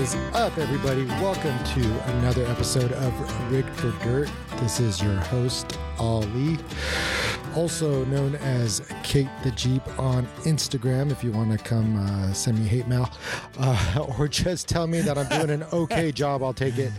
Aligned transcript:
is 0.00 0.14
up, 0.32 0.56
everybody? 0.56 1.04
Welcome 1.20 1.62
to 1.74 2.10
another 2.12 2.46
episode 2.46 2.90
of 2.90 3.52
Rigged 3.52 3.68
for 3.68 3.90
Dirt. 4.02 4.30
This 4.56 4.80
is 4.80 5.02
your 5.02 5.16
host, 5.16 5.78
Ali, 5.98 6.56
also 7.54 8.06
known 8.06 8.34
as 8.36 8.80
Kate 9.02 9.28
the 9.44 9.50
Jeep 9.50 9.86
on 9.98 10.24
Instagram. 10.44 11.10
If 11.10 11.22
you 11.22 11.32
want 11.32 11.52
to 11.52 11.58
come 11.58 11.98
uh, 11.98 12.32
send 12.32 12.58
me 12.58 12.64
hate 12.66 12.88
mail 12.88 13.10
uh, 13.58 14.06
or 14.18 14.26
just 14.26 14.68
tell 14.70 14.86
me 14.86 15.02
that 15.02 15.18
I'm 15.18 15.28
doing 15.28 15.50
an 15.50 15.64
okay 15.70 16.10
job, 16.22 16.42
I'll 16.42 16.54
take 16.54 16.78
it. 16.78 16.92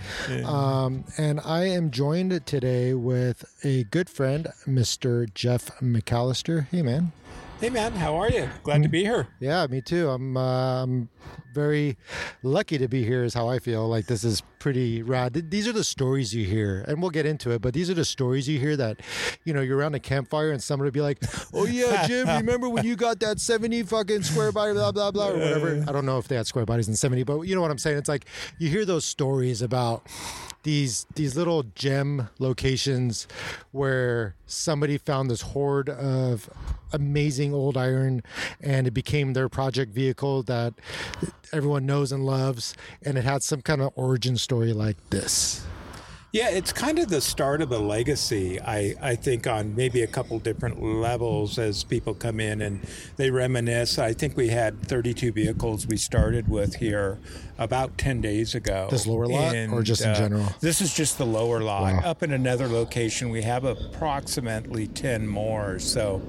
Um, 0.46 1.04
and 1.18 1.40
I 1.40 1.64
am 1.64 1.90
joined 1.90 2.46
today 2.46 2.94
with 2.94 3.46
a 3.64 3.86
good 3.86 4.12
friend, 4.12 4.48
Mr. 4.68 5.34
Jeff 5.34 5.76
McAllister. 5.80 6.68
Hey, 6.68 6.84
man. 6.84 7.14
Hey 7.62 7.70
man, 7.70 7.92
how 7.92 8.16
are 8.16 8.28
you? 8.28 8.50
Glad 8.64 8.82
to 8.82 8.90
be 8.90 9.04
here. 9.04 9.28
Yeah, 9.40 9.68
me 9.68 9.82
too. 9.82 10.10
I'm 10.10 10.36
uh, 10.36 10.82
I'm 10.82 11.10
very 11.54 11.98
lucky 12.44 12.78
to 12.78 12.88
be 12.88 13.04
here. 13.04 13.24
Is 13.24 13.34
how 13.34 13.48
I 13.48 13.60
feel. 13.60 13.88
Like 13.88 14.06
this 14.06 14.24
is 14.24 14.42
pretty 14.60 15.02
rad. 15.02 15.34
These 15.50 15.68
are 15.68 15.72
the 15.72 15.84
stories 15.84 16.34
you 16.34 16.46
hear, 16.46 16.84
and 16.88 17.02
we'll 17.02 17.12
get 17.12 17.26
into 17.26 17.52
it. 17.52 17.62
But 17.62 17.74
these 17.74 17.90
are 17.90 17.94
the 17.94 18.06
stories 18.06 18.48
you 18.48 18.60
hear 18.60 18.78
that, 18.78 19.00
you 19.44 19.54
know, 19.54 19.62
you're 19.62 19.78
around 19.78 19.96
a 19.96 20.00
campfire 20.00 20.52
and 20.52 20.62
somebody 20.62 20.88
will 20.88 20.94
be 20.94 21.02
like, 21.02 21.20
"Oh 21.54 21.66
yeah, 21.66 22.08
Jim, 22.08 22.28
remember 22.38 22.70
when 22.70 22.86
you 22.86 22.96
got 22.96 23.20
that 23.20 23.40
seventy 23.40 23.84
fucking 23.84 24.24
square 24.24 24.52
body, 24.52 24.74
blah 24.74 24.92
blah 24.92 25.12
blah, 25.12 25.30
or 25.30 25.34
whatever." 25.34 25.84
I 25.88 25.92
don't 25.92 26.06
know 26.06 26.18
if 26.18 26.28
they 26.28 26.36
had 26.36 26.48
square 26.48 26.66
bodies 26.66 26.88
in 26.88 26.96
seventy, 26.96 27.24
but 27.24 27.42
you 27.42 27.56
know 27.56 27.62
what 27.62 27.72
I'm 27.72 27.78
saying. 27.78 27.98
It's 27.98 28.10
like 28.10 28.26
you 28.58 28.70
hear 28.70 28.86
those 28.86 29.06
stories 29.06 29.62
about 29.62 30.06
these 30.64 31.06
these 31.16 31.36
little 31.36 31.64
gem 31.76 32.30
locations 32.40 33.28
where 33.72 34.36
somebody 34.46 34.98
found 34.98 35.30
this 35.30 35.42
hoard 35.42 35.90
of 35.90 36.50
amazing 36.94 37.54
old 37.54 37.78
iron 37.78 38.22
and 38.60 38.86
it 38.86 38.92
became 38.92 39.34
their 39.34 39.50
project 39.50 39.94
vehicle 39.94 40.44
that 40.44 40.74
everyone 41.54 41.86
knows 41.86 42.12
and 42.12 42.26
loves 42.26 42.74
and 43.04 43.18
it 43.18 43.24
had 43.24 43.44
some 43.44 43.62
kind 43.62 43.82
of 43.82 43.92
origin 43.96 44.38
story 44.38 44.74
like 44.74 44.98
this 45.10 45.66
Yeah, 46.34 46.50
it's 46.50 46.72
kind 46.72 46.98
of 46.98 47.10
the 47.10 47.20
start 47.20 47.62
of 47.62 47.74
a 47.74 47.78
legacy, 47.78 48.58
I, 48.62 48.96
I 49.02 49.16
think, 49.16 49.48
on 49.48 49.76
maybe 49.76 50.02
a 50.02 50.08
couple 50.08 50.40
different 50.40 50.82
levels 50.82 51.60
as 51.60 51.84
people 51.84 52.14
come 52.14 52.40
in 52.40 52.62
and 52.62 52.80
they 53.18 53.30
reminisce. 53.30 54.00
I 54.00 54.14
think 54.14 54.38
we 54.38 54.48
had 54.48 54.82
32 54.82 55.34
vehicles 55.34 55.88
we 55.88 55.98
started 55.98 56.48
with 56.48 56.76
here 56.76 57.20
about 57.58 57.98
10 57.98 58.22
days 58.22 58.56
ago. 58.56 58.88
This 58.90 59.06
lower 59.06 59.28
lot 59.28 59.54
or 59.74 59.84
just 59.84 60.06
in 60.06 60.16
general? 60.16 60.48
This 60.62 60.80
is 60.80 60.94
just 60.94 61.18
the 61.18 61.26
lower 61.26 61.60
lot. 61.60 61.96
Wow. 61.96 62.10
Up 62.12 62.24
in 62.24 62.32
another 62.32 62.70
location, 62.70 63.30
we 63.30 63.42
have 63.42 63.66
approximately 63.66 64.88
10 64.88 65.28
more. 65.28 65.80
So, 65.80 66.22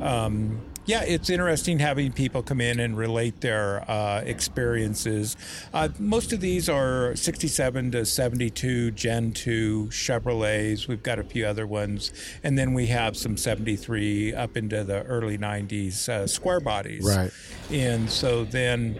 um, 0.00 0.62
yeah, 0.84 1.02
it's 1.04 1.30
interesting 1.30 1.78
having 1.78 2.12
people 2.12 2.42
come 2.42 2.60
in 2.60 2.80
and 2.80 2.96
relate 2.96 3.40
their 3.40 3.88
uh, 3.90 4.20
experiences. 4.24 5.36
Uh, 5.72 5.88
most 5.98 6.32
of 6.32 6.40
these 6.40 6.68
are 6.68 7.14
67 7.14 7.92
to 7.92 8.04
72 8.04 8.90
Gen 8.92 9.32
2 9.32 9.88
Chevrolets. 9.90 10.88
We've 10.88 11.02
got 11.02 11.18
a 11.18 11.24
few 11.24 11.46
other 11.46 11.66
ones. 11.66 12.12
And 12.42 12.58
then 12.58 12.74
we 12.74 12.86
have 12.86 13.16
some 13.16 13.36
73 13.36 14.34
up 14.34 14.56
into 14.56 14.82
the 14.82 15.02
early 15.04 15.38
90s 15.38 16.08
uh, 16.08 16.26
square 16.26 16.60
bodies. 16.60 17.04
Right. 17.04 17.30
And 17.70 18.10
so 18.10 18.44
then 18.44 18.98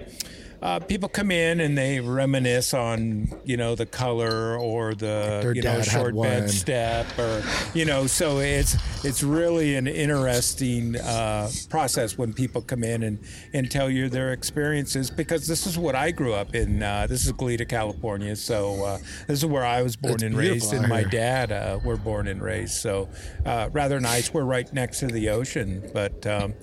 uh, 0.63 0.79
people 0.79 1.09
come 1.09 1.31
in 1.31 1.61
and 1.61 1.77
they 1.77 2.01
reminisce 2.01 2.73
on 2.73 3.29
you 3.45 3.57
know 3.57 3.75
the 3.75 3.87
color 3.87 4.57
or 4.57 4.95
the 4.95 5.41
Their 5.43 5.55
you 5.55 5.63
know 5.63 5.83
short 5.83 6.15
bed 6.15 6.51
step 6.51 7.07
or 7.19 7.43
you 7.75 7.85
know 7.85 8.07
so 8.07 8.39
it's 8.39 8.77
it's 9.05 9.23
really 9.23 9.77
an 9.77 9.87
interesting 9.87 10.97
uh, 10.97 11.51
process 11.69 12.17
when 12.17 12.33
people 12.33 12.63
come 12.63 12.85
in 12.85 13.03
and 13.03 13.19
and 13.53 13.71
tell 13.71 13.91
you 13.91 14.09
their 14.09 14.33
experiences 14.33 15.11
because 15.11 15.47
this 15.47 15.67
is 15.67 15.77
what 15.77 15.95
I 15.95 16.11
grew 16.13 16.33
up 16.33 16.55
in 16.55 16.83
uh, 16.83 17.07
this 17.09 17.27
is 17.27 17.33
Goleta 17.33 17.69
California. 17.69 18.37
So 18.37 18.85
uh, 18.85 18.99
this 19.27 19.39
is 19.39 19.47
where 19.47 19.65
I 19.65 19.83
was 19.83 19.97
born 19.97 20.15
It's 20.15 20.23
and 20.23 20.37
raised 20.37 20.73
and 20.73 20.89
my 20.89 21.03
dad 21.03 21.51
uh, 21.51 21.81
were 21.85 21.97
born 21.97 22.29
and 22.29 22.41
raised. 22.43 22.75
So 22.75 23.09
uh, 23.45 23.69
rather 23.73 24.01
nice 24.01 24.33
we're 24.33 24.45
right 24.45 24.73
next 24.73 25.01
to 25.01 25.07
the 25.07 25.31
ocean. 25.31 25.91
But 25.93 26.27
um, 26.27 26.55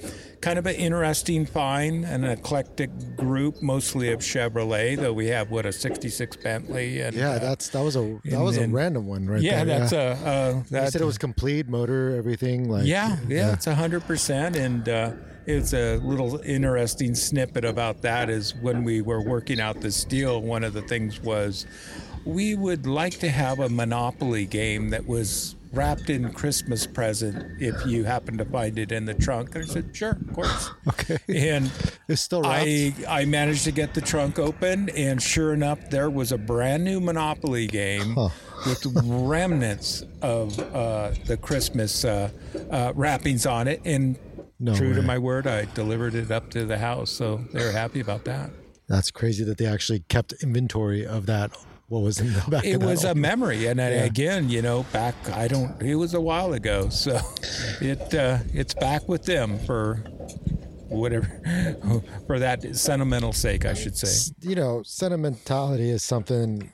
kind 0.42 0.58
of 0.58 0.66
an 0.66 0.76
interesting 0.76 1.46
find 1.46 2.06
an 2.06 2.24
eclectic 2.24 2.90
group 3.18 3.62
mostly 3.62 4.12
of 4.12 4.20
Chevrolet 4.20 4.98
though 4.98 5.14
we 5.14 5.28
have 5.28 5.52
what 5.52 5.66
a 5.66 5.72
66 5.72 6.38
Bentley 6.38 7.02
and 7.02 7.16
yeah 7.16 7.32
uh, 7.32 7.40
that's 7.40 7.70
that 7.70 7.82
was 7.82 7.96
a 7.96 8.20
that 8.24 8.34
and 8.34 8.44
was 8.44 8.58
a 8.58 8.68
random 8.68 9.06
one 9.08 9.28
right 9.28 9.42
there. 9.42 9.52
yeah 9.52 9.64
there 9.64 9.80
that's 9.80 9.92
a 9.92 10.00
uh, 10.28 10.64
you 10.84 10.90
said 10.90 11.02
it 11.02 11.06
was 11.06 11.18
complete 11.18 11.68
motor 11.68 12.16
everything 12.16 12.70
like 12.70 12.86
yeah, 12.86 13.18
yeah, 13.28 13.54
it's 13.54 13.68
a 13.68 13.76
hundred 13.76 14.04
percent, 14.06 14.56
and 14.56 14.88
uh, 14.90 15.12
it's 15.46 15.74
a 15.74 15.98
little 15.98 16.40
interesting 16.42 17.14
snippet 17.16 17.66
about 17.66 18.02
that 18.02 18.30
is 18.30 18.56
when 18.56 18.84
we 18.84 19.02
were 19.02 19.22
working 19.22 19.60
out 19.60 19.82
this 19.82 20.04
deal. 20.04 20.42
One 20.42 20.64
of 20.64 20.74
the 20.74 20.82
things 20.82 21.22
was 21.22 21.66
we 22.26 22.56
would 22.56 22.86
like 22.88 23.20
to 23.20 23.30
have 23.30 23.60
a 23.60 23.70
Monopoly 23.70 24.46
game 24.46 24.90
that 24.90 25.08
was 25.08 25.56
wrapped 25.72 26.10
in 26.10 26.32
Christmas 26.34 26.88
present 26.88 27.62
if 27.62 27.86
you 27.86 28.04
happen 28.04 28.38
to 28.38 28.46
find 28.46 28.80
it 28.80 28.92
in 28.92 29.06
the 29.06 29.14
trunk. 29.14 29.54
And 29.56 29.64
I 29.64 29.68
said, 29.68 29.96
sure, 29.96 30.12
of 30.28 30.34
course. 30.34 30.72
Okay. 30.90 31.18
And 31.30 31.72
it's 32.08 32.22
still 32.22 32.42
wrapped 32.42 32.66
I 32.68 32.94
I 33.08 33.26
managed 33.26 33.64
to 33.66 33.72
get 33.72 33.94
the 33.94 34.02
trunk 34.02 34.40
open, 34.40 34.90
and 34.90 35.22
sure 35.22 35.54
enough, 35.54 35.90
there 35.90 36.10
was 36.10 36.32
a 36.32 36.38
brand 36.38 36.84
new 36.84 37.00
Monopoly 37.00 37.68
game 37.68 38.16
Huh. 38.16 38.30
with 38.66 38.86
remnants 38.96 40.04
of 40.22 40.58
uh, 40.76 41.12
the 41.26 41.38
Christmas 41.38 42.04
uh, 42.06 42.30
uh, 42.72 42.92
wrappings 42.96 43.46
on 43.46 43.68
it. 43.68 43.82
And 43.86 44.18
No 44.60 44.76
true 44.76 44.94
to 44.94 45.02
my 45.02 45.18
word, 45.18 45.46
I 45.48 45.66
delivered 45.74 46.16
it 46.16 46.32
up 46.32 46.50
to 46.52 46.66
the 46.66 46.78
house, 46.80 47.12
so 47.12 47.38
they 47.54 47.64
were 47.64 47.72
happy 47.72 48.00
about 48.00 48.26
that. 48.26 48.50
that's 48.88 49.12
crazy 49.12 49.44
that 49.46 49.58
they 49.60 49.68
actually 49.68 50.00
kept 50.10 50.34
inventory 50.44 51.06
of 51.06 51.26
that 51.28 51.52
what 51.90 52.00
was 52.04 52.20
in 52.20 52.32
the 52.34 52.44
back 52.50 52.64
It 52.66 52.76
of 52.76 52.82
that 52.82 52.86
was 52.88 53.04
a 53.04 53.14
memory, 53.16 53.66
and 53.68 53.82
I- 53.82 53.90
Yeah. 53.90 54.04
again, 54.06 54.50
you 54.50 54.62
know, 54.62 54.84
back 54.94 55.16
I 55.34 55.48
don't. 55.48 55.82
It 55.82 55.96
was 55.96 56.14
a 56.14 56.22
while 56.22 56.54
ago, 56.54 56.90
so 57.06 57.20
it 57.82 58.14
uh, 58.14 58.40
it's 58.54 58.74
back 58.74 59.08
with 59.10 59.24
them 59.26 59.60
for 59.60 59.96
whatever 60.88 61.28
for 62.28 62.40
that 62.40 62.76
sentimental 62.76 63.34
sake, 63.34 63.66
I 63.66 63.74
should 63.74 63.98
say. 63.98 64.34
you 64.42 64.56
know, 64.56 64.82
sentimentality 64.84 65.90
is 65.90 66.04
something. 66.04 66.72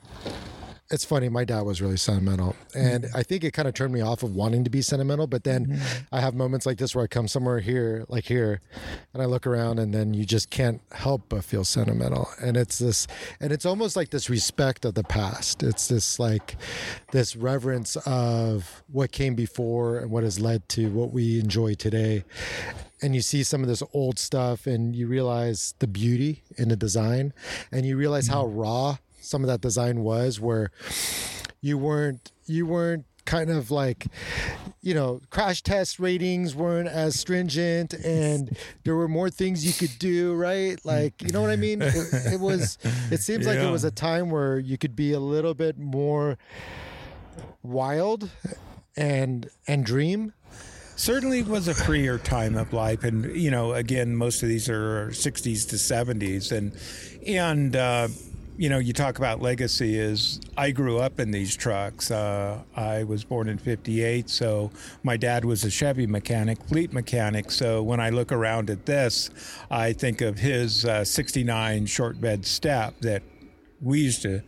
It's 0.91 1.03
funny. 1.03 1.29
My 1.29 1.45
dad 1.45 1.61
was 1.61 1.81
really 1.81 1.97
sentimental, 1.97 2.55
and 2.75 3.05
mm-hmm. 3.05 3.17
I 3.17 3.23
think 3.23 3.43
it 3.43 3.51
kind 3.51 3.67
of 3.67 3.73
turned 3.73 3.91
me 3.91 4.01
off 4.01 4.21
of 4.21 4.35
wanting 4.35 4.63
to 4.65 4.69
be 4.69 4.83
sentimental. 4.83 5.25
But 5.25 5.43
then 5.43 5.65
mm-hmm. 5.65 5.97
I 6.11 6.21
have 6.21 6.35
moments 6.35 6.67
like 6.67 6.77
this 6.77 6.93
where 6.93 7.03
I 7.03 7.07
come 7.07 7.27
somewhere 7.27 7.59
here, 7.59 8.05
like 8.07 8.25
here, 8.25 8.61
and 9.11 9.23
I 9.23 9.25
look 9.25 9.47
around, 9.47 9.79
and 9.79 9.93
then 9.93 10.13
you 10.13 10.25
just 10.25 10.51
can't 10.51 10.81
help 10.91 11.23
but 11.29 11.43
feel 11.43 11.63
sentimental. 11.63 12.29
And 12.39 12.55
it's 12.55 12.77
this, 12.77 13.07
and 13.39 13.51
it's 13.51 13.65
almost 13.65 13.95
like 13.95 14.11
this 14.11 14.29
respect 14.29 14.85
of 14.85 14.93
the 14.93 15.03
past. 15.03 15.63
It's 15.63 15.87
this 15.87 16.19
like 16.19 16.55
this 17.11 17.35
reverence 17.35 17.97
of 18.05 18.83
what 18.91 19.11
came 19.11 19.33
before 19.33 19.97
and 19.97 20.11
what 20.11 20.23
has 20.23 20.39
led 20.39 20.69
to 20.69 20.91
what 20.91 21.11
we 21.11 21.39
enjoy 21.39 21.73
today 21.73 22.23
and 23.01 23.13
you 23.13 23.21
see 23.21 23.43
some 23.43 23.61
of 23.61 23.67
this 23.67 23.83
old 23.93 24.17
stuff 24.17 24.65
and 24.65 24.95
you 24.95 25.05
realize 25.07 25.75
the 25.79 25.87
beauty 25.87 26.43
in 26.57 26.69
the 26.69 26.75
design 26.75 27.33
and 27.71 27.85
you 27.85 27.97
realize 27.97 28.27
how 28.27 28.43
mm-hmm. 28.45 28.57
raw 28.57 28.97
some 29.25 29.43
of 29.43 29.47
that 29.47 29.61
design 29.61 30.01
was 30.01 30.39
where 30.39 30.71
you 31.61 31.77
weren't 31.77 32.31
you 32.45 32.65
weren't 32.65 33.05
kind 33.25 33.49
of 33.49 33.71
like 33.71 34.05
you 34.81 34.93
know 34.93 35.19
crash 35.31 35.63
test 35.63 35.99
ratings 35.99 36.55
weren't 36.55 36.87
as 36.87 37.19
stringent 37.19 37.91
and 37.93 38.55
there 38.83 38.95
were 38.95 39.07
more 39.07 39.31
things 39.31 39.65
you 39.65 39.73
could 39.73 39.97
do 39.97 40.35
right? 40.35 40.79
Like 40.85 41.21
you 41.23 41.29
know 41.29 41.41
what 41.41 41.49
i 41.49 41.55
mean? 41.55 41.81
It, 41.81 41.95
it 42.33 42.39
was 42.39 42.77
it 43.11 43.21
seems 43.21 43.47
like 43.47 43.57
it 43.57 43.71
was 43.71 43.83
a 43.83 43.91
time 43.91 44.29
where 44.29 44.59
you 44.59 44.77
could 44.77 44.95
be 44.95 45.11
a 45.11 45.19
little 45.19 45.53
bit 45.55 45.77
more 45.79 46.37
wild 47.63 48.29
and 48.95 49.49
and 49.67 49.85
dream. 49.85 50.33
Certainly 50.97 51.43
was 51.43 51.67
a 51.67 51.73
freer 51.73 52.17
time 52.17 52.55
of 52.55 52.71
life 52.71 53.03
and 53.03 53.35
you 53.35 53.51
know 53.51 53.73
again 53.73 54.15
most 54.15 54.43
of 54.43 54.49
these 54.49 54.69
are 54.69 55.07
60s 55.09 55.67
to 55.69 55.75
70s 55.75 56.51
and 56.51 56.71
and 57.27 57.75
uh, 57.75 58.07
you 58.57 58.69
know 58.69 58.79
you 58.79 58.93
talk 58.93 59.17
about 59.17 59.41
legacy 59.41 59.97
is 59.99 60.39
i 60.57 60.71
grew 60.71 60.99
up 60.99 61.19
in 61.19 61.31
these 61.31 61.55
trucks. 61.55 62.11
Uh, 62.11 62.61
i 62.75 63.03
was 63.03 63.23
born 63.23 63.49
in 63.49 63.57
58 63.57 64.29
so 64.29 64.71
my 65.03 65.17
dad 65.17 65.43
was 65.43 65.63
a 65.63 65.69
chevy 65.69 66.07
mechanic 66.07 66.63
fleet 66.65 66.93
mechanic. 66.93 67.51
So 67.51 67.83
when 67.83 67.99
i 67.99 68.09
look 68.09 68.31
around 68.31 68.69
at 68.69 68.85
this 68.85 69.29
i 69.69 69.93
think 69.93 70.21
of 70.21 70.39
his 70.39 70.85
uh, 70.85 71.03
69 71.03 71.85
short 71.85 72.19
bed 72.21 72.45
step 72.45 72.99
that 73.01 73.23
we 73.81 73.99
used 73.99 74.21
to 74.21 74.41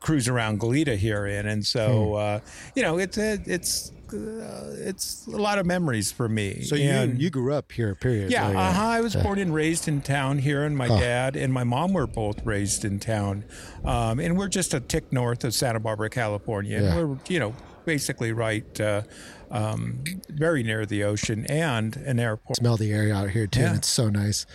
cruise 0.00 0.28
around 0.28 0.58
Goleta 0.58 0.96
here 0.96 1.26
in, 1.26 1.46
and 1.46 1.64
so 1.64 2.14
uh, 2.14 2.40
you 2.74 2.82
know 2.82 2.98
it's 2.98 3.18
a, 3.18 3.38
it's 3.44 3.92
uh, 4.12 4.74
it's 4.88 5.26
a 5.26 5.30
lot 5.30 5.58
of 5.58 5.66
memories 5.66 6.10
for 6.12 6.28
me. 6.28 6.62
So 6.62 6.74
you 6.74 6.90
And- 6.90 7.20
you 7.20 7.30
grew 7.30 7.52
up 7.54 7.72
here, 7.72 7.94
period. 7.94 8.30
yeah, 8.30 8.48
Like, 8.48 8.56
uh-huh. 8.56 8.86
I 8.86 9.00
was 9.00 9.14
born 9.16 9.38
and 9.38 9.54
raised 9.54 9.88
in 9.88 10.00
town 10.00 10.38
here, 10.38 10.64
and 10.64 10.76
my 10.76 10.88
dad 10.88 11.36
and 11.36 11.52
my 11.52 11.64
mom 11.64 11.92
were 11.92 12.06
both 12.06 12.44
raised 12.44 12.84
in 12.84 12.98
town. 13.00 13.44
Um, 13.84 14.18
and 14.20 14.36
we're 14.38 14.48
just 14.48 14.74
a 14.74 14.80
tick 14.80 15.12
north 15.12 15.44
of 15.44 15.54
Santa 15.54 15.80
Barbara, 15.80 16.10
California. 16.10 16.80
Yeah. 16.82 16.96
We're, 17.04 17.18
you 17.28 17.38
know, 17.40 17.54
basically 17.84 18.32
right, 18.32 18.80
uh, 18.80 19.02
um, 19.50 20.04
very 20.28 20.62
near 20.62 20.86
the 20.86 21.02
ocean 21.04 21.44
and 21.46 21.96
an 21.96 22.20
airport. 22.20 22.56
Smell 22.56 22.76
the 22.76 22.92
air 22.92 23.12
out 23.12 23.30
here 23.30 23.46
too. 23.46 23.60
Yeah. 23.60 23.74
It's 23.76 23.88
so 23.88 24.08
nice. 24.08 24.46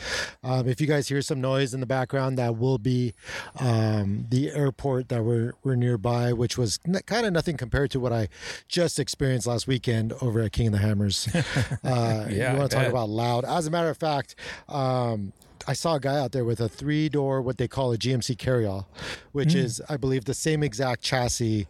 Um, 0.44 0.68
if 0.68 0.80
you 0.80 0.88
guys 0.88 1.08
hear 1.10 1.22
some 1.22 1.42
noise 1.42 1.74
in 1.74 1.80
the 1.80 1.86
background, 1.86 2.38
that 2.38 2.58
will 2.58 2.78
be 2.78 3.14
um, 3.60 4.26
the 4.30 4.52
airport 4.52 5.10
that 5.10 5.24
we're 5.24 5.54
we're 5.64 5.76
nearby, 5.76 6.34
which 6.34 6.58
was 6.58 6.80
n- 6.88 7.02
kind 7.06 7.26
of 7.26 7.34
nothing 7.34 7.58
compared 7.58 7.92
to 7.92 8.00
what 8.00 8.14
I 8.14 8.28
just 8.68 9.00
experienced 9.00 9.48
last 9.48 9.68
weekend 9.68 10.14
over 10.22 10.42
at 10.42 10.52
King 10.52 10.68
of 10.68 10.74
the 10.74 10.80
Hammers. 10.80 11.28
Uh, 11.84 12.26
Yeah, 12.30 12.54
you 12.54 12.58
want 12.60 12.72
to 12.72 12.78
talk 12.78 12.88
about 12.88 13.10
loud? 13.10 13.46
As 13.46 13.68
a 13.68 13.72
matter 13.72 13.90
of 13.90 13.98
fact. 13.98 14.36
Um, 14.70 15.34
I 15.68 15.74
saw 15.74 15.96
a 15.96 16.00
guy 16.00 16.20
out 16.20 16.32
there 16.32 16.46
with 16.46 16.60
a 16.60 16.70
three 16.70 17.10
door, 17.10 17.42
what 17.42 17.58
they 17.58 17.68
call 17.68 17.92
a 17.92 17.98
GMC 17.98 18.36
carryall, 18.38 18.86
which 19.32 19.54
Hmm. 19.54 19.58
is, 19.60 19.82
I 19.90 19.98
believe, 19.98 20.26
the 20.26 20.36
same 20.36 20.62
exact 20.62 21.02
chassis, 21.02 21.66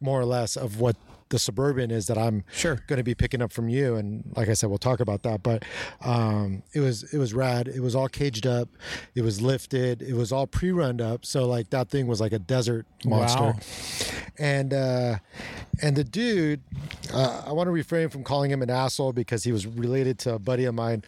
more 0.00 0.20
or 0.20 0.24
less, 0.24 0.56
of 0.56 0.80
what 0.80 0.96
the 1.30 1.38
Suburban 1.38 1.90
is 1.90 2.06
that 2.06 2.18
I'm 2.18 2.44
Sure. 2.52 2.76
going 2.86 2.96
to 2.98 3.02
be 3.02 3.14
picking 3.14 3.42
up 3.42 3.52
from 3.52 3.68
you. 3.68 3.96
And 3.96 4.24
like 4.36 4.48
I 4.48 4.54
said, 4.54 4.68
we'll 4.68 4.78
talk 4.78 5.00
about 5.00 5.22
that. 5.22 5.42
But 5.42 5.64
um, 6.00 6.62
it 6.72 6.80
was 6.80 7.02
it 7.12 7.18
was 7.18 7.34
rad. 7.34 7.68
It 7.68 7.80
was 7.80 7.94
all 7.94 8.08
caged 8.08 8.46
up. 8.46 8.68
It 9.14 9.22
was 9.22 9.40
lifted. 9.40 10.02
It 10.02 10.14
was 10.14 10.32
all 10.32 10.46
pre-runned 10.46 11.00
up. 11.00 11.24
So 11.26 11.46
like 11.46 11.70
that 11.70 11.88
thing 11.90 12.06
was 12.06 12.20
like 12.20 12.32
a 12.32 12.38
desert 12.38 12.86
monster. 13.04 13.40
Wow. 13.40 13.58
And 14.38 14.72
uh, 14.72 15.18
and 15.82 15.96
the 15.96 16.04
dude, 16.04 16.60
uh, 17.12 17.42
I 17.46 17.52
want 17.52 17.66
to 17.68 17.72
refrain 17.72 18.08
from 18.08 18.24
calling 18.24 18.50
him 18.50 18.62
an 18.62 18.70
asshole 18.70 19.12
because 19.12 19.44
he 19.44 19.52
was 19.52 19.66
related 19.66 20.18
to 20.20 20.34
a 20.34 20.38
buddy 20.38 20.64
of 20.64 20.74
mine. 20.74 21.02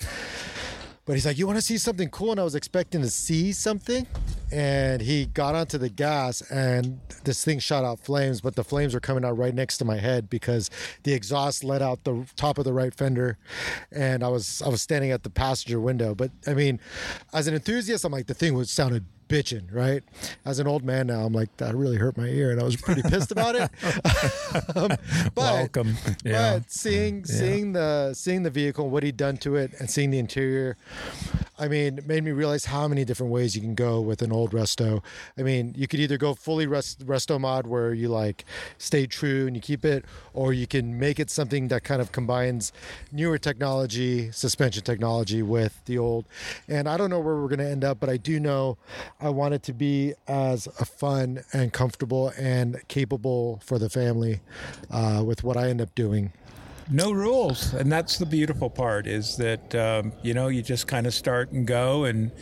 But 1.11 1.17
he's 1.17 1.27
like, 1.27 1.39
"You 1.39 1.49
want 1.49 1.59
to 1.59 1.62
see 1.62 1.77
something 1.77 2.09
cool?" 2.11 2.31
And 2.31 2.39
I 2.39 2.45
was 2.45 2.55
expecting 2.55 3.01
to 3.01 3.11
see 3.11 3.51
something, 3.51 4.07
and 4.53 5.03
he 5.03 5.27
got 5.27 5.57
onto 5.57 5.77
the 5.77 5.89
gas, 5.89 6.41
and 6.53 7.01
this 7.25 7.45
thing 7.45 7.59
shot 7.59 7.83
out 7.83 7.99
flames. 7.99 8.41
But 8.41 8.55
the 8.55 8.62
flames 8.62 8.95
were 8.95 9.01
coming 9.01 9.25
out 9.25 9.37
right 9.37 9.53
next 9.53 9.79
to 9.79 9.85
my 9.85 9.97
head 9.97 10.31
because 10.31 10.71
the 11.03 11.12
exhaust 11.12 11.65
let 11.65 11.83
out 11.83 12.05
the 12.05 12.29
top 12.37 12.59
of 12.59 12.65
the 12.65 12.73
right 12.73 12.95
fender, 12.95 13.39
and 13.91 14.23
I 14.23 14.29
was 14.29 14.62
I 14.62 14.69
was 14.69 14.83
standing 14.83 15.11
at 15.11 15.25
the 15.25 15.31
passenger 15.31 15.81
window. 15.81 16.15
But 16.15 16.31
I 16.47 16.55
mean, 16.55 16.79
as 17.33 17.49
an 17.49 17.55
enthusiast, 17.55 18.05
I'm 18.05 18.13
like, 18.13 18.29
the 18.29 18.33
thing 18.35 18.55
was 18.55 18.71
sounded 18.71 19.05
bitching, 19.31 19.73
right? 19.73 20.03
As 20.44 20.59
an 20.59 20.67
old 20.67 20.85
man 20.85 21.06
now, 21.06 21.21
I'm 21.21 21.32
like, 21.32 21.56
that 21.59 21.75
really 21.75 21.97
hurt 21.97 22.17
my 22.17 22.27
ear, 22.27 22.50
and 22.50 22.61
I 22.61 22.65
was 22.65 22.77
pretty 22.77 23.03
pissed 23.03 23.31
about 23.31 23.55
it. 23.55 23.71
um, 24.77 24.88
but 25.35 25.55
Welcome. 25.55 25.97
Yeah. 26.25 26.55
but 26.55 26.71
seeing 26.71 27.25
seeing 27.25 27.73
the 27.73 28.12
seeing 28.15 28.43
the 28.43 28.50
vehicle, 28.50 28.91
what 28.91 29.03
he'd 29.03 29.17
done 29.17 29.37
to 29.38 29.56
it, 29.56 29.73
and 29.79 29.88
seeing 29.88 30.11
the 30.11 30.19
interior, 30.19 30.77
I 31.61 31.69
mean, 31.69 31.99
it 31.99 32.06
made 32.06 32.25
me 32.25 32.32
realize 32.32 32.65
how 32.65 32.88
many 32.88 33.05
different 33.05 33.31
ways 33.32 33.55
you 33.55 33.61
can 33.61 33.75
go 33.75 34.00
with 34.00 34.23
an 34.23 34.32
old 34.32 34.53
resto. 34.53 35.03
I 35.38 35.43
mean, 35.43 35.75
you 35.77 35.87
could 35.87 36.00
either 36.00 36.17
go 36.17 36.35
fully 36.35 36.67
rest, 36.67 37.06
resto 37.06 37.38
mod 37.38 37.67
where 37.67 37.93
you 37.93 38.09
like 38.09 38.47
stay 38.79 39.06
true 39.06 39.47
and 39.47 39.55
you 39.55 39.61
keep 39.61 39.85
it, 39.85 40.06
or 40.32 40.55
you 40.55 40.67
can 40.67 40.99
make 40.99 41.21
it 41.21 41.31
something 41.31 41.69
that 41.69 41.85
kind 41.85 42.00
of 42.00 42.12
combines 42.12 42.73
newer 43.12 43.37
technology, 43.37 44.32
suspension 44.32 44.82
technology 44.82 45.43
with 45.43 45.85
the 45.85 45.99
old. 45.99 46.25
And 46.67 46.88
I 46.88 46.97
don't 46.97 47.11
know 47.11 47.21
where 47.21 47.37
we're 47.37 47.49
going 47.49 47.59
to 47.59 47.69
end 47.69 47.85
up, 47.85 48.00
but 48.00 48.09
I 48.09 48.17
do 48.17 48.41
know 48.41 48.79
I 49.20 49.28
want 49.28 49.55
it 49.55 49.62
to 49.64 49.72
be 49.72 50.14
as 50.28 50.67
fun 50.67 51.43
and 51.52 51.72
comfortable 51.72 52.32
and 52.38 52.81
capable 52.88 53.61
for 53.64 53.78
the 53.78 53.90
family 53.90 54.40
uh, 54.90 55.22
with 55.26 55.44
what 55.44 55.56
I 55.56 55.69
end 55.69 55.81
up 55.81 55.94
doing. 55.94 56.32
no 56.90 57.12
rules 57.12 57.72
and 57.75 57.90
that's 57.93 58.19
the 58.19 58.26
beautiful 58.26 58.69
part 58.69 59.06
is 59.06 59.37
that 59.37 59.75
um, 59.76 60.12
you 60.22 60.34
know 60.34 60.49
you 60.49 60.61
just 60.62 60.88
kind 60.88 61.06
of 61.06 61.14
start 61.14 61.52
and 61.52 61.64
go 61.67 62.05
and 62.05 62.32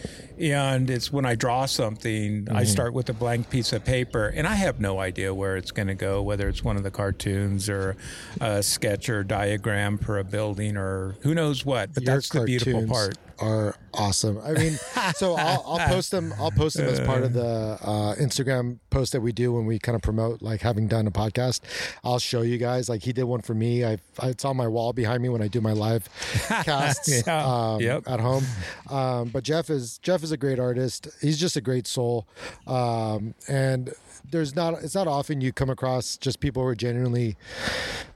and 0.40 0.88
it's 0.90 1.12
when 1.12 1.24
i 1.26 1.34
draw 1.34 1.66
something 1.66 2.46
i 2.50 2.64
start 2.64 2.92
with 2.92 3.08
a 3.08 3.12
blank 3.12 3.48
piece 3.50 3.72
of 3.72 3.84
paper 3.84 4.28
and 4.28 4.46
i 4.46 4.54
have 4.54 4.80
no 4.80 4.98
idea 5.00 5.32
where 5.34 5.56
it's 5.56 5.70
going 5.70 5.88
to 5.88 5.94
go 5.94 6.22
whether 6.22 6.48
it's 6.48 6.62
one 6.62 6.76
of 6.76 6.82
the 6.82 6.90
cartoons 6.90 7.68
or 7.68 7.96
a 8.40 8.62
sketch 8.62 9.08
or 9.08 9.22
diagram 9.24 9.98
for 9.98 10.18
a 10.18 10.24
building 10.24 10.76
or 10.76 11.16
who 11.22 11.34
knows 11.34 11.64
what 11.64 11.92
but 11.94 12.02
Your 12.04 12.14
that's 12.14 12.28
the 12.28 12.44
beautiful 12.44 12.86
part. 12.86 13.16
Are 13.40 13.76
awesome. 13.94 14.40
I 14.44 14.50
mean, 14.54 14.72
so 15.14 15.36
I'll, 15.36 15.62
I'll 15.64 15.88
post 15.88 16.10
them. 16.10 16.34
I'll 16.40 16.50
post 16.50 16.76
them 16.76 16.86
as 16.86 16.98
part 16.98 17.22
of 17.22 17.34
the 17.34 17.78
uh, 17.80 18.16
Instagram 18.16 18.80
post 18.90 19.12
that 19.12 19.20
we 19.20 19.30
do 19.30 19.52
when 19.52 19.64
we 19.64 19.78
kind 19.78 19.94
of 19.94 20.02
promote 20.02 20.42
like 20.42 20.60
having 20.60 20.88
done 20.88 21.06
a 21.06 21.12
podcast. 21.12 21.60
I'll 22.02 22.18
show 22.18 22.42
you 22.42 22.58
guys. 22.58 22.88
Like 22.88 23.04
he 23.04 23.12
did 23.12 23.22
one 23.22 23.42
for 23.42 23.54
me. 23.54 23.84
I 23.84 23.98
it's 24.24 24.44
on 24.44 24.56
my 24.56 24.66
wall 24.66 24.92
behind 24.92 25.22
me 25.22 25.28
when 25.28 25.40
I 25.40 25.46
do 25.46 25.60
my 25.60 25.70
live 25.70 26.08
casts 26.48 27.22
Yeah. 27.24 27.44
um, 27.46 27.80
Yep. 27.80 28.08
at 28.08 28.18
home. 28.18 28.44
Um, 28.90 29.28
but 29.28 29.44
Jeff 29.44 29.70
is 29.70 29.98
Jeff 29.98 30.24
is 30.24 30.27
a 30.32 30.36
great 30.36 30.58
artist. 30.58 31.08
He's 31.20 31.38
just 31.38 31.56
a 31.56 31.60
great 31.60 31.86
soul, 31.86 32.26
um, 32.66 33.34
and 33.48 33.92
there's 34.30 34.54
not 34.54 34.74
it's 34.82 34.94
not 34.94 35.08
often 35.08 35.40
you 35.40 35.52
come 35.52 35.70
across 35.70 36.16
just 36.16 36.40
people 36.40 36.62
who 36.62 36.68
are 36.68 36.74
genuinely 36.74 37.36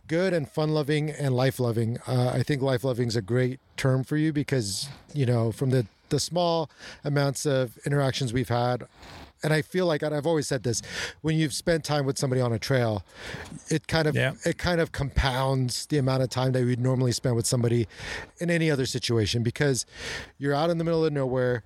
good 0.09 0.33
and 0.33 0.49
fun 0.49 0.71
loving 0.71 1.11
and 1.11 1.35
life 1.35 1.59
loving. 1.59 1.99
Uh, 2.07 2.33
I 2.35 2.43
think 2.43 2.63
life 2.63 2.85
loving 2.85 3.09
is 3.09 3.17
a 3.17 3.23
great 3.23 3.61
term 3.77 4.05
for 4.05 4.17
you 4.17 4.33
because 4.33 4.89
you 5.15 5.27
know 5.27 5.53
from 5.53 5.71
the 5.71 5.87
the 6.11 6.21
small 6.21 6.71
amounts 7.05 7.47
of 7.47 7.79
interactions 7.87 8.33
we've 8.33 8.49
had. 8.49 8.87
And 9.45 9.53
I 9.53 9.63
feel 9.63 9.87
like 9.87 10.03
and 10.03 10.15
I've 10.15 10.27
always 10.27 10.47
said 10.47 10.63
this: 10.63 10.83
when 11.21 11.37
you've 11.37 11.55
spent 11.55 11.85
time 11.85 12.07
with 12.07 12.19
somebody 12.19 12.41
on 12.41 12.53
a 12.53 12.59
trail, 12.59 13.05
it 13.69 13.87
kind 13.89 14.07
of 14.07 14.15
Yeah. 14.15 14.35
it 14.45 14.59
kind 14.59 14.81
of 14.81 14.93
compounds 14.93 15.87
the 15.87 15.99
amount 15.99 16.23
of 16.23 16.31
time 16.31 16.53
that 16.53 16.65
we'd 16.65 16.81
normally 16.81 17.13
spend 17.13 17.37
with 17.37 17.47
somebody 17.47 17.89
in 18.39 18.51
any 18.51 18.71
other 18.71 18.87
situation 18.87 19.43
because 19.43 19.87
you're 20.39 20.55
out 20.55 20.71
in 20.71 20.79
the 20.79 20.85
middle 20.85 21.05
of 21.05 21.13
nowhere. 21.13 21.63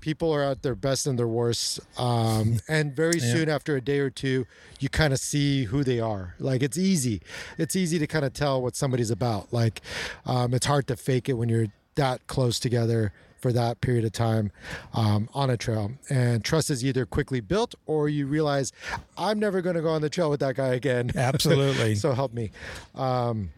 People 0.00 0.32
are 0.32 0.42
at 0.44 0.62
their 0.62 0.76
best 0.76 1.06
and 1.06 1.18
their 1.18 1.26
worst, 1.26 1.80
um, 1.98 2.58
and 2.68 2.94
very 2.94 3.18
soon 3.18 3.48
after 3.48 3.74
a 3.76 3.80
day 3.80 3.98
or 3.98 4.08
two, 4.10 4.46
you 4.78 4.88
kind 4.88 5.12
of 5.12 5.18
see 5.18 5.64
who 5.64 5.82
they 5.82 5.98
are. 5.98 6.34
Like 6.38 6.62
it's 6.62 6.78
easy, 6.78 7.22
it's 7.58 7.74
easy 7.74 7.98
to 7.98 8.06
kind 8.06 8.24
of 8.24 8.32
tell 8.32 8.62
what 8.62 8.76
somebody's 8.76 9.10
about. 9.10 9.52
Like 9.52 9.80
um, 10.24 10.54
it's 10.54 10.66
hard 10.66 10.86
to 10.88 10.96
fake 10.96 11.28
it 11.28 11.34
when 11.34 11.48
you're 11.48 11.66
that 11.96 12.26
close 12.28 12.60
together 12.60 13.12
for 13.46 13.52
that 13.52 13.80
period 13.80 14.04
of 14.04 14.10
time 14.10 14.50
um, 14.92 15.28
on 15.32 15.50
a 15.50 15.56
trail. 15.56 15.92
And 16.10 16.44
trust 16.44 16.68
is 16.68 16.84
either 16.84 17.06
quickly 17.06 17.38
built 17.38 17.76
or 17.86 18.08
you 18.08 18.26
realize 18.26 18.72
I'm 19.16 19.38
never 19.38 19.62
going 19.62 19.76
to 19.76 19.82
go 19.82 19.90
on 19.90 20.02
the 20.02 20.10
trail 20.10 20.30
with 20.30 20.40
that 20.40 20.56
guy 20.56 20.74
again. 20.74 21.12
Absolutely. 21.16 21.94
so 21.94 22.12
help 22.12 22.34
me. 22.34 22.50
Um, 22.96 23.50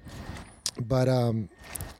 but 0.79 1.08
um, 1.08 1.49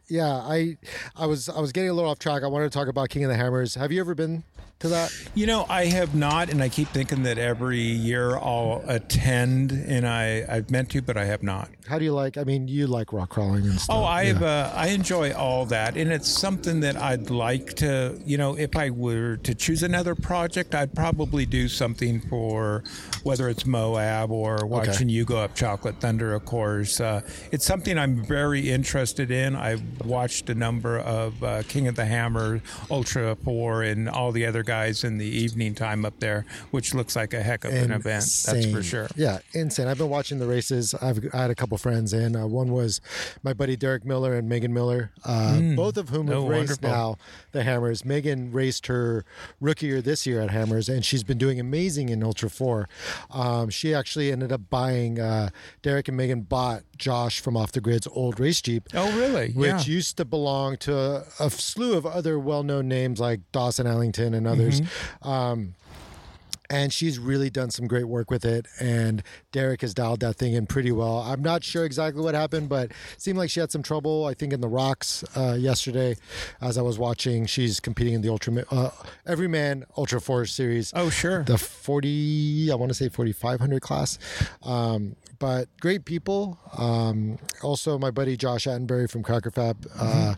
yeah, 0.07 0.35
I 0.35 0.77
I 1.17 1.25
was 1.25 1.49
I 1.49 1.61
was 1.61 1.73
getting 1.73 1.89
a 1.89 1.95
little 1.95 2.11
off 2.11 2.19
track. 2.19 2.43
I 2.43 2.47
wanted 2.47 2.71
to 2.71 2.79
talk 2.79 2.89
about 2.89 3.09
King 3.09 3.25
of 3.25 3.31
the 3.31 3.37
Hammers. 3.37 3.75
Have 3.77 3.91
you 3.91 4.01
ever 4.01 4.15
been 4.15 4.45
to 4.81 4.89
that? 4.89 5.13
You 5.35 5.47
know, 5.47 5.67
I 5.69 5.87
have 5.87 6.15
not, 6.15 6.51
and 6.51 6.63
I 6.63 6.69
keep 6.69 6.89
thinking 6.89 7.25
that 7.25 7.39
every 7.39 7.81
year 7.81 8.37
I'll 8.37 8.85
attend, 8.87 9.73
and 9.73 10.07
I 10.07 10.45
I've 10.49 10.71
meant 10.71 10.91
to, 10.91 11.03
but 11.03 11.17
I 11.17 11.25
have 11.25 11.43
not. 11.43 11.69
How 11.89 11.99
do 11.99 12.05
you 12.05 12.13
like? 12.13 12.37
I 12.37 12.45
mean, 12.45 12.69
you 12.69 12.87
like 12.87 13.13
rock 13.13 13.31
crawling 13.31 13.65
and 13.65 13.81
stuff. 13.81 13.97
Oh, 13.97 14.05
I 14.05 14.23
yeah. 14.23 14.33
have, 14.35 14.43
uh, 14.43 14.73
I 14.75 14.89
enjoy 14.89 15.33
all 15.33 15.65
that, 15.67 15.97
and 15.97 16.13
it's 16.13 16.29
something 16.29 16.81
that 16.81 16.97
I'd 16.97 17.31
like 17.31 17.75
to. 17.77 18.21
You 18.25 18.39
know, 18.39 18.57
if 18.57 18.77
I 18.77 18.91
were 18.91 19.39
to 19.39 19.55
choose 19.55 19.83
another 19.83 20.15
project, 20.15 20.75
I'd 20.75 20.95
probably 20.95 21.47
do 21.47 21.67
something 21.67 22.21
for 22.21 22.85
whether 23.23 23.49
it's 23.49 23.67
Moab 23.67 24.31
or 24.31 24.67
watching 24.67 25.09
you 25.09 25.25
go 25.25 25.39
up 25.39 25.55
Chocolate 25.55 26.01
Thunder. 26.01 26.35
Of 26.35 26.45
course, 26.45 27.01
uh, 27.01 27.23
it's 27.51 27.65
something 27.65 27.99
I'm 27.99 28.23
very 28.25 28.71
interested 28.71 29.31
in. 29.31 29.57
I've 29.57 29.83
watched 30.05 30.51
a 30.51 30.55
number 30.55 30.99
of 30.99 31.43
uh, 31.43 31.63
King 31.65 31.89
of 31.89 31.97
the 31.97 32.05
Hammer, 32.05 32.61
Ultra 32.91 33.35
Four, 33.37 33.83
and 33.83 34.09
all 34.09 34.31
the 34.31 34.47
other 34.47 34.63
guys 34.69 35.03
in 35.03 35.17
the 35.17 35.25
evening 35.27 35.75
time 35.75 36.05
up 36.05 36.21
there, 36.21 36.45
which 36.71 36.95
looks 36.95 37.17
like 37.17 37.33
a 37.33 37.43
heck 37.43 37.65
of 37.65 37.73
an 37.73 37.91
event. 37.91 38.25
That's 38.47 38.67
for 38.71 38.83
sure. 38.83 39.09
Yeah, 39.17 39.39
insane. 39.55 39.89
I've 39.89 39.97
been 39.99 40.11
watching 40.11 40.39
the 40.39 40.47
races. 40.47 40.95
I've 41.01 41.19
I 41.33 41.39
had 41.39 41.51
a 41.51 41.55
couple 41.55 41.79
friends 41.79 42.13
in. 42.13 42.37
Uh, 42.37 42.47
one 42.47 42.71
was 42.71 43.01
my 43.43 43.55
buddy 43.55 43.77
Derek 43.77 44.05
Miller 44.05 44.35
and 44.35 44.47
Megan 44.49 44.75
Miller, 44.75 45.11
uh, 45.25 45.59
both 45.75 45.97
of 45.97 46.11
whom 46.11 46.29
have 46.29 46.37
Oh, 46.37 46.47
raced 46.47 46.83
wonderful. 46.83 46.89
now 46.91 47.17
the 47.53 47.63
Hammers. 47.63 48.05
Megan 48.05 48.53
raced 48.53 48.87
her 48.89 49.25
rookie 49.61 49.87
year 49.87 50.03
this 50.03 50.27
year 50.27 50.41
at 50.43 50.51
Hammers, 50.51 50.89
and 50.91 51.03
she's 51.05 51.25
been 51.25 51.39
doing 51.39 51.59
amazing 51.59 52.11
in 52.11 52.23
Ultra 52.23 52.51
Four. 52.51 52.89
Um, 53.31 53.71
she 53.71 53.95
actually 53.95 54.31
ended 54.31 54.53
up 54.53 54.69
buying. 54.69 55.19
Uh, 55.19 55.49
Derek 55.83 56.09
and 56.09 56.17
Megan 56.17 56.43
bought 56.43 56.83
Josh 56.99 57.41
from 57.41 57.57
Off 57.57 57.73
the 57.73 57.81
Grid's 57.81 58.07
old 58.13 58.39
race 58.39 58.61
Jeep. 58.61 58.89
Oh, 58.95 59.11
really? 59.19 59.53
which 59.53 59.69
yeah. 59.89 59.95
used 59.95 60.17
to 60.19 60.25
belong 60.25 60.77
to 60.79 60.97
a, 60.97 61.25
a 61.41 61.49
slew 61.51 61.97
of 61.97 62.05
other 62.05 62.39
well-known 62.39 62.89
names 62.89 63.19
like 63.21 63.41
Dawson 63.53 63.87
Ellington 63.87 64.35
and 64.35 64.47
others. 64.59 64.81
Mm-hmm. 64.81 65.29
Um, 65.29 65.75
and 66.71 66.93
she's 66.93 67.19
really 67.19 67.51
done 67.51 67.71
some 67.71 67.87
great 67.87 68.05
work 68.05 68.31
with 68.31 68.45
it. 68.45 68.67
And 68.79 69.23
Derek 69.53 69.81
has 69.81 69.95
dialed 69.95 70.21
that 70.21 70.37
thing 70.37 70.53
in 70.53 70.67
pretty 70.67 70.93
well. 70.93 71.21
I'm 71.21 71.43
not 71.43 71.65
sure 71.65 71.85
exactly 71.85 72.23
what 72.23 72.35
happened, 72.35 72.69
but 72.69 72.91
it 72.91 72.97
seemed 73.17 73.39
like 73.39 73.51
she 73.51 73.61
had 73.61 73.73
some 73.73 73.83
trouble. 73.83 74.27
I 74.27 74.35
think 74.35 74.53
in 74.53 74.61
the 74.61 74.69
rocks 74.69 75.25
uh, 75.37 75.57
yesterday, 75.59 76.17
as 76.61 76.77
I 76.77 76.83
was 76.83 76.99
watching, 76.99 77.47
she's 77.47 77.81
competing 77.81 78.15
in 78.15 78.21
the 78.21 78.29
Ultra 78.29 78.65
uh, 78.71 78.91
Everyman 79.27 79.87
Ultra 79.97 80.21
Four 80.21 80.45
Series 80.47 80.93
oh, 80.95 81.11
sure. 81.11 81.43
the 81.45 81.59
40 81.59 82.71
i 82.71 82.75
want 82.75 82.91
to 82.91 82.95
say 82.95 83.09
4500 83.09 83.81
class 83.81 84.19
um, 84.63 85.17
but 85.39 85.69
great 85.81 86.05
people 86.05 86.59
um, 86.77 87.39
also 87.63 87.99
my 87.99 88.11
buddy 88.11 88.37
josh 88.37 88.67
attenbury 88.67 89.07
from 89.07 89.23
cracker 89.23 89.51
fab 89.51 89.87
uh, 89.99 90.35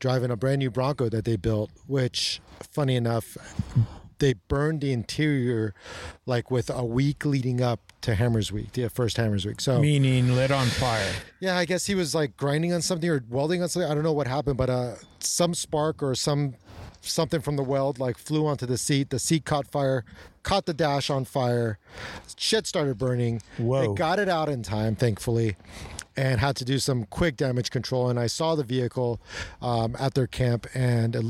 driving 0.00 0.30
a 0.30 0.36
brand 0.36 0.58
new 0.58 0.70
bronco 0.70 1.08
that 1.08 1.24
they 1.24 1.36
built 1.36 1.70
which 1.86 2.40
funny 2.72 2.96
enough 2.96 3.36
they 4.18 4.34
burned 4.48 4.80
the 4.80 4.92
interior 4.92 5.74
like 6.26 6.50
with 6.50 6.70
a 6.70 6.84
week 6.84 7.24
leading 7.24 7.60
up 7.60 7.80
to 8.00 8.14
Hammers 8.14 8.52
Week, 8.52 8.72
the 8.72 8.88
first 8.88 9.16
Hammers 9.16 9.46
Week. 9.46 9.60
So 9.60 9.80
Meaning 9.80 10.34
lit 10.34 10.50
on 10.50 10.66
fire. 10.66 11.12
yeah, 11.40 11.56
I 11.56 11.64
guess 11.64 11.86
he 11.86 11.94
was 11.94 12.14
like 12.14 12.36
grinding 12.36 12.72
on 12.72 12.82
something 12.82 13.08
or 13.08 13.24
welding 13.28 13.62
on 13.62 13.68
something. 13.68 13.90
I 13.90 13.94
don't 13.94 14.04
know 14.04 14.12
what 14.12 14.26
happened, 14.26 14.56
but 14.56 14.70
uh, 14.70 14.94
some 15.20 15.54
spark 15.54 16.02
or 16.02 16.14
some 16.14 16.54
something 17.08 17.40
from 17.40 17.56
the 17.56 17.62
weld 17.62 17.98
like 17.98 18.18
flew 18.18 18.46
onto 18.46 18.66
the 18.66 18.78
seat. 18.78 19.10
The 19.10 19.18
seat 19.18 19.44
caught 19.44 19.66
fire, 19.66 20.04
caught 20.42 20.66
the 20.66 20.74
dash 20.74 21.10
on 21.10 21.24
fire. 21.24 21.78
Shit 22.36 22.66
started 22.66 22.98
burning. 22.98 23.42
Whoa. 23.58 23.88
They 23.88 23.94
got 23.94 24.18
it 24.18 24.28
out 24.28 24.48
in 24.48 24.62
time, 24.62 24.96
thankfully, 24.96 25.56
and 26.18 26.40
had 26.40 26.56
to 26.56 26.64
do 26.64 26.78
some 26.80 27.04
quick 27.04 27.36
damage 27.36 27.70
control. 27.70 28.08
And 28.10 28.18
I 28.18 28.26
saw 28.26 28.54
the 28.56 28.64
vehicle 28.64 29.20
um, 29.62 29.94
at 30.00 30.14
their 30.14 30.26
camp, 30.26 30.66
and 30.74 31.14
it, 31.14 31.24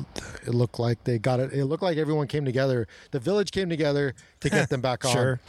it 0.47 0.55
looked 0.55 0.79
like 0.79 1.05
they 1.05 1.19
got 1.19 1.41
it. 1.41 1.53
It 1.53 1.67
looked 1.67 1.83
like 1.83 1.99
everyone 1.99 2.27
came 2.27 2.45
together. 2.47 2.89
The 3.11 3.19
village 3.21 3.51
came 3.51 3.69
together 3.69 4.15
to 4.41 4.49
get 4.51 4.69
them 4.71 4.81
back 4.81 5.05
on. 5.05 5.13
Sure. 5.13 5.41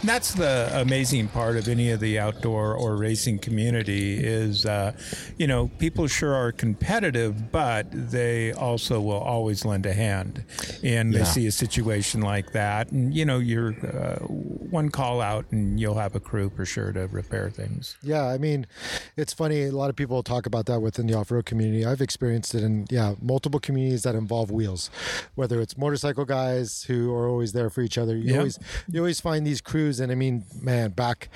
And 0.00 0.08
that's 0.08 0.34
the 0.34 0.70
amazing 0.74 1.28
part 1.28 1.56
of 1.56 1.68
any 1.68 1.90
of 1.90 2.00
the 2.00 2.18
outdoor 2.18 2.74
or 2.74 2.96
racing 2.96 3.38
community 3.38 4.18
is, 4.18 4.66
uh, 4.66 4.92
you 5.38 5.46
know, 5.46 5.68
people 5.78 6.06
sure 6.08 6.34
are 6.34 6.50
competitive, 6.52 7.52
but 7.52 7.86
they 7.92 8.52
also 8.52 9.00
will 9.00 9.18
always 9.20 9.64
lend 9.64 9.86
a 9.86 9.92
hand. 9.92 10.44
And 10.82 11.12
they 11.14 11.18
Yeah. 11.18 11.24
see 11.24 11.46
a 11.46 11.52
situation 11.52 12.20
like 12.20 12.52
that, 12.52 12.90
and 12.90 13.14
you 13.14 13.24
know, 13.24 13.38
you're 13.38 13.74
uh, 13.86 14.16
one 14.26 14.88
call 14.90 15.20
out, 15.20 15.46
and 15.52 15.78
you'll 15.78 15.94
have 15.98 16.14
a 16.16 16.20
crew 16.20 16.50
for 16.54 16.64
sure 16.64 16.92
to 16.92 17.06
repair 17.08 17.50
things. 17.50 17.96
Yeah, 18.02 18.24
I 18.26 18.38
mean, 18.38 18.66
it's 19.16 19.32
funny. 19.32 19.64
A 19.64 19.72
lot 19.72 19.90
of 19.90 19.96
people 19.96 20.22
talk 20.22 20.46
about 20.46 20.66
that 20.66 20.80
within 20.80 21.06
the 21.06 21.14
off-road 21.14 21.46
community. 21.46 21.84
I've 21.84 22.00
experienced 22.00 22.54
it 22.54 22.62
in 22.62 22.86
yeah 22.90 23.14
multiple 23.20 23.60
communities 23.60 24.02
that 24.04 24.14
involve 24.14 24.50
wheels, 24.50 24.90
whether 25.34 25.60
it's 25.60 25.76
motorcycle 25.76 26.24
guys 26.24 26.84
who 26.84 27.12
are 27.14 27.28
always 27.28 27.52
there 27.52 27.70
for 27.70 27.82
each 27.82 27.98
other. 27.98 28.16
You 28.16 28.32
Yeah. 28.32 28.38
always 28.38 28.58
you 28.90 29.00
always 29.00 29.20
find 29.20 29.46
these 29.46 29.60
crews, 29.60 30.00
and 30.00 30.10
I 30.12 30.14
mean, 30.14 30.44
man, 30.60 30.90
back 30.90 31.28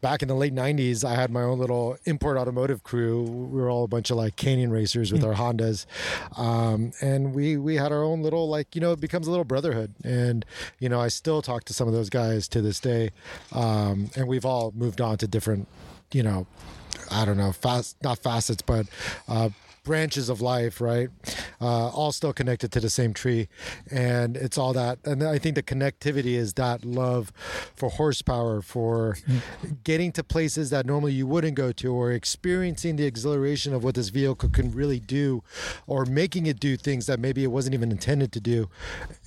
back 0.00 0.22
in 0.22 0.28
the 0.28 0.34
late 0.34 0.54
'90s, 0.54 1.04
I 1.04 1.14
had 1.14 1.30
my 1.30 1.42
own 1.42 1.58
little 1.58 1.96
import 2.04 2.36
automotive 2.36 2.82
crew. 2.82 3.22
We 3.22 3.60
were 3.60 3.70
all 3.70 3.84
a 3.84 3.88
bunch 3.88 4.10
of 4.10 4.16
like 4.16 4.36
canyon 4.36 4.70
racers 4.70 5.12
with 5.12 5.24
our 5.24 5.34
Hondas, 5.34 5.86
um, 6.36 6.92
and 7.00 7.34
we 7.34 7.56
we 7.56 7.76
had 7.76 7.92
our 7.92 8.02
own 8.02 8.22
little 8.22 8.48
like 8.48 8.74
you 8.74 8.80
know 8.80 8.92
it 8.92 9.00
becomes 9.00 9.26
a 9.26 9.30
little 9.30 9.44
brotherhood, 9.44 9.94
and 10.04 10.44
you 10.78 10.88
know 10.88 11.00
I 11.00 11.08
still 11.08 11.42
talk 11.42 11.64
to 11.64 11.74
some 11.74 11.88
of 11.88 11.94
those 11.94 12.10
guys 12.10 12.48
to 12.48 12.60
this 12.62 12.80
day, 12.80 13.10
um, 13.52 14.10
and 14.16 14.28
we've 14.28 14.44
all 14.44 14.72
moved 14.74 15.00
on 15.00 15.18
to 15.18 15.26
different 15.26 15.68
you 16.12 16.22
know, 16.22 16.46
I 17.10 17.24
don't 17.24 17.36
know, 17.36 17.52
fast 17.52 17.96
not 18.02 18.18
facets, 18.18 18.62
but 18.62 18.86
uh, 19.28 19.50
branches 19.86 20.28
of 20.28 20.42
life, 20.42 20.80
right? 20.80 21.08
Uh, 21.60 21.88
all 21.88 22.12
still 22.12 22.32
connected 22.32 22.70
to 22.72 22.80
the 22.80 22.90
same 22.90 23.14
tree, 23.14 23.48
and 23.90 24.36
it's 24.36 24.58
all 24.58 24.74
that. 24.74 24.98
And 25.04 25.22
I 25.22 25.38
think 25.38 25.54
the 25.54 25.62
connectivity 25.62 26.34
is 26.34 26.54
that 26.54 26.84
love 26.84 27.32
for 27.74 27.88
horsepower, 27.88 28.60
for 28.60 29.16
getting 29.84 30.12
to 30.12 30.24
places 30.24 30.68
that 30.70 30.84
normally 30.84 31.12
you 31.12 31.26
wouldn't 31.26 31.54
go 31.54 31.72
to, 31.72 31.94
or 31.94 32.12
experiencing 32.12 32.96
the 32.96 33.04
exhilaration 33.04 33.72
of 33.72 33.84
what 33.84 33.94
this 33.94 34.10
vehicle 34.10 34.50
can 34.50 34.72
really 34.72 35.00
do, 35.00 35.42
or 35.86 36.04
making 36.04 36.46
it 36.46 36.60
do 36.60 36.76
things 36.76 37.06
that 37.06 37.20
maybe 37.20 37.44
it 37.44 37.52
wasn't 37.52 37.72
even 37.72 37.90
intended 37.90 38.32
to 38.32 38.40
do. 38.40 38.68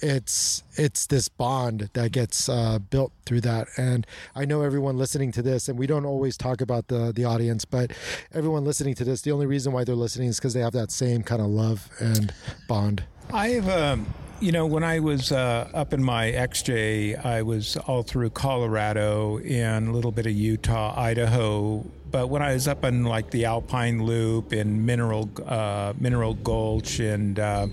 It's 0.02 0.64
it's 0.76 1.08
this 1.08 1.30
bond 1.30 1.90
that 1.94 2.12
gets 2.12 2.50
uh, 2.50 2.80
built 2.80 3.14
through 3.26 3.42
that, 3.42 3.70
and 3.78 4.06
I 4.36 4.44
know 4.44 4.62
everyone 4.62 4.98
listening 4.98 5.32
to 5.32 5.42
this, 5.42 5.70
and 5.70 5.80
we 5.80 5.88
don't 5.88 6.06
always 6.06 6.36
talk 6.38 6.60
about 6.60 6.90
the 6.90 7.14
the 7.16 7.24
audience, 7.24 7.64
but 7.64 7.92
everyone 8.34 8.66
listening 8.66 8.94
to 8.96 9.06
this, 9.06 9.22
the 9.22 9.32
only 9.32 9.46
reason 9.46 9.72
why 9.72 9.86
they're 9.86 9.96
listening 9.96 10.28
is 10.28 10.38
because 10.38 10.49
they 10.54 10.62
have 10.62 10.74
that 10.74 10.92
same 10.92 11.24
kind 11.24 11.42
of 11.42 11.48
love 11.48 11.90
and 12.00 12.34
bond. 12.68 13.04
I've, 13.32 13.68
um, 13.70 14.06
you 14.40 14.52
know, 14.52 14.66
when 14.66 14.84
I 14.84 15.00
was 15.00 15.32
uh, 15.32 15.70
up 15.74 15.94
in 15.94 16.04
my 16.04 16.32
XJ, 16.32 17.24
I 17.24 17.42
was 17.42 17.78
all 17.78 18.04
through 18.04 18.32
Colorado 18.32 19.40
and 19.40 19.90
a 19.90 19.92
little 19.92 20.12
bit 20.12 20.26
of 20.26 20.34
Utah, 20.34 21.00
Idaho. 21.00 21.86
But 22.12 22.30
when 22.30 22.42
I 22.42 22.54
was 22.54 22.68
up 22.68 22.84
in 22.84 23.04
like 23.04 23.30
the 23.30 23.46
Alpine 23.46 24.04
Loop 24.04 24.52
and 24.52 24.86
Mineral 24.86 25.30
uh, 25.46 25.94
Mineral 26.00 26.34
Gulch 26.34 27.00
and 27.00 27.40
uh, 27.40 27.68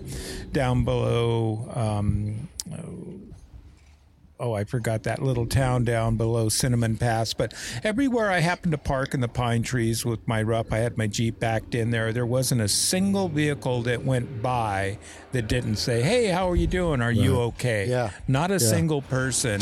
down 0.52 0.84
below. 0.84 1.70
Um, 1.74 2.48
oh, 4.38 4.52
I 4.52 4.64
forgot 4.64 5.02
that 5.04 5.22
little 5.22 5.46
town 5.46 5.84
down 5.84 6.16
below 6.16 6.48
Cinnamon 6.48 6.96
Pass. 6.98 7.32
But 7.34 7.54
everywhere 7.82 8.30
I 8.30 8.40
happened 8.40 8.72
to 8.72 8.78
park 8.78 9.14
in 9.14 9.20
the 9.20 9.28
pine 9.28 9.62
trees 9.62 10.04
with 10.04 10.20
my 10.26 10.42
rup, 10.42 10.72
I 10.72 10.78
had 10.78 10.96
my 10.98 11.06
Jeep 11.06 11.38
backed 11.40 11.74
in 11.74 11.90
there. 11.90 12.12
There 12.12 12.26
wasn't 12.26 12.60
a 12.60 12.68
single 12.68 13.28
vehicle 13.28 13.82
that 13.82 14.04
went 14.04 14.42
by 14.42 14.98
that 15.32 15.48
didn't 15.48 15.76
say, 15.76 16.02
Hey, 16.02 16.26
how 16.28 16.50
are 16.50 16.56
you 16.56 16.66
doing? 16.66 17.00
Are 17.00 17.12
you 17.12 17.38
okay? 17.40 17.86
Yeah. 17.88 18.10
Not 18.28 18.50
a 18.50 18.54
Yeah. 18.54 18.58
single 18.58 19.02
person. 19.02 19.60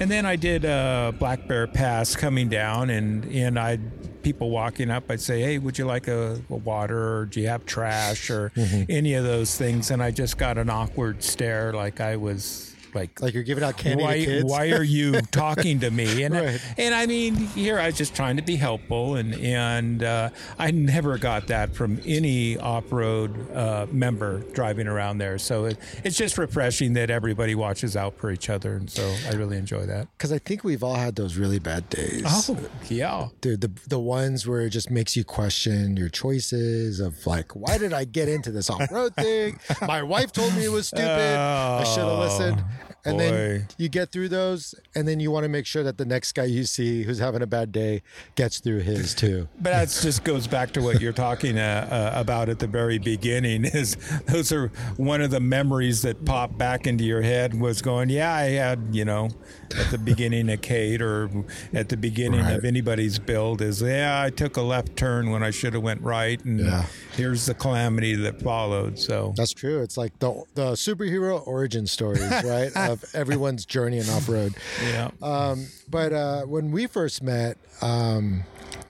And 0.00 0.10
then 0.10 0.24
I 0.26 0.36
did 0.36 0.64
uh, 0.64 1.12
Black 1.18 1.46
Bear 1.46 1.66
Pass 1.66 2.16
coming 2.16 2.48
down, 2.48 2.88
and, 2.90 3.24
and 3.26 3.58
I 3.58 3.78
people 4.22 4.50
walking 4.50 4.90
up, 4.90 5.04
I'd 5.08 5.20
say, 5.20 5.40
Hey, 5.40 5.56
would 5.58 5.78
you 5.78 5.86
like 5.86 6.06
a, 6.08 6.42
a 6.50 6.56
water 6.56 7.16
or 7.20 7.24
do 7.26 7.40
you 7.40 7.48
have 7.48 7.64
trash 7.64 8.28
or 8.28 8.50
Mm-hmm. 8.54 8.82
any 8.90 9.14
of 9.14 9.24
those 9.24 9.56
things? 9.56 9.90
And 9.90 10.02
I 10.02 10.10
just 10.10 10.36
got 10.36 10.58
an 10.58 10.68
awkward 10.68 11.22
stare 11.22 11.72
like 11.72 12.00
I 12.02 12.16
was 12.16 12.69
like 12.94 13.20
Like 13.20 13.34
you're 13.34 13.42
giving 13.42 13.64
out 13.64 13.76
candy 13.76 14.02
why, 14.02 14.18
to 14.18 14.24
kids. 14.24 14.44
why 14.50 14.70
are 14.70 14.82
you 14.82 15.12
talking 15.32 15.80
to 15.80 15.90
me? 15.90 16.22
And 16.22 16.34
Right. 16.34 16.60
and 16.78 16.94
I 16.94 17.06
mean, 17.06 17.34
here 17.34 17.78
I 17.78 17.86
was 17.86 17.96
just 17.96 18.14
trying 18.14 18.36
to 18.36 18.42
be 18.42 18.56
helpful, 18.56 19.16
and 19.16 19.34
and 19.34 20.02
uh, 20.02 20.30
I 20.58 20.70
never 20.70 21.18
got 21.18 21.46
that 21.48 21.74
from 21.74 22.00
any 22.06 22.56
off 22.58 22.90
road 22.92 23.50
uh, 23.52 23.86
member 23.90 24.40
driving 24.52 24.86
around 24.86 25.18
there. 25.18 25.38
So 25.38 25.64
it, 25.66 25.78
it's 26.04 26.16
just 26.16 26.38
refreshing 26.38 26.92
that 26.94 27.10
everybody 27.10 27.54
watches 27.54 27.96
out 27.96 28.16
for 28.18 28.30
each 28.30 28.48
other, 28.50 28.74
and 28.74 28.90
so 28.90 29.14
I 29.28 29.34
really 29.34 29.56
enjoy 29.56 29.86
that. 29.86 30.08
Because 30.16 30.32
I 30.32 30.38
think 30.38 30.64
we've 30.64 30.82
all 30.82 30.94
had 30.96 31.16
those 31.16 31.36
really 31.36 31.58
bad 31.58 31.88
days. 31.88 32.22
Oh 32.26 32.56
yeah, 32.88 33.28
Dude, 33.40 33.60
the 33.60 33.70
the 33.88 33.98
ones 34.00 34.46
where 34.46 34.60
it 34.62 34.70
just 34.70 34.90
makes 34.90 35.16
you 35.16 35.24
question 35.24 35.96
your 35.96 36.08
choices 36.08 37.00
of 37.00 37.26
like, 37.26 37.54
why 37.56 37.78
did 37.78 37.92
I 37.92 38.04
get 38.04 38.28
into 38.28 38.50
this 38.50 38.70
off 38.70 38.90
road 38.90 39.14
thing? 39.14 39.58
My 39.86 40.02
wife 40.02 40.32
told 40.32 40.54
me 40.54 40.64
it 40.64 40.70
was 40.70 40.88
stupid. 40.88 41.06
I 41.06 41.84
should 41.84 42.04
have 42.04 42.18
listened. 42.18 42.62
And 43.04 43.18
then 43.18 43.66
you 43.78 43.88
get 43.88 44.12
through 44.12 44.28
those, 44.28 44.74
and 44.94 45.08
then 45.08 45.20
you 45.20 45.30
want 45.30 45.44
to 45.44 45.48
make 45.48 45.64
sure 45.66 45.82
that 45.82 45.96
the 45.96 46.04
next 46.04 46.32
guy 46.32 46.44
you 46.44 46.64
see 46.64 47.02
who's 47.02 47.18
having 47.18 47.40
a 47.42 47.46
bad 47.46 47.72
day 47.72 48.02
gets 48.34 48.60
through 48.60 48.80
his 48.80 49.14
too. 49.14 49.48
But 49.60 49.70
that 49.70 49.88
just 50.02 50.24
goes 50.24 50.46
back 50.46 50.72
to 50.72 50.82
what 50.82 51.00
you're 51.00 51.12
talking 51.12 51.58
uh, 51.58 51.88
uh, 52.14 52.18
about 52.20 52.48
at 52.48 52.58
the 52.58 52.66
very 52.66 52.98
beginning. 52.98 53.64
Is 53.80 53.96
those 54.26 54.52
are 54.52 54.68
one 54.96 55.20
of 55.22 55.30
the 55.30 55.40
memories 55.40 56.02
that 56.02 56.24
pop 56.24 56.56
back 56.58 56.86
into 56.86 57.04
your 57.04 57.22
head 57.22 57.58
was 57.58 57.80
going, 57.82 58.10
yeah, 58.10 58.32
I 58.34 58.50
had 58.50 58.88
you 58.92 59.04
know 59.04 59.30
at 59.78 59.90
the 59.90 59.98
beginning 59.98 60.50
of 60.50 60.60
Kate 60.60 61.00
or 61.00 61.30
at 61.72 61.88
the 61.88 61.96
beginning 61.96 62.40
Right. 62.40 62.56
of 62.56 62.64
anybody's 62.64 63.18
build 63.18 63.62
is 63.62 63.80
yeah, 63.82 64.22
I 64.22 64.30
took 64.30 64.56
a 64.56 64.62
left 64.62 64.96
turn 64.96 65.30
when 65.30 65.42
I 65.42 65.50
should 65.50 65.74
have 65.74 65.82
went 65.82 66.02
right, 66.02 66.42
and 66.44 66.60
Yeah. 66.60 66.86
Here's 67.20 67.44
the 67.44 67.54
calamity 67.54 68.14
that 68.14 68.40
followed. 68.40 68.98
So 68.98 69.34
That's 69.36 69.52
true. 69.52 69.82
It's 69.82 69.96
like 69.96 70.18
the 70.18 70.42
the 70.54 70.72
superhero 70.72 71.46
origin 71.46 71.86
stories, 71.86 72.30
right? 72.44 72.74
of 72.74 73.04
everyone's 73.14 73.66
journey 73.66 73.98
in 73.98 74.08
off 74.08 74.28
road. 74.28 74.54
yeah, 74.82 75.10
Um, 75.22 75.66
but 75.88 76.12
uh, 76.12 76.42
when 76.42 76.70
we 76.72 76.86
first 76.86 77.22
met, 77.22 77.58
um, 77.82 78.44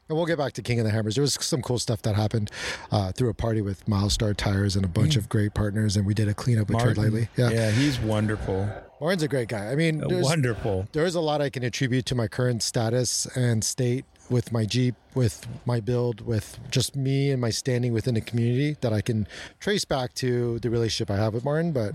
and 0.09 0.17
we'll 0.17 0.27
get 0.27 0.39
back 0.39 0.53
to 0.55 0.63
King 0.63 0.81
of 0.81 0.85
the 0.85 0.91
Hammers. 0.91 1.15
There 1.15 1.23
was 1.23 1.35
some 1.35 1.63
cool 1.63 1.79
stuff 1.79 2.03
that 2.03 2.17
happened 2.17 2.51
uh, 2.91 3.13
through 3.13 3.31
a 3.31 3.35
party 3.35 3.63
with 3.63 3.87
Milestar 3.87 4.37
Tires 4.37 4.75
and 4.75 4.85
a 4.85 4.89
bunch 4.89 5.15
of 5.15 5.29
great 5.29 5.55
partners, 5.55 5.97
and 5.97 6.05
we 6.05 6.15
did 6.15 6.29
a 6.29 6.35
cleanup 6.35 6.69
with 6.69 6.81
Tread 6.81 6.99
Lightly. 6.99 7.29
Yeah. 7.37 7.51
yeah, 7.51 7.71
he's 7.71 8.01
wonderful, 8.01 8.69
Martin's 9.01 9.23
a 9.23 9.29
great 9.29 9.49
guy. 9.49 9.71
I 9.71 9.77
mean, 9.77 9.99
there's, 9.99 10.25
wonderful. 10.25 10.89
there's 10.93 11.15
a 11.15 11.21
lot 11.21 11.41
I 11.41 11.49
can 11.49 11.63
attribute 11.63 12.07
to 12.07 12.15
my 12.17 12.27
current 12.27 12.63
status 12.63 13.27
and 13.37 13.65
state 13.65 14.05
with 14.31 14.53
my 14.53 14.65
Jeep, 14.65 14.95
with 15.15 15.47
my 15.67 15.81
build, 15.81 16.21
with 16.21 16.59
just 16.71 16.95
me 16.95 17.31
and 17.31 17.41
my 17.41 17.51
standing 17.51 17.93
within 17.93 18.15
the 18.15 18.21
community 18.21 18.77
that 18.81 18.93
I 18.93 19.01
can 19.01 19.27
trace 19.59 19.85
back 19.85 20.15
to 20.15 20.59
the 20.61 20.71
relationship 20.71 21.11
I 21.11 21.17
have 21.17 21.35
with 21.35 21.45
Martin. 21.45 21.73
But 21.73 21.95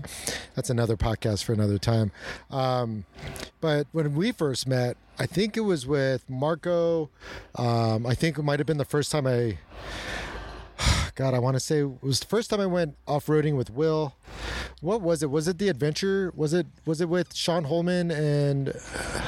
that's 0.54 0.70
another 0.70 0.96
podcast 0.96 1.44
for 1.44 1.52
another 1.54 1.78
time. 1.78 2.12
Um, 2.50 3.06
but 3.60 3.86
when 3.92 4.14
we 4.14 4.32
first 4.32 4.68
met, 4.68 4.96
I 5.18 5.26
think 5.26 5.56
it 5.56 5.60
was 5.60 5.86
with 5.86 6.28
Marco. 6.28 7.08
Um, 7.54 8.06
I 8.06 8.14
think 8.14 8.38
it 8.38 8.42
might 8.42 8.60
have 8.60 8.66
been 8.66 8.78
the 8.78 8.84
first 8.84 9.10
time 9.10 9.26
I. 9.26 9.58
God, 11.14 11.32
I 11.32 11.38
want 11.38 11.56
to 11.56 11.60
say 11.60 11.78
it 11.80 12.02
was 12.02 12.20
the 12.20 12.26
first 12.26 12.50
time 12.50 12.60
I 12.60 12.66
went 12.66 12.96
off 13.08 13.26
roading 13.26 13.56
with 13.56 13.70
Will. 13.70 14.14
What 14.82 15.00
was 15.00 15.22
it? 15.22 15.30
Was 15.30 15.48
it 15.48 15.56
the 15.56 15.70
adventure? 15.70 16.30
Was 16.36 16.52
it 16.52 16.66
was 16.84 17.00
it 17.00 17.08
with 17.08 17.34
Sean 17.34 17.64
Holman 17.64 18.10
and 18.10 18.68
Uh, 18.68 19.25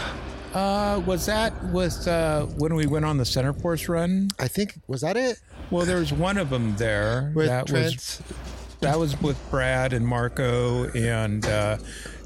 was 0.55 1.27
that 1.27 1.53
with 1.67 2.07
uh, 2.09 2.47
when 2.57 2.75
we 2.75 2.87
went 2.87 3.05
on 3.05 3.19
the 3.19 3.25
Centerforce 3.25 3.89
run? 3.89 4.29
I 4.39 4.49
think 4.49 4.75
was 4.87 5.01
that 5.03 5.17
it 5.17 5.41
Well, 5.71 5.85
there 5.85 5.99
was 5.99 6.13
one 6.13 6.39
of 6.39 6.51
them 6.51 6.77
there 6.77 7.33
with 7.35 7.47
that 7.47 7.67
Trent? 7.67 7.95
was 7.97 8.23
that 8.81 8.99
was 8.99 9.21
with 9.21 9.39
Brad 9.51 9.93
and 9.93 10.07
Marco 10.07 10.89
and 10.91 11.45
uh, 11.45 11.79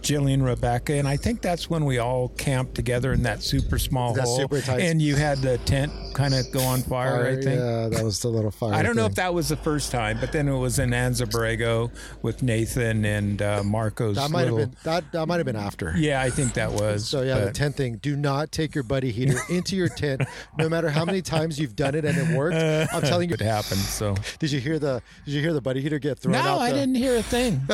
Jillian 0.02 0.44
Rebecca, 0.44 0.94
and 0.94 1.06
I 1.06 1.16
think 1.16 1.40
that's 1.42 1.70
when 1.70 1.84
we 1.84 1.98
all 1.98 2.28
camped 2.30 2.74
together 2.74 3.12
in 3.12 3.22
that 3.22 3.42
super 3.42 3.78
small 3.78 4.12
That 4.14 4.24
hole. 4.24 4.36
super 4.38 4.60
tight- 4.60 4.80
and 4.80 5.00
you 5.00 5.14
had 5.16 5.38
the 5.38 5.58
tent 5.58 5.92
kind 6.14 6.34
of 6.34 6.50
go 6.52 6.60
on 6.60 6.82
fire. 6.82 7.26
I 7.26 7.34
think. 7.36 7.58
Yeah, 7.60 7.88
that 7.88 8.02
was 8.04 8.20
the 8.20 8.28
little 8.28 8.50
fire. 8.50 8.74
I 8.74 8.82
don't 8.82 8.96
know 8.96 9.06
if 9.06 9.14
that 9.14 9.32
was 9.32 9.48
the 9.48 9.56
first 9.56 9.90
time, 9.92 10.18
but 10.20 10.32
then 10.32 10.48
it 10.48 10.56
was 10.56 10.78
in 10.78 10.90
Anza-Borrego 10.90 11.90
with 12.22 12.42
Nathan 12.42 13.04
and 13.04 13.40
uh, 13.40 13.62
Marco's. 13.62 14.16
that 14.16 14.30
might 14.30 14.46
have 14.46 14.56
been 14.56 14.76
that. 14.84 15.04
That 15.12 15.26
might 15.26 15.36
have 15.36 15.46
been 15.46 15.56
after. 15.56 15.94
Yeah, 15.96 16.20
I 16.20 16.30
think 16.30 16.54
that 16.54 16.72
was. 16.80 17.08
So 17.08 17.22
yeah, 17.22 17.38
the 17.38 17.46
but- 17.46 17.54
tent 17.54 17.76
thing. 17.76 17.96
Do 17.96 18.16
not 18.16 18.50
take 18.52 18.74
your 18.74 18.84
buddy 18.84 19.12
heater 19.12 19.38
into 19.50 19.76
your 19.76 19.88
tent, 19.88 20.22
no 20.58 20.68
matter 20.68 20.90
how 20.90 21.04
many 21.04 21.22
times 21.22 21.58
you've 21.58 21.76
done 21.76 21.94
it 21.94 22.04
and 22.04 22.18
it 22.18 22.36
worked. 22.36 22.56
I'm 22.92 23.02
telling 23.02 23.28
you. 23.28 23.34
it 23.34 23.40
happened. 23.40 23.80
So 23.80 24.14
Did 24.38 24.50
you 24.52 24.60
hear 24.60 24.78
the 24.78 25.00
Did 25.24 25.34
you 25.34 25.40
hear 25.40 25.52
the 25.52 25.60
buddy 25.60 25.80
heater 25.80 25.98
get 25.98 26.18
thrown 26.18 26.32
no, 26.32 26.40
out? 26.40 26.58
I 26.60 26.70
the- 26.70 26.76
didn't 26.78 26.96
hear 26.96 27.16
a 27.16 27.22
thing. 27.22 27.60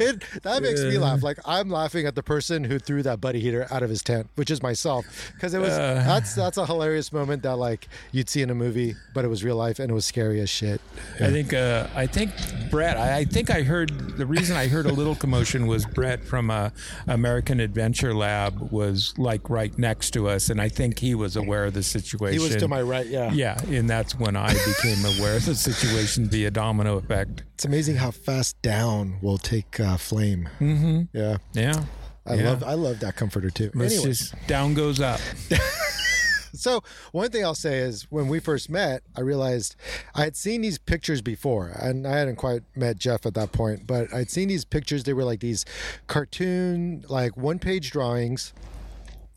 It, 0.00 0.22
that 0.42 0.62
makes 0.62 0.80
me 0.82 0.98
laugh. 0.98 1.22
Like 1.26 1.38
I'm 1.44 1.68
laughing 1.68 2.06
at 2.06 2.14
the 2.14 2.22
person 2.22 2.62
who 2.64 2.78
threw 2.78 3.02
that 3.02 3.20
buddy 3.20 3.40
heater 3.40 3.66
out 3.70 3.82
of 3.82 3.90
his 3.90 4.02
tent, 4.02 4.30
which 4.36 4.50
is 4.50 4.62
myself, 4.62 5.04
because 5.34 5.52
it 5.54 5.58
was 5.60 5.70
Uh. 5.72 6.02
that's 6.06 6.34
that's 6.34 6.56
a 6.56 6.64
hilarious 6.64 7.12
moment 7.12 7.42
that 7.42 7.56
like 7.56 7.88
you'd 8.12 8.28
see 8.30 8.42
in 8.42 8.50
a 8.50 8.54
movie, 8.54 8.94
but 9.12 9.24
it 9.24 9.28
was 9.28 9.42
real 9.42 9.56
life 9.56 9.78
and 9.80 9.90
it 9.90 9.94
was 9.94 10.06
scary 10.06 10.40
as 10.40 10.48
shit. 10.48 10.80
I 11.20 11.30
think 11.30 11.52
uh, 11.52 11.88
I 11.94 12.06
think 12.06 12.30
Brett. 12.70 12.96
I, 12.96 13.18
I 13.18 13.24
think 13.24 13.50
I 13.50 13.62
heard 13.62 14.16
the 14.16 14.24
reason 14.26 14.56
I 14.56 14.68
heard 14.68 14.86
a 14.86 14.92
little 14.92 15.16
commotion 15.16 15.66
was 15.66 15.84
Brett 15.84 16.24
from 16.24 16.50
uh, 16.50 16.70
American 17.08 17.58
Adventure 17.60 18.14
Lab 18.14 18.70
was 18.70 19.12
like 19.18 19.50
right 19.50 19.76
next 19.78 20.12
to 20.12 20.28
us, 20.28 20.48
and 20.50 20.60
I 20.60 20.68
think 20.68 20.98
he 21.00 21.14
was 21.16 21.34
aware 21.36 21.64
of 21.64 21.74
the 21.74 21.82
situation. 21.82 22.40
He 22.40 22.46
was 22.46 22.56
to 22.56 22.68
my 22.68 22.82
right. 22.82 23.06
Yeah. 23.06 23.32
Yeah, 23.32 23.60
and 23.68 23.90
that's 23.90 24.16
when 24.18 24.36
I 24.36 24.52
became 24.52 25.04
aware 25.18 25.36
of 25.36 25.44
the 25.44 25.54
situation 25.56 26.28
via 26.28 26.50
domino 26.50 26.98
effect. 26.98 27.42
It's 27.54 27.64
amazing 27.64 27.96
how 27.96 28.10
fast 28.10 28.60
down 28.62 29.18
will 29.22 29.38
take 29.38 29.80
uh, 29.80 29.96
flame. 29.96 30.48
Mm-hmm. 30.60 31.15
Yeah. 31.16 31.38
Yeah. 31.54 31.84
I 32.26 32.34
Yeah. 32.34 32.50
love 32.50 32.62
I 32.64 32.74
love 32.74 33.00
that 33.00 33.16
comforter 33.16 33.50
too. 33.50 33.70
It's 33.74 34.02
just 34.02 34.34
down 34.46 34.74
goes 34.74 35.00
up. 35.00 35.20
so 36.52 36.82
one 37.12 37.30
thing 37.30 37.44
I'll 37.44 37.54
say 37.54 37.78
is 37.78 38.06
when 38.10 38.28
we 38.28 38.40
first 38.40 38.68
met, 38.68 39.02
I 39.16 39.20
realized 39.20 39.76
I 40.14 40.22
had 40.24 40.36
seen 40.36 40.60
these 40.62 40.78
pictures 40.78 41.22
before, 41.22 41.68
and 41.74 42.06
I 42.06 42.16
hadn't 42.18 42.36
quite 42.36 42.62
met 42.74 42.98
Jeff 42.98 43.26
at 43.26 43.34
that 43.34 43.52
point, 43.52 43.86
but 43.86 44.12
I'd 44.12 44.30
seen 44.30 44.48
these 44.48 44.64
pictures. 44.64 45.04
They 45.04 45.12
were 45.12 45.24
like 45.24 45.40
these 45.40 45.64
cartoon, 46.06 47.04
like 47.08 47.36
one 47.36 47.58
page 47.58 47.90
drawings 47.90 48.52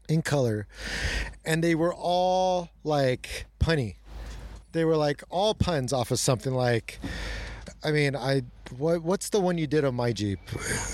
in 0.07 0.21
color, 0.21 0.67
and 1.45 1.63
they 1.63 1.75
were 1.75 1.93
all 1.93 2.69
like 2.83 3.45
punny. 3.59 3.95
They 4.71 4.83
were 4.85 4.97
like 4.97 5.23
all 5.29 5.53
puns 5.53 5.93
off 5.93 6.11
of 6.11 6.19
something 6.19 6.53
like, 6.53 6.99
I 7.83 7.91
mean, 7.91 8.15
I 8.15 8.41
what 8.77 9.01
what's 9.01 9.29
the 9.29 9.39
one 9.39 9.57
you 9.57 9.65
did 9.65 9.83
on 9.85 9.95
my 9.95 10.11
Jeep? 10.11 10.39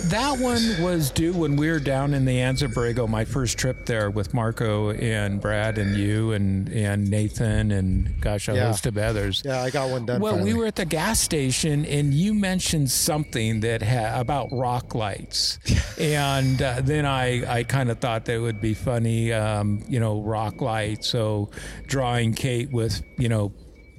That 0.06 0.38
one 0.39 0.62
was 0.82 1.12
due 1.12 1.34
when 1.34 1.56
we 1.58 1.70
were 1.70 1.80
down 1.80 2.13
in 2.13 2.24
the 2.24 2.38
Anza-Borrego, 2.38 3.10
my 3.10 3.25
first 3.25 3.58
trip 3.58 3.86
there 3.86 4.10
with 4.10 4.34
Marco 4.34 4.92
and 4.92 5.42
Brad 5.42 5.77
and 5.77 5.98
you 5.98 6.32
and, 6.32 6.70
and 6.70 7.10
Nathan 7.10 7.72
and 7.72 8.22
gosh, 8.22 8.48
a 8.48 8.56
Yeah. 8.56 8.68
host 8.68 8.86
of 8.86 8.98
others. 8.98 9.42
Yeah, 9.44 9.62
I 9.62 9.72
got 9.72 9.89
one 9.89 10.06
done. 10.06 10.22
Well, 10.22 10.34
finally. 10.36 10.54
we 10.54 10.60
were 10.60 10.68
at 10.68 10.75
the 10.75 10.86
gas 10.86 11.20
station, 11.20 11.86
and 11.86 12.13
you 12.13 12.34
mentioned 12.34 12.89
something 12.92 13.60
that 13.62 13.82
ha- 13.82 14.20
about 14.20 14.50
rock 14.54 14.96
lights, 14.96 15.60
and 16.00 16.62
uh, 16.62 16.82
then 16.82 17.06
I, 17.06 17.58
I 17.60 17.63
kind 17.63 17.89
of 17.89 18.00
thought 18.00 18.25
that 18.25 18.39
would 18.39 18.62
be 18.62 18.74
funny, 18.74 19.34
um, 19.34 19.84
you 19.89 20.00
know, 20.00 20.22
rock 20.22 20.62
lights. 20.62 21.08
So 21.10 21.50
drawing 21.88 22.34
Kate 22.36 22.72
with 22.72 23.01
you 23.18 23.27
know 23.27 23.51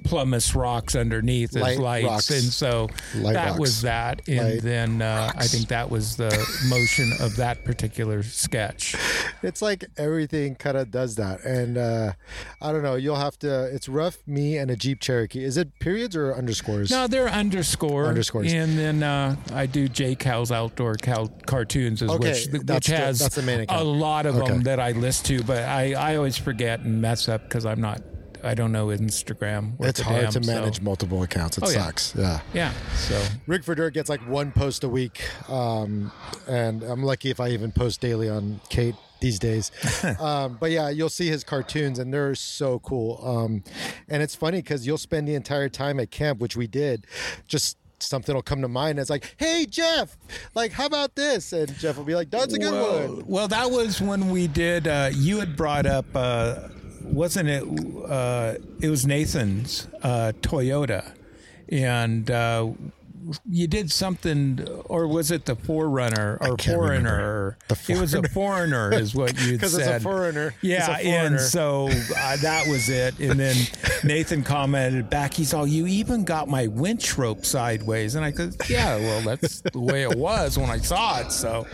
pumice 0.07 0.55
rocks 0.55 0.95
underneath 0.95 1.55
as 1.55 1.61
Light 1.61 1.79
lights, 1.79 2.05
rocks. 2.07 2.29
and 2.31 2.43
so 2.43 2.89
Light 3.15 3.33
that 3.33 3.47
rocks. 3.49 3.59
was 3.59 3.81
that, 3.83 4.27
and 4.27 4.37
Light 4.53 4.61
then 4.61 5.01
uh, 5.01 5.31
I 5.35 5.47
think 5.47 5.67
that 5.69 5.89
was 5.89 6.15
the 6.17 6.29
motion 6.69 7.11
of 7.19 7.35
that 7.37 7.63
particular 7.65 8.23
sketch. 8.23 8.95
it's 9.43 9.61
like 9.61 9.85
everything 9.97 10.55
kind 10.55 10.77
of 10.77 10.89
does 10.91 11.15
that 11.15 11.41
and 11.43 11.77
uh 11.77 12.11
i 12.61 12.71
don't 12.71 12.81
know 12.81 12.95
you'll 12.95 13.15
have 13.15 13.37
to 13.37 13.65
it's 13.73 13.87
rough 13.87 14.17
me 14.25 14.57
and 14.57 14.71
a 14.71 14.75
jeep 14.75 14.99
cherokee 14.99 15.43
is 15.43 15.57
it 15.57 15.77
periods 15.79 16.15
or 16.15 16.33
underscores 16.33 16.89
No, 16.89 17.05
they're 17.07 17.27
underscore. 17.29 18.07
Underscores. 18.07 18.51
And 18.53 18.77
then 18.77 19.03
uh, 19.03 19.35
I 19.53 19.65
do 19.65 19.87
J 19.87 20.15
Cal's 20.15 20.51
outdoor 20.51 20.95
Cal 20.95 21.27
cartoons, 21.45 22.01
is 22.01 22.09
Okay, 22.11 22.29
which, 22.51 22.63
which 22.67 22.87
has 22.87 23.19
the 23.19 23.65
a 23.69 23.83
lot 23.83 24.25
of 24.25 24.35
Okay. 24.37 24.47
them 24.47 24.61
that 24.63 24.79
I 24.79 24.91
list 24.91 25.25
to, 25.27 25.43
but 25.43 25.63
I, 25.63 25.93
I 25.93 26.15
always 26.15 26.37
forget 26.37 26.79
and 26.81 27.01
mess 27.01 27.27
up 27.29 27.43
because 27.43 27.65
I'm 27.65 27.81
not, 27.81 28.01
I 28.43 28.53
don't 28.53 28.71
know 28.71 28.87
Instagram. 28.87 29.77
worth 29.77 29.89
it's 29.89 29.99
a 29.99 30.03
hard 30.03 30.21
damn, 30.23 30.31
to 30.33 30.43
so- 30.43 30.51
manage 30.53 30.81
multiple 30.81 31.23
accounts 31.23 31.57
it 31.57 31.63
Oh, 31.63 31.67
sucks 31.67 32.13
yeah 32.15 32.39
Yeah. 32.53 32.71
So 32.95 33.21
Rigged 33.47 33.65
for 33.65 33.75
Dirt 33.75 33.93
gets 33.93 34.09
like 34.09 34.21
one 34.27 34.51
post 34.51 34.83
a 34.83 34.89
week, 34.89 35.23
um, 35.49 36.11
and 36.47 36.83
I'm 36.83 37.03
lucky 37.03 37.29
if 37.29 37.39
I 37.39 37.49
even 37.49 37.71
post 37.71 38.01
daily 38.01 38.29
on 38.29 38.59
Kate 38.69 38.95
these 39.19 39.39
days. 39.39 39.71
um, 40.19 40.57
but 40.59 40.69
yeah, 40.71 40.89
you'll 40.89 41.09
see 41.09 41.27
his 41.27 41.43
cartoons, 41.43 41.97
and 41.99 42.13
they're 42.13 42.35
so 42.35 42.79
cool. 42.79 43.19
Um, 43.23 43.63
and 44.07 44.21
it's 44.21 44.35
funny 44.35 44.59
because 44.61 44.85
you'll 44.85 44.97
spend 44.99 45.27
the 45.27 45.33
entire 45.35 45.69
time 45.69 45.99
at 45.99 46.11
camp, 46.11 46.39
which 46.39 46.55
we 46.55 46.67
did, 46.67 47.07
just 47.47 47.77
something 47.99 48.35
will 48.35 48.43
come 48.43 48.61
to 48.61 48.67
mind. 48.67 48.91
And 48.91 48.99
it's 48.99 49.09
like, 49.09 49.33
hey 49.37 49.65
Jeff, 49.67 50.15
like 50.53 50.71
how 50.71 50.85
about 50.85 51.15
this? 51.15 51.51
And 51.51 51.73
Jeff 51.79 51.97
will 51.97 52.03
be 52.03 52.13
like, 52.13 52.29
that's 52.29 52.53
a 52.53 52.59
good 52.59 52.71
well, 52.71 53.07
one. 53.15 53.23
well, 53.27 53.47
that 53.47 53.71
was 53.71 53.99
when 53.99 54.29
we 54.29 54.45
did. 54.47 54.87
Uh, 54.87 55.09
you 55.13 55.39
had 55.39 55.55
brought 55.55 55.87
up, 55.87 56.05
uh, 56.13 56.67
wasn't 57.07 57.49
it? 57.49 57.63
Uh, 58.09 58.55
it 58.81 58.89
was 58.89 59.05
Nathan's 59.05 59.87
uh, 60.03 60.33
Toyota, 60.41 61.11
and 61.69 62.29
uh, 62.29 62.69
you 63.49 63.67
did 63.67 63.91
something, 63.91 64.65
or 64.85 65.05
was 65.05 65.31
it 65.31 65.43
the 65.45 65.55
Forerunner 65.57 66.37
or 66.39 66.55
can't 66.55 66.77
Foreigner? 66.77 67.57
It 67.89 67.99
was 67.99 68.13
a 68.13 68.23
Foreigner, 68.29 68.93
is 68.93 69.13
what 69.13 69.33
you 69.39 69.39
said. 69.39 69.51
Because 69.51 69.77
it's 69.77 69.87
a 69.87 69.99
foreigner. 69.99 70.53
Yeah, 70.61 70.83
a 70.83 71.03
foreigner. 71.03 71.09
and 71.35 71.39
so 71.41 71.89
uh, 71.89 72.37
that 72.37 72.67
was 72.67 72.87
it. 72.87 73.19
And 73.19 73.37
then 73.37 73.55
Nathan 74.05 74.43
commented 74.43 75.09
back, 75.09 75.33
he's 75.33 75.53
all, 75.53 75.67
"You 75.67 75.87
even 75.87 76.23
got 76.23 76.47
my 76.47 76.67
winch 76.67 77.17
rope 77.17 77.45
sideways," 77.45 78.15
and 78.15 78.23
I 78.23 78.31
said, 78.31 78.55
"Yeah, 78.69 78.95
well, 78.95 79.21
that's 79.21 79.59
the 79.59 79.79
way 79.79 80.03
it 80.03 80.15
was 80.17 80.57
when 80.57 80.69
I 80.69 80.77
saw 80.77 81.19
it." 81.19 81.31
So 81.33 81.67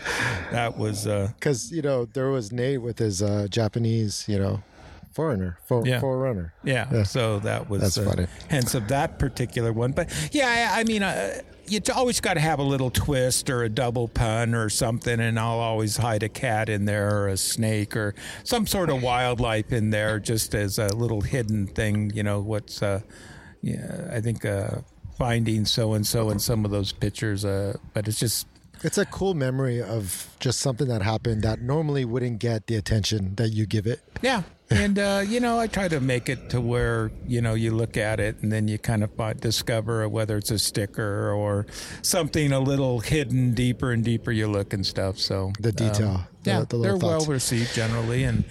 that 0.51 0.75
was. 0.77 1.05
Uh, 1.05 1.29
Because 1.35 1.71
you 1.71 1.83
know 1.83 2.05
there 2.05 2.29
was 2.29 2.51
Nate 2.51 2.81
with 2.81 2.97
his 2.97 3.21
uh, 3.21 3.45
Japanese, 3.49 4.25
you 4.27 4.39
know, 4.39 4.63
foreigner, 5.13 5.57
for, 5.65 5.85
Yeah. 5.85 5.99
forerunner. 5.99 6.53
Yeah, 6.63 7.03
so 7.03 7.39
that 7.39 7.69
was 7.69 7.81
That's 7.81 7.97
uh, 7.97 8.03
funny. 8.09 8.27
hence 8.49 8.73
of 8.75 8.87
that 8.89 9.19
particular 9.19 9.71
one. 9.71 9.91
But 9.91 10.09
yeah, 10.31 10.71
I, 10.75 10.81
I 10.81 10.83
mean, 10.83 11.03
uh, 11.03 11.41
you 11.67 11.79
always 11.95 12.19
got 12.19 12.33
to 12.33 12.39
have 12.41 12.59
a 12.59 12.63
little 12.63 12.89
twist 12.89 13.49
or 13.49 13.63
a 13.63 13.69
double 13.69 14.07
pun 14.07 14.53
or 14.53 14.69
something, 14.69 15.19
and 15.19 15.39
I'll 15.39 15.59
always 15.59 15.95
hide 15.97 16.21
a 16.23 16.29
cat 16.29 16.67
in 16.67 16.85
there 16.85 17.15
or 17.17 17.27
a 17.29 17.37
snake 17.37 17.95
or 17.95 18.15
some 18.43 18.67
sort 18.67 18.89
of 18.89 19.01
wildlife 19.01 19.71
in 19.71 19.89
there, 19.91 20.19
just 20.19 20.53
as 20.55 20.77
a 20.77 20.87
little 20.95 21.21
hidden 21.21 21.67
thing. 21.67 22.11
You 22.13 22.23
know, 22.23 22.41
what's 22.41 22.81
uh, 22.83 22.99
yeah, 23.61 24.09
I 24.11 24.19
think 24.19 24.43
uh, 24.45 24.81
finding 25.17 25.63
so 25.65 25.93
and 25.93 26.05
so 26.05 26.29
in 26.31 26.39
some 26.39 26.65
of 26.65 26.71
those 26.71 26.91
pictures, 26.91 27.45
uh, 27.45 27.77
but 27.93 28.07
it's 28.09 28.19
just 28.19 28.45
It's 28.83 28.97
a 28.97 29.05
cool 29.05 29.33
memory 29.33 29.81
of 29.81 30.27
just 30.41 30.59
something 30.59 30.89
that 30.89 31.01
happened 31.01 31.43
that 31.43 31.61
normally 31.61 32.03
wouldn't 32.03 32.39
get 32.39 32.67
the 32.67 32.75
attention 32.75 33.35
that 33.35 33.49
you 33.53 33.65
give 33.65 33.87
it. 33.87 34.01
Yeah. 34.21 34.43
And, 34.69 34.97
uh, 34.97 35.23
you 35.27 35.39
know, 35.39 35.59
I 35.59 35.67
try 35.67 35.87
to 35.87 35.99
make 35.99 36.29
it 36.29 36.49
to 36.51 36.61
where, 36.61 37.11
you 37.27 37.41
know, 37.41 37.53
you 37.53 37.71
look 37.71 37.95
at 37.97 38.19
it 38.19 38.37
and 38.41 38.51
then 38.51 38.67
you 38.67 38.77
kind 38.79 39.03
of 39.03 39.11
discover 39.39 40.07
whether 40.09 40.37
it's 40.37 40.51
a 40.51 40.57
sticker 40.57 41.31
or 41.31 41.67
something 42.01 42.51
a 42.51 42.59
little 42.59 42.99
hidden 42.99 43.53
deeper 43.53 43.91
and 43.91 44.03
deeper 44.03 44.31
you 44.31 44.47
look 44.47 44.73
and 44.73 44.85
stuff. 44.85 45.19
So 45.19 45.51
The 45.59 45.71
detail, 45.71 46.25
the- 46.43 46.49
yeah, 46.51 46.63
the 46.67 46.77
little 46.77 46.81
they're 46.81 47.09
thoughts. 47.11 47.27
well 47.27 47.33
received 47.33 47.73
generally. 47.75 48.23
And 48.23 48.43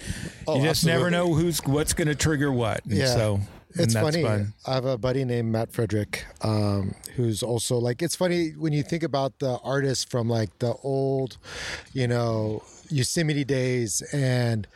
Oh, 0.47 0.57
you 0.57 0.63
just 0.63 0.85
never 0.85 1.09
know 1.09 1.33
who's 1.33 1.59
what's 1.65 1.93
going 1.93 2.07
to 2.07 2.15
trigger 2.15 2.51
what. 2.51 2.85
And 2.85 2.93
Yeah. 2.97 3.13
So 3.13 3.39
It's 3.75 3.93
funny. 3.93 4.23
fun. 4.23 4.53
I 4.65 4.73
have 4.73 4.85
a 4.85 4.97
buddy 4.97 5.25
named 5.25 5.51
Matt 5.51 5.71
Frederick, 5.71 6.25
um, 6.41 6.95
who's 7.15 7.43
also 7.43 7.77
like. 7.77 8.01
It's 8.01 8.15
funny 8.15 8.51
when 8.51 8.73
you 8.73 8.83
think 8.83 9.03
about 9.03 9.39
the 9.39 9.57
artists 9.63 10.03
from 10.03 10.29
like 10.29 10.59
the 10.59 10.73
old, 10.83 11.37
you 11.93 12.07
know, 12.07 12.63
Yosemite 12.89 13.43
days, 13.43 14.01
and 14.13 14.67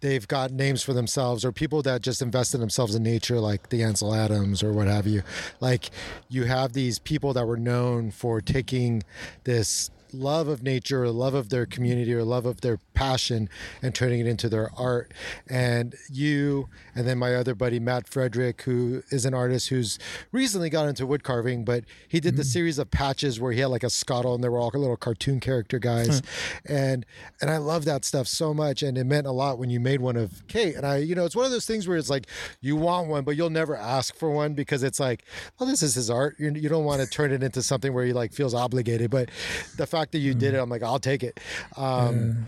they've 0.00 0.26
got 0.26 0.50
names 0.50 0.82
for 0.82 0.92
themselves, 0.92 1.44
or 1.44 1.52
people 1.52 1.82
that 1.82 2.02
just 2.02 2.22
invested 2.22 2.58
themselves 2.58 2.94
in 2.94 3.02
nature, 3.02 3.38
like 3.38 3.68
the 3.68 3.82
Ansel 3.82 4.14
Adams 4.14 4.62
or 4.62 4.72
what 4.72 4.88
have 4.88 5.06
you. 5.06 5.22
Like 5.60 5.90
you 6.28 6.44
have 6.44 6.72
these 6.72 6.98
people 6.98 7.32
that 7.34 7.46
were 7.46 7.56
known 7.56 8.10
for 8.10 8.40
taking 8.40 9.04
this 9.44 9.90
love 10.12 10.48
of 10.48 10.62
nature 10.62 11.04
or 11.04 11.10
love 11.10 11.34
of 11.34 11.48
their 11.48 11.66
community 11.66 12.12
or 12.14 12.24
love 12.24 12.46
of 12.46 12.60
their 12.60 12.78
passion 12.94 13.48
and 13.82 13.94
turning 13.94 14.20
it 14.20 14.26
into 14.26 14.48
their 14.48 14.70
art. 14.76 15.12
And 15.48 15.94
you 16.10 16.68
and 16.94 17.06
then 17.06 17.18
my 17.18 17.34
other 17.34 17.54
buddy 17.54 17.78
matt 17.78 18.08
frederick 18.08 18.62
who 18.62 19.02
is 19.10 19.24
an 19.24 19.34
artist 19.34 19.68
who's 19.68 19.98
recently 20.32 20.68
got 20.68 20.86
into 20.86 21.06
wood 21.06 21.22
carving 21.22 21.64
but 21.64 21.84
he 22.08 22.20
did 22.20 22.36
the 22.36 22.42
mm. 22.42 22.46
series 22.46 22.78
of 22.78 22.90
patches 22.90 23.40
where 23.40 23.52
he 23.52 23.60
had 23.60 23.66
like 23.66 23.84
a 23.84 23.90
scuttle 23.90 24.34
and 24.34 24.42
they 24.42 24.48
were 24.48 24.58
all 24.58 24.70
little 24.74 24.96
cartoon 24.96 25.40
character 25.40 25.78
guys. 25.78 26.22
And 26.66 27.06
and 27.40 27.50
i 27.50 27.56
love 27.56 27.84
that 27.84 28.04
stuff 28.04 28.26
so 28.26 28.52
much 28.52 28.82
and 28.82 28.98
it 28.98 29.04
meant 29.04 29.26
a 29.26 29.32
lot 29.32 29.58
when 29.58 29.70
you 29.70 29.80
made 29.80 30.00
one 30.00 30.16
of 30.16 30.46
kate. 30.48 30.74
And 30.74 30.86
i 30.86 30.98
you 30.98 31.14
know 31.14 31.24
it's 31.24 31.36
one 31.36 31.46
of 31.46 31.50
those 31.50 31.66
things 31.66 31.88
where 31.88 31.96
it's 31.96 32.10
like 32.10 32.26
you 32.60 32.76
want 32.76 33.08
one 33.08 33.24
but 33.24 33.36
you'll 33.36 33.50
never 33.50 33.76
ask 33.76 34.14
for 34.16 34.30
one 34.30 34.54
because 34.54 34.82
it's 34.82 35.00
like 35.00 35.24
oh 35.58 35.66
this 35.66 35.82
is 35.82 35.94
his 35.94 36.10
art. 36.10 36.36
You, 36.38 36.50
you 36.52 36.68
don't 36.68 36.84
want 36.84 37.00
to 37.00 37.08
turn 37.08 37.32
it 37.32 37.42
into 37.42 37.62
something 37.62 37.92
where 37.92 38.04
he 38.04 38.12
like 38.12 38.32
feels 38.32 38.54
obligated. 38.54 39.10
But 39.10 39.30
the 39.76 39.86
fact 39.86 39.99
fact 40.00 40.12
that 40.12 40.18
you 40.18 40.34
did 40.34 40.54
it, 40.54 40.58
I'm 40.58 40.70
like, 40.70 40.82
I'll 40.82 40.98
take 40.98 41.22
it. 41.22 41.40
Um, 41.76 42.46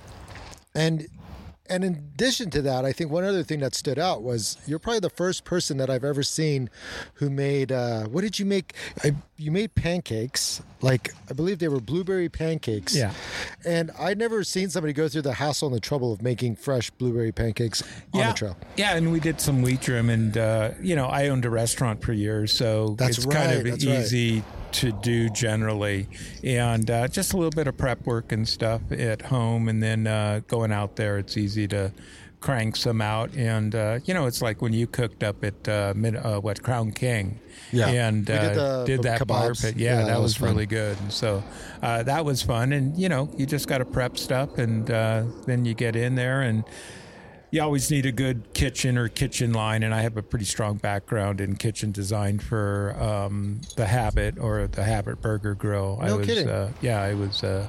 And 0.74 1.06
and 1.70 1.84
in 1.84 1.94
addition 1.94 2.50
to 2.50 2.62
that, 2.62 2.84
I 2.84 2.92
think 2.92 3.10
one 3.10 3.24
other 3.24 3.42
thing 3.42 3.60
that 3.60 3.74
stood 3.74 3.98
out 3.98 4.22
was 4.22 4.58
you're 4.66 4.78
probably 4.78 5.00
the 5.00 5.10
first 5.10 5.44
person 5.44 5.78
that 5.78 5.88
I've 5.88 6.04
ever 6.04 6.22
seen 6.22 6.68
who 7.14 7.30
made. 7.30 7.72
Uh, 7.72 8.04
what 8.04 8.22
did 8.22 8.38
you 8.38 8.44
make? 8.44 8.74
I, 9.02 9.14
you 9.36 9.50
made 9.50 9.74
pancakes, 9.74 10.60
like 10.82 11.14
I 11.30 11.34
believe 11.34 11.60
they 11.60 11.68
were 11.68 11.80
blueberry 11.80 12.28
pancakes. 12.28 12.94
Yeah. 12.94 13.14
And 13.64 13.90
I'd 13.98 14.18
never 14.18 14.44
seen 14.44 14.70
somebody 14.70 14.92
go 14.92 15.08
through 15.08 15.22
the 15.22 15.34
hassle 15.34 15.68
and 15.68 15.76
the 15.76 15.80
trouble 15.80 16.12
of 16.12 16.20
making 16.20 16.56
fresh 16.56 16.90
blueberry 16.90 17.32
pancakes 17.32 17.82
on 18.12 18.20
yeah, 18.20 18.28
the 18.28 18.34
trail. 18.34 18.56
Yeah, 18.76 18.96
and 18.96 19.12
we 19.12 19.20
did 19.20 19.40
some 19.40 19.62
wheat 19.62 19.82
trim, 19.82 20.10
and 20.10 20.36
uh, 20.36 20.70
you 20.80 20.96
know, 20.96 21.06
I 21.06 21.28
owned 21.28 21.44
a 21.44 21.50
restaurant 21.50 22.02
for 22.02 22.12
years, 22.12 22.52
so 22.52 22.96
That's 22.98 23.18
it's 23.18 23.26
kind 23.26 23.52
of 23.52 23.64
that's 23.64 23.86
right. 23.86 24.42
To 24.72 24.92
do 24.92 25.28
generally, 25.30 26.08
and 26.42 26.90
uh, 26.90 27.08
just 27.08 27.32
a 27.32 27.36
little 27.36 27.50
bit 27.50 27.66
of 27.66 27.76
prep 27.76 28.04
work 28.06 28.32
and 28.32 28.46
stuff 28.48 28.80
at 28.92 29.22
home, 29.22 29.68
and 29.68 29.82
then 29.82 30.06
uh, 30.06 30.40
going 30.48 30.72
out 30.72 30.96
there, 30.96 31.18
it's 31.18 31.36
easy 31.36 31.68
to 31.68 31.92
crank 32.40 32.74
some 32.74 33.00
out, 33.00 33.30
and 33.36 33.74
uh, 33.74 34.00
you 34.04 34.12
know, 34.14 34.26
it's 34.26 34.42
like 34.42 34.60
when 34.60 34.72
you 34.72 34.86
cooked 34.86 35.22
up 35.22 35.44
at 35.44 35.68
uh, 35.68 35.92
mid, 35.94 36.16
uh, 36.16 36.40
what 36.40 36.62
Crown 36.62 36.90
King. 36.90 37.38
Yeah. 37.70 37.88
and 37.88 38.18
We 38.28 38.34
did 38.34 38.58
uh, 38.58 38.78
the- 38.80 38.84
did 38.86 39.02
that 39.04 39.26
bar 39.26 39.50
kebabs. 39.50 39.62
pit. 39.62 39.76
Yeah, 39.76 39.90
Yeah, 39.92 39.96
that, 40.02 40.06
that 40.08 40.20
was 40.20 40.40
was, 40.40 40.50
really 40.50 40.66
good. 40.66 40.98
And 41.00 41.12
so 41.12 41.42
uh, 41.82 42.02
that 42.02 42.24
was 42.24 42.42
fun. 42.42 42.72
And 42.72 42.96
you 42.98 43.08
know, 43.08 43.30
you 43.36 43.46
just 43.46 43.66
got 43.68 43.78
to 43.78 43.84
prep 43.84 44.18
stuff, 44.18 44.58
and 44.58 44.90
uh, 44.90 45.22
then 45.46 45.64
you 45.64 45.72
get 45.74 45.94
in 45.96 46.14
there, 46.16 46.42
and 46.42 46.64
you 47.52 47.60
always 47.60 47.90
need 47.90 48.06
a 48.06 48.12
good 48.12 48.54
kitchen 48.54 48.96
or 48.96 49.08
kitchen 49.08 49.52
line. 49.52 49.82
And 49.82 49.94
I 49.94 50.00
have 50.00 50.16
a 50.16 50.22
pretty 50.22 50.46
strong 50.46 50.78
background 50.78 51.38
in 51.38 51.54
kitchen 51.56 51.92
design 51.92 52.38
for 52.38 52.96
um, 52.98 53.60
the 53.76 53.86
Habit 53.86 54.38
or 54.38 54.66
the 54.66 54.82
Habit 54.82 55.20
Burger 55.20 55.54
Grill. 55.54 55.98
I 56.00 56.06
No 56.06 56.16
was, 56.16 56.26
kidding. 56.26 56.48
Uh, 56.48 56.72
yeah, 56.80 57.02
I 57.02 57.12
was 57.12 57.44
uh, 57.44 57.68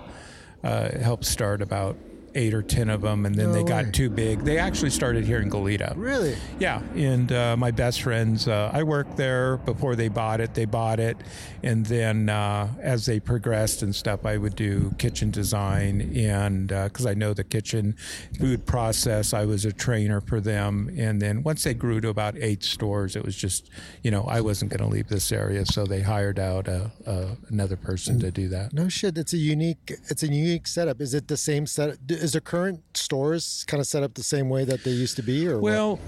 uh, 0.64 0.98
helped 1.00 1.26
start 1.26 1.62
about 1.62 1.98
eight 2.36 2.54
or 2.54 2.62
ten 2.64 2.90
of 2.90 3.02
them, 3.02 3.26
and 3.26 3.36
then 3.36 3.48
No 3.48 3.54
they 3.54 3.64
way. 3.64 3.70
got 3.84 3.94
too 3.94 4.10
big. 4.10 4.40
They 4.42 4.58
actually 4.58 4.90
started 4.90 5.26
here 5.26 5.40
in 5.40 5.50
Goleta. 5.50 5.94
Really? 5.96 6.36
Yeah, 6.60 6.82
and 6.96 7.32
uh, 7.32 7.56
my 7.58 7.72
best 7.72 8.02
friends, 8.02 8.48
uh, 8.48 8.70
I 8.74 8.84
worked 8.84 9.18
there 9.18 9.58
before 9.58 9.96
they 9.96 10.08
bought 10.08 10.42
it. 10.42 10.54
They 10.54 10.66
bought 10.66 11.00
it, 11.00 11.18
and 11.64 11.86
then 11.86 12.30
uh, 12.30 12.68
as 12.82 13.06
they 13.06 13.20
progressed 13.20 13.84
and 13.84 13.96
stuff, 13.96 14.26
I 14.26 14.38
would 14.38 14.56
do 14.56 14.94
kitchen 14.98 15.32
design, 15.32 16.14
and 16.16 16.68
because 16.68 17.06
I 17.06 17.14
know 17.14 17.34
the 17.34 17.44
kitchen 17.44 17.96
food 18.40 18.66
process, 18.66 19.34
I 19.34 19.46
was 19.46 19.66
a 19.66 19.72
trainer 19.72 20.22
for 20.22 20.40
them. 20.42 20.90
And 20.98 21.22
then 21.22 21.44
once 21.44 21.64
they 21.64 21.74
grew 21.74 22.02
to 22.02 22.10
about 22.10 22.36
eight 22.38 22.64
stores, 22.64 23.16
it 23.16 23.24
was 23.24 23.36
just, 23.36 23.70
you 24.04 24.12
know, 24.12 24.24
I 24.24 24.42
wasn't 24.42 24.72
going 24.72 24.82
to 24.82 24.88
leave 24.94 25.08
this 25.08 25.32
area, 25.32 25.66
so 25.66 25.86
they 25.86 26.02
hired 26.02 26.40
out 26.40 26.68
a, 26.68 26.92
a, 27.06 27.38
another 27.50 27.78
person 27.78 28.20
to 28.20 28.32
do 28.32 28.48
that. 28.50 28.74
No 28.74 28.90
shit. 28.90 29.18
It's 29.18 29.34
a 29.34 29.38
unique. 29.38 29.94
It's 30.10 30.24
a 30.24 30.28
unique 30.28 30.68
setup. 30.68 31.02
Is 31.02 31.14
it 31.14 31.28
the 31.28 31.38
same 31.38 31.66
set? 31.68 31.98
Is 32.24 32.32
the 32.32 32.40
current 32.40 32.80
stores 32.94 33.66
kind 33.68 33.82
of 33.82 33.86
set 33.86 34.02
up 34.02 34.14
the 34.14 34.24
same 34.24 34.48
way 34.48 34.64
that 34.64 34.86
they 34.86 34.92
used 34.92 35.18
to 35.18 35.22
be, 35.24 35.46
or 35.46 35.56
what? 35.56 35.64
Well, 35.64 36.00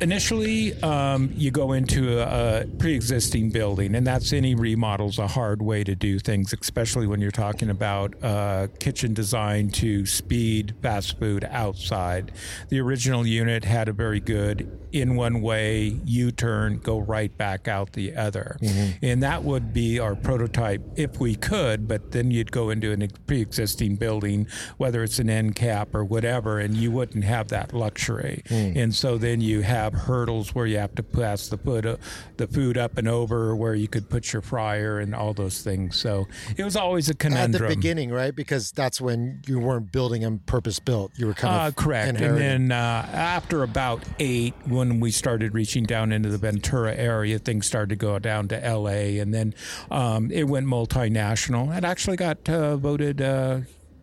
initially, 0.00 0.72
um, 0.82 1.30
you 1.34 1.50
go 1.50 1.72
into 1.72 2.20
a, 2.20 2.62
a 2.62 2.66
pre-existing 2.78 3.50
building, 3.50 3.94
and 3.94 4.06
that's 4.06 4.32
any 4.32 4.54
remodel's 4.54 5.18
a 5.18 5.26
hard 5.26 5.60
way 5.60 5.84
to 5.84 5.94
do 5.94 6.20
things, 6.20 6.54
especially 6.58 7.06
when 7.06 7.20
you're 7.20 7.30
talking 7.30 7.68
about 7.68 8.14
uh, 8.24 8.68
kitchen 8.80 9.12
design 9.12 9.68
to 9.72 10.06
speed 10.06 10.74
fast 10.80 11.18
food 11.18 11.46
outside. 11.50 12.32
The 12.70 12.80
original 12.80 13.26
unit 13.26 13.66
had 13.66 13.88
a 13.88 13.92
very 13.92 14.20
good 14.20 14.74
in 14.90 15.16
one 15.16 15.42
way 15.42 16.00
U-turn, 16.06 16.78
go 16.78 16.98
right 16.98 17.36
back 17.36 17.68
out 17.68 17.92
the 17.92 18.16
other, 18.16 18.56
and 19.02 19.22
that 19.22 19.44
would 19.44 19.74
be 19.74 19.98
our 19.98 20.14
prototype 20.14 20.80
if 20.96 21.20
we 21.20 21.34
could. 21.34 21.86
But 21.86 22.12
then 22.12 22.30
you'd 22.30 22.52
go 22.52 22.70
into 22.70 22.90
a 22.90 23.08
pre-existing 23.26 23.96
building, 23.96 24.46
whether 24.78 25.02
it's 25.02 25.18
an 25.18 25.28
end 25.28 25.56
cap 25.58 25.94
or 25.94 26.04
whatever, 26.04 26.60
and 26.60 26.76
you 26.76 26.90
wouldn't 26.92 27.24
have 27.24 27.48
that 27.48 27.72
luxury. 27.72 28.42
And 28.48 28.94
so 28.94 29.18
then 29.18 29.40
you 29.40 29.62
have 29.62 29.92
hurdles 29.92 30.54
where 30.54 30.66
you 30.66 30.78
have 30.78 30.94
to 30.94 31.02
pass 31.02 31.48
the 31.48 31.58
food, 31.58 31.84
uh, 31.84 31.96
the 32.36 32.46
food 32.46 32.78
up 32.78 32.96
and 32.96 33.08
over, 33.08 33.56
where 33.56 33.74
you 33.74 33.88
could 33.88 34.08
put 34.08 34.32
your 34.32 34.40
fryer 34.42 35.00
and 35.00 35.14
all 35.14 35.34
those 35.34 35.62
things. 35.62 35.96
So 35.96 36.28
it 36.56 36.62
was 36.64 36.76
always 36.76 37.08
a 37.10 37.14
conundrum 37.14 37.64
at 37.64 37.68
the 37.70 37.74
beginning, 37.74 38.10
right? 38.10 38.34
Because 38.34 38.70
that's 38.70 39.00
when 39.00 39.42
you 39.46 39.58
weren't 39.58 39.90
building 39.90 40.22
them 40.22 40.38
purpose 40.46 40.78
built. 40.78 41.10
You 41.16 41.26
were 41.26 41.34
kind 41.34 41.54
Uh, 41.54 41.66
of 41.68 41.76
correct. 41.76 42.08
inheriting. 42.10 42.42
And 42.46 42.70
then 42.70 42.78
uh, 42.78 43.08
after 43.12 43.62
about 43.64 44.04
eight, 44.20 44.54
when 44.66 45.00
we 45.00 45.10
started 45.10 45.54
reaching 45.54 45.84
down 45.84 46.12
into 46.12 46.28
the 46.28 46.38
Ventura 46.38 46.94
area, 46.94 47.38
things 47.40 47.66
started 47.66 47.88
to 47.90 47.96
go 47.96 48.18
down 48.20 48.46
to 48.48 48.56
LA, 48.56 49.18
and 49.20 49.34
then 49.34 49.54
um, 49.90 50.30
it 50.30 50.44
went 50.44 50.66
multinational. 50.66 51.76
It 51.76 51.84
actually 51.84 52.16
got 52.16 52.48
uh, 52.48 52.76
voted. 52.76 53.20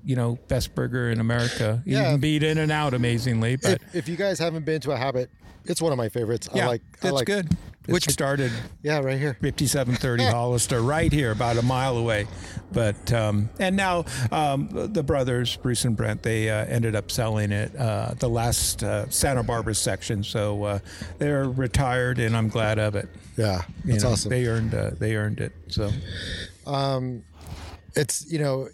You 0.05 0.15
know, 0.15 0.37
best 0.47 0.75
burger 0.75 1.09
in 1.09 1.19
America. 1.19 1.81
You 1.85 1.97
Yeah. 1.97 2.11
can 2.11 2.19
beat 2.19 2.43
In 2.43 2.57
and 2.59 2.71
Out 2.71 2.93
amazingly, 2.93 3.55
but 3.55 3.81
if, 3.81 3.95
if 3.95 4.07
you 4.09 4.15
guys 4.15 4.37
haven't 4.39 4.63
been 4.65 4.81
to 4.81 4.91
a 4.91 4.97
habit, 4.97 5.29
it's 5.65 5.81
one 5.81 5.91
of 5.91 5.97
my 5.97 6.09
favorites. 6.09 6.47
yeah, 6.53 6.65
I 6.65 6.67
like. 6.67 6.81
I 6.93 6.97
that's 7.01 7.13
like, 7.13 7.25
good. 7.27 7.49
Which 7.87 8.07
Which 8.07 8.09
started 8.13 8.51
Yeah, 8.81 8.97
right 8.99 9.19
here. 9.19 9.35
5730 9.41 10.23
Hollister, 10.31 10.81
right 10.81 11.11
here, 11.11 11.29
about 11.31 11.57
a 11.57 11.61
mile 11.61 11.97
away. 11.97 12.25
But 12.71 13.13
um, 13.13 13.49
and 13.59 13.75
now 13.75 14.05
um, 14.31 14.69
the 14.71 15.03
brothers 15.03 15.55
Bruce 15.57 15.85
and 15.85 15.95
Brent 15.95 16.23
they 16.23 16.49
uh, 16.49 16.65
ended 16.65 16.95
up 16.95 17.11
selling 17.11 17.51
it 17.51 17.75
uh, 17.75 18.15
the 18.17 18.27
last 18.27 18.83
uh, 18.83 19.07
Santa 19.11 19.43
Barbara 19.43 19.75
section, 19.75 20.23
so 20.23 20.63
uh, 20.63 20.79
they're 21.19 21.47
retired, 21.47 22.17
and 22.17 22.35
I'm 22.35 22.49
glad 22.49 22.79
of 22.79 22.95
it. 22.95 23.07
Yeah, 23.37 23.61
You 23.83 23.99
know, 23.99 24.11
awesome. 24.13 24.29
They 24.31 24.47
earned 24.47 24.73
uh, 24.73 24.91
they 24.97 25.15
earned 25.15 25.39
it. 25.39 25.51
So 25.67 25.91
it's 27.95 28.25
you 28.31 28.39
know 28.39 28.67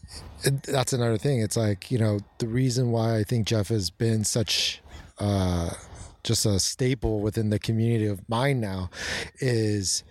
that's 0.63 0.93
another 0.93 1.17
thing. 1.17 1.41
It's 1.41 1.57
like 1.57 1.91
you 1.91 1.97
know 1.97 2.19
the 2.39 2.47
reason 2.47 2.91
why 2.91 3.17
i 3.17 3.23
think 3.23 3.47
jeff 3.47 3.67
has 3.69 3.89
been 3.89 4.23
such 4.23 4.81
uh 5.19 5.69
just 6.23 6.45
a 6.45 6.59
staple 6.59 7.19
within 7.21 7.49
the 7.49 7.59
community 7.59 8.05
of 8.05 8.27
mine 8.29 8.59
now 8.59 8.89
is 9.39 10.03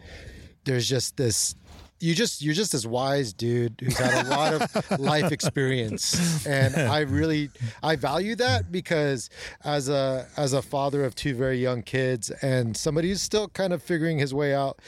there's 0.65 0.89
just 0.89 1.17
this 1.17 1.55
you 2.01 2.15
just 2.15 2.41
you're 2.43 2.55
just 2.55 2.73
this 2.73 2.87
wise 2.87 3.33
dude 3.33 3.75
who's 3.81 3.99
had 3.99 4.27
a 4.27 4.31
lot 4.31 4.55
of 4.55 4.91
life 5.01 5.31
experience. 5.33 6.47
And 6.47 6.75
i 6.75 7.01
really 7.01 7.51
i 7.83 7.97
value 7.97 8.35
that 8.37 8.73
because 8.73 9.29
as 9.65 9.89
a 9.89 10.27
as 10.37 10.53
a 10.53 10.63
father 10.63 11.05
of 11.05 11.15
two 11.15 11.35
very 11.35 11.59
young 11.59 11.83
kids 11.83 12.31
and 12.43 12.77
somebody 12.77 13.09
who's 13.09 13.23
still 13.23 13.49
kind 13.49 13.73
of 13.73 13.83
figuring 13.83 14.19
his 14.19 14.33
way 14.33 14.55
out 14.55 14.79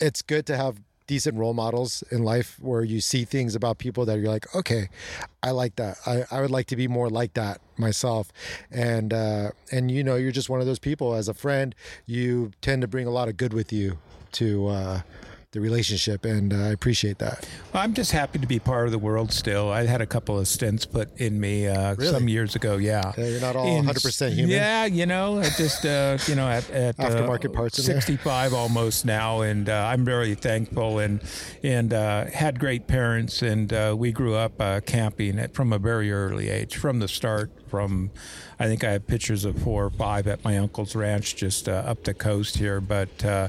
it's 0.00 0.22
good 0.22 0.46
to 0.46 0.56
have 0.56 0.80
decent 1.14 1.36
role 1.42 1.54
models 1.64 2.04
in 2.14 2.20
life 2.22 2.48
where 2.60 2.84
you 2.84 3.00
see 3.00 3.24
things 3.24 3.56
about 3.60 3.74
people 3.86 4.02
that 4.08 4.16
you're 4.20 4.34
like 4.38 4.46
okay 4.54 4.88
i 5.42 5.50
like 5.50 5.74
that. 5.76 5.96
I, 6.06 6.14
I 6.30 6.40
would 6.42 6.50
like 6.50 6.66
to 6.66 6.76
be 6.76 6.86
more 6.86 7.08
like 7.20 7.32
that 7.34 7.60
myself. 7.76 8.24
And 8.70 9.12
uh 9.12 9.50
and 9.72 9.90
you 9.90 10.02
know 10.04 10.16
you're 10.16 10.36
just 10.40 10.50
one 10.54 10.60
of 10.60 10.66
those 10.66 10.78
people. 10.78 11.14
As 11.14 11.28
a 11.28 11.34
friend 11.34 11.74
you 12.06 12.52
tend 12.60 12.82
to 12.82 12.88
bring 12.88 13.06
a 13.06 13.10
lot 13.18 13.28
of 13.28 13.36
good 13.36 13.52
with 13.52 13.72
you 13.72 13.98
to 14.32 14.68
uh 14.68 15.00
the 15.52 15.60
relationship 15.60 16.24
and 16.24 16.52
uh, 16.52 16.56
i 16.56 16.68
appreciate 16.68 17.18
that 17.18 17.48
I'm 17.72 17.94
just 17.94 18.12
happy 18.12 18.38
to 18.40 18.46
be 18.46 18.58
part 18.58 18.86
of 18.86 18.92
the 18.92 18.98
world 18.98 19.32
still. 19.32 19.70
I 19.70 19.86
had 19.86 20.00
a 20.00 20.06
couple 20.06 20.36
of 20.36 20.48
stints 20.48 20.84
put 20.84 21.16
in 21.20 21.38
me 21.38 21.68
uh, 21.68 21.94
Really? 21.94 22.10
some 22.10 22.28
years 22.28 22.56
ago. 22.56 22.78
Yeah, 22.78 23.12
Yeah, 23.16 23.26
you're 23.26 23.40
not 23.40 23.54
all 23.54 23.64
100% 23.64 24.32
human. 24.32 24.50
Yeah, 24.50 24.86
you 24.86 25.06
know, 25.06 25.38
I 25.38 25.48
just 25.50 25.86
uh, 25.86 26.18
you 26.26 26.34
know 26.34 26.48
at, 26.48 26.68
at 26.70 26.98
uh, 26.98 27.04
Aftermarket 27.04 27.54
parts 27.54 27.78
in 27.78 27.86
there. 27.86 28.00
65 28.00 28.54
almost 28.54 29.04
now, 29.06 29.42
and 29.42 29.68
uh, 29.68 29.86
I'm 29.86 30.04
very 30.04 30.34
thankful 30.34 30.98
and 30.98 31.22
and 31.62 31.94
uh, 31.94 32.24
had 32.26 32.58
great 32.58 32.88
parents, 32.88 33.40
and 33.40 33.72
uh, 33.72 33.94
we 33.96 34.10
grew 34.10 34.34
up 34.34 34.60
uh, 34.60 34.80
camping 34.80 35.38
at, 35.38 35.54
from 35.54 35.72
a 35.72 35.78
very 35.78 36.10
early 36.10 36.48
age, 36.48 36.76
from 36.76 36.98
the 36.98 37.06
start. 37.06 37.52
From 37.68 38.10
I 38.58 38.66
think 38.66 38.82
I 38.82 38.90
have 38.90 39.06
pictures 39.06 39.44
of 39.44 39.62
four 39.62 39.84
or 39.84 39.90
five 39.90 40.26
at 40.26 40.42
my 40.42 40.58
uncle's 40.58 40.96
ranch 40.96 41.36
just 41.36 41.68
uh, 41.68 41.72
up 41.86 42.02
the 42.02 42.14
coast 42.14 42.58
here, 42.58 42.80
but. 42.80 43.48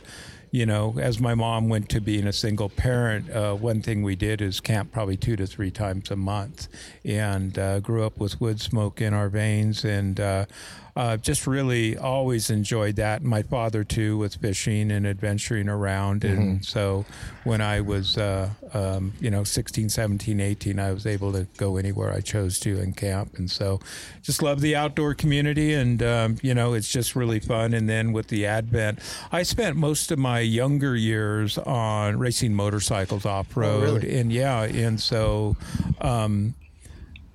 Uh, 0.52 0.58
you 0.58 0.66
know, 0.66 0.96
as 1.00 1.20
my 1.20 1.36
mom 1.36 1.70
went 1.70 1.90
to 1.90 2.02
being 2.02 2.28
a 2.28 2.34
single 2.34 2.70
parent, 2.70 3.30
uh, 3.32 3.54
one 3.54 3.82
thing 3.82 4.04
we 4.04 4.16
did 4.16 4.42
is 4.42 4.60
camp 4.60 4.92
probably 4.92 5.18
two 5.18 5.36
to 5.36 5.48
three 5.48 5.72
times 5.72 6.12
a 6.12 6.16
month, 6.16 6.68
and 7.06 7.58
uh, 7.58 7.80
grew 7.80 8.06
up 8.06 8.20
with 8.20 8.40
wood 8.42 8.60
smoke 8.60 9.02
in 9.02 9.14
our 9.14 9.30
veins, 9.30 9.86
and 9.86 10.20
uh, 10.96 11.18
just 11.18 11.48
really 11.48 11.98
always 11.98 12.50
enjoyed 12.50 12.96
that. 12.98 13.24
My 13.24 13.44
father 13.44 13.84
too, 13.84 14.18
with 14.18 14.36
fishing 14.36 14.92
and 14.92 15.06
adventuring 15.08 15.70
around, 15.70 16.24
and 16.24 16.64
so 16.66 17.06
when 17.44 17.62
I 17.62 17.82
was, 17.82 18.18
uh, 18.18 18.50
um, 18.74 19.14
you 19.20 19.32
know, 19.32 19.44
16, 19.44 19.90
17, 19.90 20.40
18, 20.40 20.80
I 20.80 20.92
was 20.92 21.06
able 21.06 21.32
to 21.34 21.48
go 21.58 21.78
anywhere 21.78 22.12
I 22.12 22.20
chose 22.20 22.60
to 22.62 22.80
and 22.80 22.96
camp, 22.96 23.38
and 23.38 23.50
so 23.50 23.80
just 24.22 24.44
love 24.44 24.62
the 24.62 24.76
outdoor 24.76 25.14
community, 25.14 25.74
and 25.74 26.04
um, 26.04 26.38
you 26.42 26.54
know, 26.54 26.74
it's 26.74 26.90
just 26.90 27.16
really 27.16 27.40
fun. 27.40 27.74
And 27.74 27.90
then 27.90 28.12
with 28.12 28.28
the 28.28 28.46
advent, 28.46 29.00
I 29.32 29.44
spent 29.44 29.78
most 29.78 30.12
of 30.12 30.20
my 30.20 30.40
younger 30.40 30.96
years 30.96 31.58
on 31.58 32.20
racing 32.20 32.54
motorcycles 32.54 33.26
off 33.26 33.56
road, 33.56 34.04
really? 34.04 34.20
and 34.20 34.32
yeah, 34.32 34.64
and 34.64 35.00
so. 35.00 35.56
Um, 36.00 36.56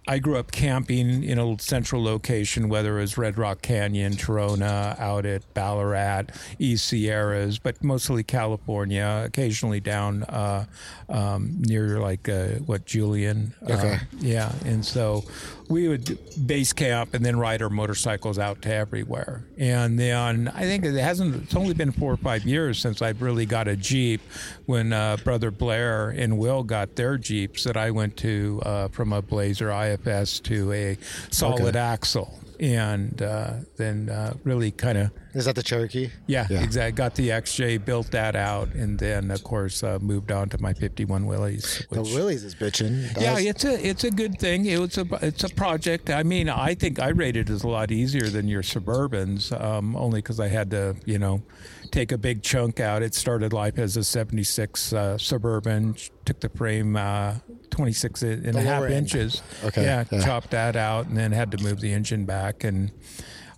I 0.08 0.18
grew 0.20 0.36
up 0.36 0.52
camping 0.52 1.24
in 1.24 1.38
a 1.38 1.58
central 1.58 2.02
location, 2.02 2.68
whether 2.68 2.96
it 2.98 3.00
was 3.00 3.18
Red 3.18 3.36
Rock 3.38 3.60
Canyon, 3.62 4.12
Trona, 4.14 4.98
out 5.00 5.26
at 5.26 5.42
Ballarat, 5.54 6.24
East 6.58 6.86
Sierras, 6.86 7.58
but 7.58 7.82
mostly 7.82 8.22
California, 8.22 9.24
occasionally 9.26 9.80
down 9.80 10.22
uh, 10.24 10.66
um, 11.08 11.56
near 11.60 11.98
like 11.98 12.28
uh, 12.28 12.48
what 12.66 12.84
Julian. 12.86 13.54
Uh, 13.62 13.72
Okay. 13.76 13.98
yeah, 14.20 14.52
and 14.64 14.84
so 14.84 15.24
we 15.68 15.88
would 15.88 16.18
base 16.46 16.72
camp 16.72 17.14
and 17.14 17.24
then 17.24 17.37
ride 17.38 17.61
our 17.62 17.70
motorcycles 17.70 18.38
out 18.38 18.62
to 18.62 18.72
everywhere. 18.72 19.44
And 19.59 19.98
then 19.98 20.48
I 20.55 20.62
think 20.62 20.85
it 20.85 20.94
hasn't. 20.94 21.35
It's 21.42 21.57
only 21.57 21.74
been 21.74 21.92
four 21.92 22.12
or 22.12 22.16
five 22.16 22.44
years 22.44 22.79
since 22.79 23.02
I've 23.02 23.20
really 23.22 23.46
got 23.46 23.66
a 23.68 23.76
Jeep. 23.76 24.20
When 24.66 24.92
uh, 24.92 25.16
brother 25.24 25.50
Blair 25.50 26.11
and 26.11 26.38
Will 26.38 26.62
got 26.62 26.96
their 26.96 27.18
Jeeps, 27.18 27.64
that 27.64 27.76
I 27.76 27.90
went 27.90 28.16
to 28.18 28.62
uh, 28.64 28.88
from 28.88 29.12
a 29.12 29.22
Blazer 29.22 29.70
IFS 29.70 30.40
to 30.40 30.72
a 30.72 30.96
solid 31.31 31.76
Okay. 31.76 31.79
axle, 31.79 32.38
and 32.61 33.20
uh, 33.22 33.55
then 33.76 34.09
uh, 34.09 34.35
really 34.44 34.70
kind 34.70 34.98
of 34.98 35.11
Is 35.37 35.44
that 35.44 35.55
the 35.55 35.62
Cherokee? 35.62 36.11
yeah, 36.27 36.46
Yeah. 36.49 36.62
exactly. 36.62 36.96
Got 36.96 37.14
the 37.14 37.29
XJ, 37.29 37.85
built 37.85 38.11
that 38.12 38.35
out, 38.35 38.68
and 38.75 38.99
then 38.99 39.31
of 39.31 39.44
course 39.44 39.83
uh, 39.83 39.99
moved 40.01 40.33
on 40.33 40.49
to 40.49 40.59
my 40.62 40.72
51 40.72 41.27
Willys. 41.27 41.85
The 41.90 42.03
Willys 42.03 42.42
is 42.42 42.55
bitching. 42.55 43.12
That 43.14 43.22
yeah, 43.22 43.35
was- 43.35 43.44
it's 43.44 43.64
a 43.64 43.87
it's 43.87 44.05
a 44.05 44.11
good 44.11 44.38
thing. 44.38 44.64
It 44.66 44.79
was 44.81 44.96
a 44.99 45.07
it's 45.20 45.44
a 45.44 45.49
project. 45.51 46.09
I 46.11 46.22
mean, 46.22 46.49
I 46.49 46.75
think 46.75 46.99
I 46.99 47.09
rated 47.09 47.51
it 47.51 47.53
as 47.53 47.64
a 47.64 47.68
lot 47.68 47.90
easier 47.92 48.29
than 48.29 48.49
your 48.49 48.62
Suburbans, 48.62 49.53
um, 49.61 49.94
only 49.96 50.18
because 50.20 50.40
I 50.40 50.49
had 50.49 50.70
to 50.70 50.96
you 51.05 51.18
know 51.18 51.42
take 51.90 52.12
a 52.12 52.18
big 52.18 52.42
chunk 52.42 52.81
out. 52.81 53.03
It 53.03 53.14
started 53.14 53.53
life 53.53 53.79
as 53.79 53.96
a 53.99 54.05
'76 54.05 54.92
uh, 54.92 55.18
Suburban. 55.18 55.96
Took 56.25 56.40
the 56.40 56.49
frame 56.49 56.96
uh, 56.96 57.35
26 57.70 58.22
and 58.22 58.57
a 58.57 58.61
half 58.62 58.83
end. 58.85 58.92
inches. 58.94 59.42
Okay, 59.64 59.85
Yeah, 59.85 60.05
yeah. 60.11 60.25
chopped 60.25 60.51
that 60.51 60.75
out, 60.77 61.07
and 61.07 61.16
then 61.16 61.31
had 61.33 61.51
to 61.53 61.62
move 61.62 61.81
the 61.81 61.92
engine 61.92 62.25
back 62.25 62.64
and. 62.64 62.90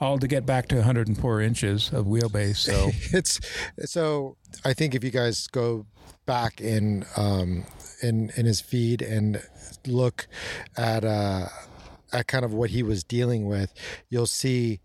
All 0.00 0.18
to 0.18 0.28
get 0.28 0.46
back 0.46 0.68
to 0.68 0.76
104 0.76 1.40
inches 1.40 1.92
of 1.92 2.06
wheelbase. 2.06 2.56
So 2.56 2.90
it's 3.16 3.40
so 3.84 4.36
I 4.64 4.72
think 4.74 4.94
if 4.94 5.02
you 5.02 5.10
guys 5.10 5.46
go 5.48 5.86
back 6.26 6.60
in 6.60 7.04
um 7.16 7.64
in 8.02 8.30
in 8.36 8.46
his 8.46 8.60
feed 8.60 9.02
and 9.02 9.42
look 9.86 10.26
at 10.76 11.04
uh 11.04 11.48
at 12.12 12.26
kind 12.26 12.44
of 12.44 12.54
what 12.54 12.70
he 12.70 12.82
was 12.82 13.02
dealing 13.02 13.46
with, 13.46 13.74
you'll 14.08 14.26
see 14.26 14.80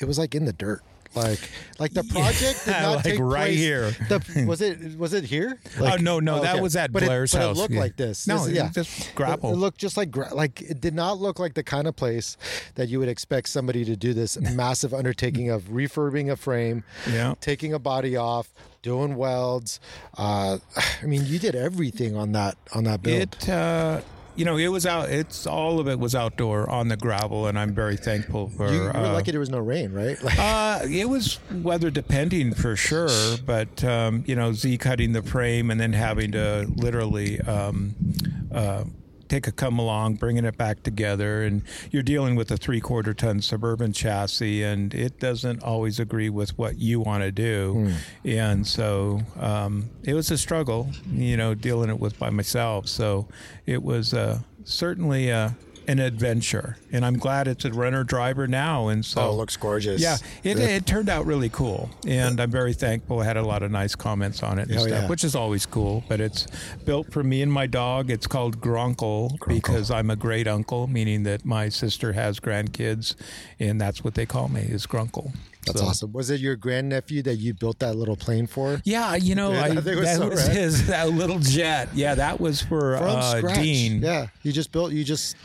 it 0.00 0.04
was 0.04 0.18
like 0.18 0.34
in 0.34 0.44
the 0.44 0.52
dirt. 0.52 0.82
Like 1.18 1.40
like 1.78 1.92
the 1.92 2.04
project 2.14 2.64
did 2.64 2.72
not 2.72 2.96
Like 2.96 3.04
take 3.04 3.18
right 3.20 3.46
place- 3.46 3.58
here. 3.58 3.90
The, 4.08 4.44
was 4.46 4.60
it 4.60 4.98
was 4.98 5.12
it 5.12 5.24
here? 5.24 5.58
Oh 5.80 5.84
Like- 5.84 6.00
no, 6.00 6.20
no, 6.20 6.40
that 6.40 6.54
okay. 6.54 6.62
was 6.62 6.76
at 6.76 6.92
but 6.92 7.02
Blair's 7.04 7.34
it, 7.34 7.38
but 7.38 7.50
it 7.50 7.56
looked 7.56 7.74
yeah. 7.74 7.80
like 7.80 7.96
this. 7.96 8.26
No, 8.26 8.44
This 8.46 8.54
yeah, 8.54 8.70
just 8.70 9.00
It, 9.00 9.12
grapple. 9.14 9.52
it 9.52 9.56
looked 9.56 9.78
just 9.78 9.96
like 9.96 10.16
like 10.32 10.60
it 10.62 10.80
did 10.80 10.94
not 10.94 11.18
look 11.18 11.38
like 11.38 11.54
the 11.54 11.62
kind 11.62 11.86
of 11.86 11.96
place 11.96 12.36
that 12.76 12.88
you 12.88 12.98
would 12.98 13.08
expect 13.08 13.48
somebody 13.48 13.84
to 13.84 13.96
do 13.96 14.14
this 14.14 14.38
massive 14.54 14.92
undertaking 14.94 15.50
of 15.50 15.64
refurbing 15.64 16.30
a 16.30 16.36
frame, 16.36 16.84
Yeah. 17.10 17.34
taking 17.40 17.72
a 17.74 17.78
body 17.78 18.16
off, 18.16 18.48
doing 18.82 19.16
welds. 19.16 19.80
Uh, 20.16 20.58
I 21.02 21.06
mean, 21.06 21.26
you 21.26 21.38
did 21.38 21.54
everything 21.54 22.16
on 22.16 22.32
that 22.32 22.56
on 22.74 22.84
that 22.84 23.02
build. 23.02 23.36
It, 23.42 23.48
uh, 23.48 24.00
you 24.38 24.44
know, 24.44 24.56
it 24.56 24.68
was 24.68 24.86
out. 24.86 25.10
It's 25.10 25.46
all 25.48 25.80
of 25.80 25.88
it 25.88 25.98
was 25.98 26.14
outdoor 26.14 26.70
on 26.70 26.86
the 26.86 26.96
gravel, 26.96 27.48
and 27.48 27.58
I'm 27.58 27.74
very 27.74 27.96
thankful 27.96 28.48
for. 28.48 28.68
you, 28.68 28.74
you 28.76 28.82
were 28.82 28.96
uh, 28.96 29.12
lucky 29.12 29.32
there 29.32 29.40
was 29.40 29.50
no 29.50 29.58
rain, 29.58 29.92
right? 29.92 30.16
Like, 30.28 30.38
Uh, 30.38 30.80
it 30.84 31.08
was 31.08 31.40
weather 31.50 31.90
depending 31.90 32.54
for 32.54 32.76
sure, 32.76 33.36
but 33.44 33.82
um, 33.82 34.22
you 34.26 34.36
know, 34.36 34.52
Z 34.52 34.78
cutting 34.78 35.12
the 35.12 35.22
frame 35.22 35.70
and 35.72 35.80
then 35.80 35.92
having 35.92 36.32
to 36.32 36.70
literally 36.76 37.40
um, 37.40 37.96
uh, 38.52 38.84
take 39.28 39.46
a 39.46 39.52
come 39.52 39.78
along, 39.78 40.14
bringing 40.14 40.44
it 40.44 40.56
back 40.56 40.82
together, 40.82 41.42
and 41.42 41.62
you're 41.90 42.02
dealing 42.02 42.34
with 42.36 42.50
a 42.50 42.56
three 42.56 42.80
quarter 42.80 43.14
ton 43.14 43.40
suburban 43.40 43.92
chassis, 43.92 44.62
and 44.62 44.94
it 44.94 45.18
doesn't 45.18 45.62
always 45.62 46.00
agree 46.00 46.30
with 46.30 46.56
what 46.58 46.78
you 46.78 47.00
want 47.00 47.22
to 47.22 47.32
do, 47.32 47.90
and 48.24 48.66
so 48.66 49.20
um, 49.38 49.90
it 50.04 50.14
was 50.14 50.30
a 50.30 50.38
struggle, 50.38 50.90
you 51.10 51.36
know, 51.36 51.54
dealing 51.54 51.90
it 51.90 51.98
with 51.98 52.18
by 52.18 52.30
myself. 52.30 52.88
So 52.88 53.28
it 53.66 53.82
was 53.82 54.14
uh, 54.14 54.40
certainly. 54.64 55.30
Uh, 55.32 55.50
an 55.88 55.98
adventure, 55.98 56.76
and 56.92 57.04
I'm 57.04 57.18
glad 57.18 57.48
it's 57.48 57.64
a 57.64 57.70
runner 57.72 58.04
driver 58.04 58.46
now. 58.46 58.88
And 58.88 59.04
so 59.04 59.22
oh, 59.22 59.30
it 59.30 59.34
looks 59.34 59.56
gorgeous. 59.56 60.00
yeah, 60.00 60.16
it, 60.42 60.58
it 60.58 60.86
turned 60.86 61.08
out 61.08 61.26
really 61.26 61.48
cool, 61.48 61.90
and 62.06 62.40
I'm 62.40 62.50
very 62.50 62.72
thankful. 62.72 63.20
I 63.20 63.24
had 63.24 63.36
a 63.36 63.42
lot 63.42 63.62
of 63.62 63.70
nice 63.70 63.94
comments 63.94 64.42
on 64.42 64.58
it 64.58 64.68
and 64.68 64.78
Oh, 64.78 64.86
stuff, 64.86 65.02
yeah. 65.02 65.08
which 65.08 65.24
is 65.24 65.34
always 65.34 65.66
cool. 65.66 66.04
But 66.08 66.20
it's 66.20 66.46
built 66.84 67.12
for 67.12 67.22
me 67.22 67.42
and 67.42 67.52
my 67.52 67.66
dog. 67.66 68.10
It's 68.10 68.26
called 68.26 68.60
Grunkle, 68.60 69.36
because 69.46 69.90
I'm 69.90 70.10
a 70.10 70.16
great 70.16 70.46
uncle, 70.48 70.86
meaning 70.86 71.22
that 71.24 71.44
my 71.44 71.68
sister 71.68 72.12
has 72.12 72.40
grandkids, 72.40 73.14
and 73.58 73.80
that's 73.80 74.02
what 74.04 74.14
they 74.14 74.26
call 74.26 74.48
me 74.48 74.60
is 74.62 74.86
Grunkle. 74.86 75.32
That's 75.66 75.80
So- 75.80 75.86
awesome. 75.86 76.12
Was 76.12 76.30
it 76.30 76.40
your 76.40 76.56
grandnephew 76.56 77.20
that 77.22 77.34
you 77.36 77.52
built 77.52 77.80
that 77.80 77.94
little 77.96 78.16
plane 78.16 78.46
for? 78.46 78.80
Yeah, 78.84 79.16
you 79.16 79.34
know, 79.34 79.52
Yeah, 79.52 79.64
I, 79.64 79.68
was 79.74 79.84
that 79.84 80.16
so 80.16 80.28
was 80.28 80.46
rad. 80.48 80.56
his 80.56 80.86
that 80.86 81.10
little 81.10 81.38
jet. 81.40 81.88
Yeah, 81.94 82.14
that 82.14 82.40
was 82.40 82.62
for 82.62 82.96
From 82.96 83.06
uh, 83.16 83.36
scratch. 83.38 83.56
Dean. 83.56 84.00
Yeah, 84.00 84.28
you 84.42 84.52
just 84.52 84.72
built. 84.72 84.92
You 84.92 85.04
just. 85.04 85.36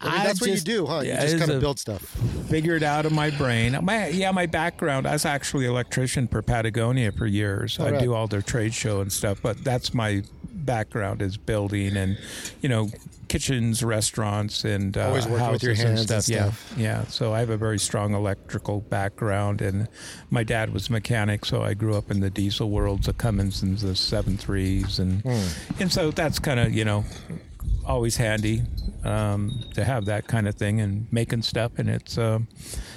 I 0.00 0.04
mean, 0.10 0.20
I 0.20 0.24
that's 0.24 0.40
what 0.40 0.50
just- 0.50 0.66
you 0.66 0.74
do, 0.78 0.86
huh? 0.86 1.00
yeah, 1.04 1.22
you 1.22 1.28
just 1.28 1.38
kind 1.38 1.50
of 1.50 1.60
build 1.60 1.78
stuff. 1.78 2.02
Figure 2.48 2.74
it 2.76 2.82
out 2.82 3.06
of 3.06 3.12
my 3.12 3.30
brain. 3.30 3.78
My 3.82 4.08
yeah, 4.08 4.30
my 4.32 4.46
background. 4.46 5.06
I 5.06 5.12
was 5.12 5.24
actually 5.24 5.66
an 5.66 5.72
electrician 5.72 6.26
for 6.28 6.42
Patagonia 6.42 7.12
for 7.12 7.26
years. 7.26 7.78
I 7.78 7.90
right. 7.90 8.00
do 8.00 8.14
all 8.14 8.26
their 8.26 8.42
trade 8.42 8.72
show 8.74 9.00
and 9.00 9.12
stuff, 9.12 9.40
but 9.42 9.62
that's 9.62 9.92
my 9.94 10.22
background 10.52 11.22
is 11.22 11.36
building 11.36 11.96
and 11.96 12.18
you 12.62 12.68
know 12.68 12.90
kitchens, 13.28 13.84
restaurants, 13.84 14.64
and 14.64 14.96
uh, 14.96 15.06
Always 15.06 15.28
working 15.28 15.52
with 15.52 15.62
your 15.62 15.74
hands 15.74 16.10
and 16.10 16.28
Yeah, 16.28 16.50
stuff. 16.50 16.74
yeah. 16.76 17.04
So 17.04 17.32
I 17.32 17.38
have 17.38 17.50
a 17.50 17.56
very 17.56 17.78
strong 17.78 18.12
electrical 18.12 18.80
background, 18.80 19.62
and 19.62 19.86
my 20.30 20.42
dad 20.42 20.72
was 20.72 20.88
a 20.88 20.92
mechanic, 20.92 21.44
so 21.44 21.62
I 21.62 21.74
grew 21.74 21.94
up 21.94 22.10
in 22.10 22.18
the 22.18 22.30
diesel 22.30 22.70
worlds, 22.70 23.06
the 23.06 23.12
Cummins 23.12 23.62
and 23.62 23.78
the 23.78 23.94
seven 23.94 24.36
threes, 24.36 24.98
and 24.98 25.22
Hmm. 25.22 25.46
and 25.78 25.92
so 25.92 26.10
that's 26.10 26.38
kind 26.40 26.58
of 26.58 26.72
you 26.74 26.84
know 26.84 27.04
always 27.86 28.16
handy 28.16 28.62
um, 29.04 29.64
to 29.74 29.84
have 29.84 30.04
that 30.06 30.26
kind 30.26 30.46
of 30.46 30.54
thing 30.54 30.80
and 30.80 31.06
making 31.12 31.42
stuff, 31.42 31.72
and 31.78 31.88
it's 31.88 32.18
uh, 32.18 32.40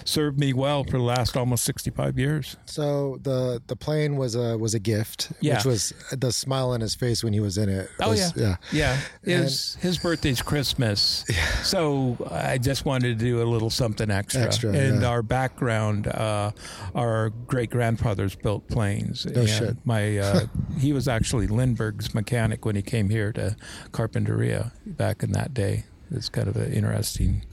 served 0.05 0.39
me 0.39 0.53
well 0.53 0.83
for 0.83 0.97
the 0.97 1.03
last 1.03 1.37
almost 1.37 1.63
sixty-five 1.63 2.19
years. 2.19 2.57
So 2.65 3.19
the 3.21 3.61
the 3.67 3.75
plane 3.75 4.17
was 4.17 4.35
a 4.35 4.57
was 4.57 4.73
a 4.73 4.79
gift, 4.79 5.31
Yeah. 5.39 5.55
which 5.55 5.65
was 5.65 5.93
the 6.11 6.31
smile 6.31 6.71
on 6.71 6.81
his 6.81 6.95
face 6.95 7.23
when 7.23 7.33
he 7.33 7.39
was 7.39 7.57
in 7.57 7.69
it. 7.69 7.89
Oh 8.01 8.09
was- 8.09 8.35
yeah, 8.35 8.57
yeah. 8.71 8.97
yeah. 9.23 9.35
His 9.43 9.75
his 9.75 9.97
birthday's 9.97 10.41
Christmas, 10.41 11.25
so 11.63 12.17
I 12.29 12.57
just 12.57 12.85
wanted 12.85 13.19
to 13.19 13.25
do 13.25 13.41
a 13.41 13.45
little 13.45 13.69
something 13.69 14.11
extra. 14.11 14.41
Extra, 14.41 14.71
and 14.73 15.01
yeah. 15.01 15.07
our 15.07 15.21
background, 15.21 16.07
uh, 16.07 16.51
our 16.95 17.29
great 17.47 17.69
grandfathers 17.69 18.35
built 18.35 18.67
planes. 18.67 19.25
No 19.25 19.41
and 19.41 19.49
shit. 19.49 19.77
My 19.85 20.17
uh, 20.19 20.39
he 20.77 20.91
was 20.93 21.07
actually 21.07 21.47
Lindbergh's 21.47 22.13
mechanic 22.13 22.65
when 22.65 22.75
he 22.75 22.81
came 22.81 23.09
here 23.09 23.31
to 23.33 23.55
Carpinteria 23.91 24.71
back 24.85 25.23
in 25.23 25.31
that 25.31 25.53
day. 25.53 25.85
It's 26.13 26.29
kind 26.29 26.47
of 26.47 26.55
an 26.55 26.71
interesting 26.71 27.43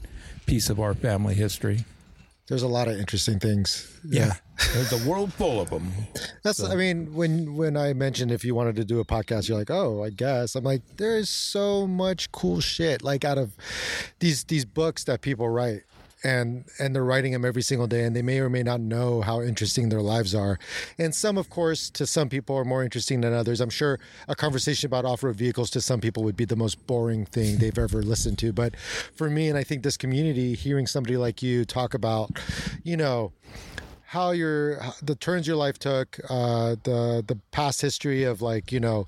piece 0.45 0.69
of 0.69 0.79
our 0.79 0.93
family 0.93 1.33
history. 1.35 1.85
There's 2.47 2.63
a 2.63 2.67
lot 2.67 2.89
of 2.89 2.99
interesting 2.99 3.39
things. 3.39 3.97
Yeah. 4.03 4.33
There's 4.73 4.91
a 4.91 5.09
world 5.09 5.31
full 5.33 5.61
of 5.61 5.69
them. 5.69 5.91
That's 6.43 6.61
I 6.61 6.75
mean, 6.75 7.13
when 7.13 7.55
when 7.55 7.77
I 7.77 7.93
mentioned 7.93 8.31
if 8.31 8.43
you 8.43 8.53
wanted 8.53 8.75
to 8.75 8.83
do 8.83 8.99
a 8.99 9.05
podcast, 9.05 9.47
you're 9.47 9.57
like, 9.57 9.71
oh, 9.71 10.03
I 10.03 10.09
guess. 10.09 10.55
I'm 10.55 10.65
like, 10.65 10.81
there 10.97 11.17
is 11.17 11.29
so 11.29 11.87
much 11.87 12.31
cool 12.31 12.59
shit 12.59 13.03
like 13.03 13.23
out 13.23 13.37
of 13.37 13.55
these 14.19 14.43
these 14.43 14.65
books 14.65 15.05
that 15.05 15.21
people 15.21 15.47
write. 15.47 15.83
And 16.23 16.65
and 16.79 16.95
they're 16.95 17.03
writing 17.03 17.31
them 17.31 17.43
every 17.43 17.63
single 17.63 17.87
day, 17.87 18.03
and 18.03 18.15
they 18.15 18.21
may 18.21 18.39
or 18.39 18.49
may 18.49 18.61
not 18.61 18.79
know 18.79 19.21
how 19.21 19.41
interesting 19.41 19.89
their 19.89 20.01
lives 20.01 20.35
are. 20.35 20.59
And 20.99 21.15
some, 21.15 21.37
of 21.37 21.49
course, 21.49 21.89
to 21.91 22.05
some 22.05 22.29
people 22.29 22.55
are 22.55 22.65
more 22.65 22.83
interesting 22.83 23.21
than 23.21 23.33
others. 23.33 23.59
I'm 23.59 23.71
sure 23.71 23.99
a 24.27 24.35
conversation 24.35 24.85
about 24.85 25.03
off-road 25.03 25.35
vehicles 25.35 25.71
to 25.71 25.81
some 25.81 25.99
people 25.99 26.23
would 26.23 26.37
be 26.37 26.45
the 26.45 26.55
most 26.55 26.85
boring 26.85 27.25
thing 27.25 27.57
they've 27.57 27.77
ever 27.77 28.03
listened 28.03 28.37
to. 28.39 28.53
But 28.53 28.75
for 29.15 29.29
me, 29.29 29.49
and 29.49 29.57
I 29.57 29.63
think 29.63 29.81
this 29.81 29.97
community, 29.97 30.53
hearing 30.53 30.85
somebody 30.85 31.17
like 31.17 31.41
you 31.41 31.65
talk 31.65 31.93
about, 31.95 32.29
you 32.83 32.97
know, 32.97 33.33
how 34.05 34.31
your 34.31 34.79
the 35.01 35.15
turns 35.15 35.47
your 35.47 35.55
life 35.55 35.79
took, 35.79 36.19
uh, 36.29 36.75
the 36.83 37.23
the 37.25 37.39
past 37.51 37.81
history 37.81 38.25
of 38.25 38.41
like 38.41 38.71
you 38.71 38.79
know 38.79 39.07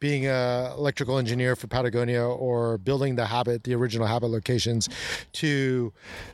being 0.00 0.26
a 0.26 0.72
electrical 0.76 1.18
engineer 1.18 1.56
for 1.56 1.66
Patagonia 1.66 2.22
or 2.24 2.78
building 2.78 3.16
the 3.16 3.26
habit, 3.26 3.64
the 3.64 3.74
original 3.74 4.06
habit 4.06 4.28
locations, 4.28 4.88
to 5.32 5.92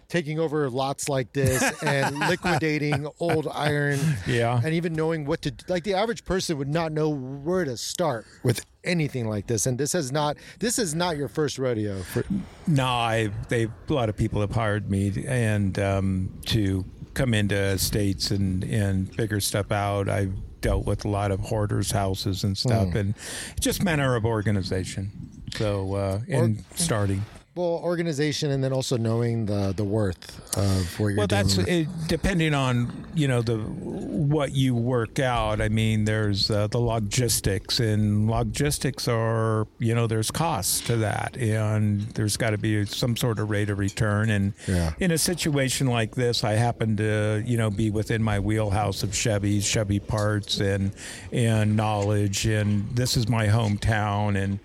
taking 0.09 0.38
over 0.38 0.68
lots 0.68 1.09
like 1.09 1.33
this 1.33 1.62
and 1.83 2.18
liquidating 2.18 3.07
old 3.20 3.48
iron, 3.53 3.98
Yeah. 4.27 4.61
and 4.62 4.74
even 4.74 4.92
knowing 4.92 5.24
what 5.24 5.42
to 5.42 5.53
like. 5.68 5.85
The 5.85 5.94
average 5.94 6.24
person 6.24 6.59
would 6.59 6.68
not 6.68 6.92
know 6.92 7.09
where 7.09 7.64
to 7.64 7.77
start 7.77 8.27
with 8.42 8.64
anything 8.85 9.29
like 9.29 9.46
this, 9.46 9.66
and 9.66 9.79
this 9.79 9.94
is 9.94 10.12
not 10.12 10.37
this 10.61 10.79
is 10.79 10.94
not 10.94 11.16
your 11.16 11.29
first 11.29 11.59
rodeo. 11.59 12.03
For, 12.03 12.24
No, 12.66 12.85
I 12.87 13.31
they 13.48 13.64
a 13.64 13.92
lot 13.92 14.09
of 14.09 14.16
people 14.16 14.40
have 14.42 14.50
hired 14.53 14.90
me 14.90 15.24
and 15.27 15.79
um, 15.79 16.31
to 16.46 16.85
come 17.14 17.33
into 17.33 17.79
states 17.79 18.31
and 18.31 18.62
and 18.64 19.14
figure 19.14 19.40
stuff 19.40 19.72
out. 19.72 20.09
I've 20.09 20.35
dealt 20.64 20.87
with 20.87 21.05
a 21.05 21.09
lot 21.09 21.31
of 21.31 21.40
hoarders' 21.40 21.90
houses 21.92 22.42
and 22.42 22.57
stuff, 22.57 22.88
Hmm. 22.92 22.96
and 22.96 23.14
just 23.61 23.83
manner 23.83 24.16
of 24.16 24.24
organization. 24.24 25.11
So 25.57 25.94
uh, 25.94 26.20
and 26.29 26.64
starting. 26.74 27.22
Well, 27.57 27.81
organization, 27.85 28.51
and 28.51 28.64
then 28.64 28.73
also 28.73 28.97
knowing 28.97 29.47
the 29.47 29.73
the 29.77 29.85
worth 29.85 30.57
of 30.57 30.99
what 30.99 31.09
you're 31.11 31.19
well, 31.19 31.27
that's 31.29 31.57
it, 31.57 31.87
depending 32.09 32.53
on 32.53 33.07
you 33.14 33.29
know 33.29 33.43
the 33.43 33.59
what 33.59 34.53
you 34.57 34.75
work 34.75 35.21
out. 35.21 35.61
I 35.61 35.69
mean, 35.69 36.05
there's 36.05 36.51
uh, 36.51 36.67
the 36.67 36.79
logistics, 36.79 37.79
and 37.79 38.29
logistics 38.29 39.07
are 39.07 39.69
you 39.79 39.95
know 39.95 40.09
there's 40.09 40.33
costs 40.33 40.81
to 40.88 40.97
that, 40.97 41.37
and 41.37 42.01
there's 42.14 42.37
got 42.37 42.51
to 42.51 42.59
be 42.59 42.87
some 42.87 43.17
sort 43.17 43.38
of 43.38 43.49
rate 43.51 43.71
of 43.71 43.79
return. 43.79 44.31
And 44.31 44.53
Yeah. 44.67 44.95
in 44.99 45.12
a 45.12 45.19
situation 45.19 45.87
like 45.87 46.17
this, 46.17 46.43
I 46.43 46.55
happen 46.55 46.97
to 46.97 47.40
you 47.47 47.57
know 47.57 47.71
be 47.71 47.88
within 47.88 48.21
my 48.21 48.40
wheelhouse 48.40 49.05
of 49.05 49.14
Chevy, 49.14 49.61
Chevy 49.61 50.01
parts, 50.01 50.59
and 50.59 50.90
and 51.31 51.77
knowledge, 51.77 52.47
and 52.47 52.97
this 52.97 53.17
is 53.17 53.29
my 53.29 53.47
hometown, 53.47 54.37
and 54.37 54.59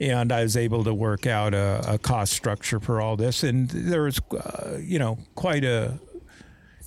and 0.00 0.32
I 0.32 0.42
was 0.42 0.56
able 0.56 0.84
to 0.84 0.94
work 0.94 1.26
out 1.26 1.54
a, 1.54 1.82
a 1.86 1.98
cost 1.98 2.32
structure 2.32 2.80
for 2.80 3.00
all 3.00 3.16
this, 3.16 3.42
and 3.42 3.68
there 3.70 4.02
was 4.02 4.20
uh, 4.32 4.78
you 4.80 4.98
know 4.98 5.18
quite 5.34 5.64
a 5.64 5.98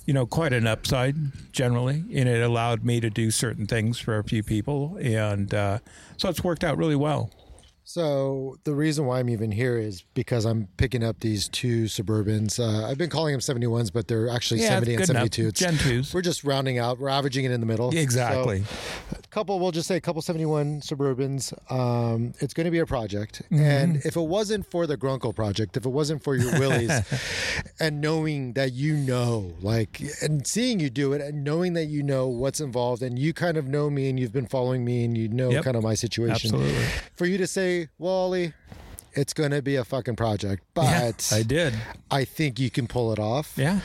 you 0.06 0.14
know 0.14 0.26
quite 0.26 0.52
an 0.52 0.66
upside 0.66 1.16
generally, 1.52 2.04
and 2.14 2.28
it 2.28 2.42
allowed 2.42 2.84
me 2.84 3.00
to 3.00 3.10
do 3.10 3.30
certain 3.30 3.66
things 3.66 3.98
for 3.98 4.18
a 4.18 4.24
few 4.24 4.42
people, 4.42 4.98
and 5.00 5.54
uh, 5.54 5.78
so 6.16 6.28
it's 6.28 6.44
worked 6.44 6.64
out 6.64 6.76
really 6.76 6.96
well. 6.96 7.30
So 7.92 8.56
the 8.62 8.72
reason 8.72 9.04
why 9.06 9.18
I'm 9.18 9.28
even 9.28 9.50
here 9.50 9.76
is 9.76 10.04
because 10.14 10.44
I'm 10.44 10.68
picking 10.76 11.02
up 11.02 11.18
these 11.18 11.48
two 11.48 11.86
Suburbans. 11.86 12.60
Uh, 12.60 12.86
I've 12.86 12.98
been 12.98 13.10
calling 13.10 13.32
them 13.32 13.40
71s, 13.40 13.92
but 13.92 14.06
they're 14.06 14.28
actually 14.28 14.60
Yeah, 14.60 14.68
70 14.78 14.94
and 14.94 15.06
72. 15.06 15.48
It's- 15.48 15.58
Gen 15.58 15.74
2s. 15.74 16.14
We're 16.14 16.22
just 16.22 16.44
rounding 16.44 16.78
out. 16.78 17.00
We're 17.00 17.08
averaging 17.08 17.46
it 17.46 17.50
in 17.50 17.58
the 17.58 17.66
middle. 17.66 17.90
Exactly. 17.90 18.62
So, 18.62 19.16
a 19.18 19.26
couple, 19.30 19.58
we'll 19.58 19.72
just 19.72 19.88
say 19.88 19.96
a 19.96 20.00
couple 20.00 20.22
71 20.22 20.82
Suburbans. 20.82 21.52
Um, 21.68 22.32
it's 22.38 22.54
going 22.54 22.66
to 22.66 22.70
be 22.70 22.78
a 22.78 22.86
project. 22.86 23.42
Mm-hmm. 23.46 23.60
And 23.60 23.96
if 24.04 24.14
it 24.14 24.20
wasn't 24.20 24.70
for 24.70 24.86
the 24.86 24.96
Grunkle 24.96 25.34
project, 25.34 25.76
if 25.76 25.84
it 25.84 25.88
wasn't 25.90 26.22
for 26.22 26.36
your 26.36 26.60
Willies 26.60 26.92
and 27.80 28.00
knowing 28.00 28.52
that 28.52 28.72
you 28.72 28.94
know, 28.94 29.52
like, 29.62 30.00
and 30.22 30.46
seeing 30.46 30.78
you 30.78 30.90
do 30.90 31.12
it 31.12 31.20
and 31.20 31.42
knowing 31.42 31.72
that 31.72 31.86
you 31.86 32.04
know 32.04 32.28
what's 32.28 32.60
involved 32.60 33.02
and 33.02 33.18
you 33.18 33.32
kind 33.32 33.56
of 33.56 33.66
know 33.66 33.90
me 33.90 34.08
and 34.08 34.20
you've 34.20 34.32
been 34.32 34.46
following 34.46 34.84
me 34.84 35.04
and 35.04 35.18
you 35.18 35.28
know 35.28 35.50
Yep. 35.50 35.64
kind 35.64 35.76
of 35.76 35.82
my 35.82 35.94
situation. 35.94 36.54
Absolutely. 36.54 36.84
For 37.16 37.26
you 37.26 37.36
to 37.38 37.48
say, 37.48 37.79
well, 37.98 38.12
Ollie, 38.12 38.52
it's 39.12 39.32
going 39.32 39.50
to 39.50 39.62
be 39.62 39.76
a 39.76 39.84
fucking 39.84 40.16
project, 40.16 40.62
but 40.74 40.84
Yeah, 40.84 41.36
I 41.36 41.42
did. 41.42 41.74
I 42.10 42.24
think 42.24 42.58
you 42.60 42.70
can 42.70 42.86
pull 42.86 43.12
it 43.12 43.18
off 43.18 43.54
Yeah. 43.56 43.80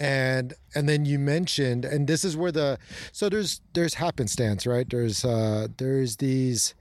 And 0.00 0.54
and 0.74 0.88
then 0.88 1.04
you 1.04 1.18
mentioned 1.18 1.84
and 1.84 2.06
this 2.08 2.24
is 2.24 2.36
where 2.36 2.50
the 2.52 2.78
so 3.12 3.28
there's 3.28 3.60
there's 3.74 3.94
happenstance 3.94 4.66
right? 4.66 4.88
There's 4.88 5.24
uh 5.24 5.68
there's 5.76 6.16
these 6.16 6.74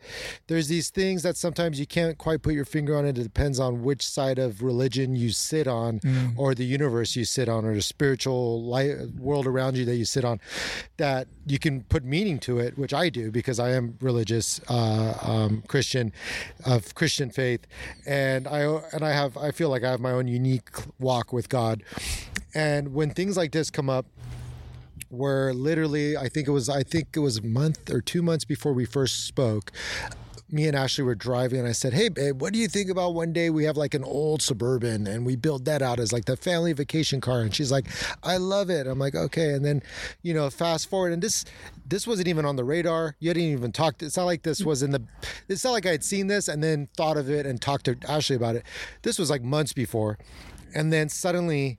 there's 0.48 0.68
these 0.70 0.90
things 0.90 1.22
that 1.24 1.36
sometimes 1.36 1.80
you 1.80 1.86
can't 1.86 2.18
quite 2.18 2.42
put 2.42 2.54
your 2.54 2.66
finger 2.66 2.98
on. 2.98 3.06
It 3.06 3.18
it 3.18 3.24
depends 3.24 3.60
on 3.60 3.84
which 3.84 4.08
side 4.08 4.40
of 4.40 4.64
religion 4.64 5.16
you 5.16 5.32
sit 5.32 5.68
on 5.68 6.00
or 6.38 6.56
the 6.56 6.64
universe 6.64 7.16
you 7.16 7.26
sit 7.26 7.50
on 7.50 7.66
or 7.66 7.74
the 7.76 7.82
spiritual 7.82 8.64
light 8.64 8.96
world 9.18 9.46
around 9.46 9.76
you 9.76 9.84
that 9.86 9.96
you 9.96 10.06
sit 10.06 10.24
on 10.24 10.40
that 10.98 11.28
you 11.46 11.60
can 11.60 11.82
put 11.84 12.06
meaning 12.06 12.40
to 12.40 12.60
it 12.60 12.78
which 12.78 12.94
i 12.94 13.10
do 13.10 13.32
because 13.32 13.60
i 13.60 13.72
am 13.72 13.98
religious 14.02 14.62
uh 14.70 15.18
um 15.22 15.64
christian 15.68 16.14
of 16.66 16.96
christian 16.96 17.30
faith. 17.30 17.66
And 18.06 18.48
i 18.48 18.62
and 18.94 19.04
i 19.04 19.12
have 19.12 19.36
i 19.38 19.52
feel 19.52 19.70
like 19.70 19.84
i 19.84 19.90
have 19.92 20.00
my 20.00 20.12
own 20.12 20.28
unique 20.28 20.70
walk 21.00 21.34
with 21.34 21.50
god 21.50 21.84
and 22.54 22.94
when 22.94 23.12
things 23.12 23.38
like 23.38 23.52
this 23.52 23.70
come 23.70 23.90
up, 23.90 24.06
where 25.10 25.54
literally, 25.54 26.16
I 26.18 26.30
think 26.30 26.48
it 26.48 26.52
was, 26.52 26.70
I 26.70 26.84
think 26.84 27.10
it 27.16 27.20
was 27.20 27.38
a 27.38 27.44
month 27.44 27.92
or 27.92 28.02
two 28.02 28.22
months 28.22 28.46
before 28.46 28.74
we 28.74 28.86
first 28.86 29.26
spoke. 29.26 29.72
Me 30.52 30.66
and 30.66 30.76
Ashley 30.76 31.04
were 31.04 31.14
driving, 31.14 31.60
and 31.60 31.68
I 31.68 31.74
said, 31.74 31.94
"Hey, 31.94 32.10
babe, 32.10 32.42
what 32.42 32.54
do 32.54 32.60
you 32.60 32.68
think 32.68 32.90
about 32.90 33.14
one 33.14 33.34
day 33.34 33.52
we 33.52 33.66
have 33.66 33.78
like 33.78 33.94
an 33.94 34.04
old 34.04 34.42
suburban 34.42 35.06
and 35.06 35.24
we 35.24 35.36
build 35.36 35.66
that 35.66 35.84
out 35.84 36.00
as 36.00 36.12
like 36.12 36.26
the 36.26 36.36
family 36.36 36.74
vacation 36.74 37.22
car?" 37.22 37.42
And 37.42 37.54
she's 37.54 37.72
like, 37.72 37.86
"I 38.24 38.38
love 38.38 38.72
it." 38.72 38.88
I'm 38.88 38.98
like, 38.98 39.14
"Okay." 39.14 39.54
And 39.54 39.64
then, 39.64 39.84
you 40.24 40.34
know, 40.34 40.50
fast 40.50 40.90
forward, 40.90 41.14
and 41.14 41.22
this 41.22 41.46
this 41.88 42.08
wasn't 42.08 42.28
even 42.28 42.46
on 42.46 42.56
the 42.56 42.64
radar. 42.64 43.16
You 43.20 43.30
hadn't 43.30 43.44
even 43.44 43.72
talked. 43.72 44.02
It's 44.02 44.18
not 44.18 44.26
like 44.26 44.42
this 44.42 44.64
was 44.64 44.82
in 44.82 44.90
the. 44.90 45.04
It's 45.48 45.64
not 45.64 45.72
like 45.72 45.86
I 45.86 45.92
had 45.92 46.04
seen 46.04 46.26
this 46.26 46.48
and 46.48 46.64
then 46.64 46.88
thought 46.98 47.18
of 47.18 47.30
it 47.30 47.46
and 47.46 47.62
talked 47.62 47.86
to 47.86 47.98
Ashley 48.08 48.36
about 48.36 48.56
it. 48.56 48.64
This 49.04 49.20
was 49.20 49.30
like 49.30 49.44
months 49.44 49.74
before, 49.74 50.18
and 50.74 50.92
then 50.92 51.10
suddenly 51.10 51.78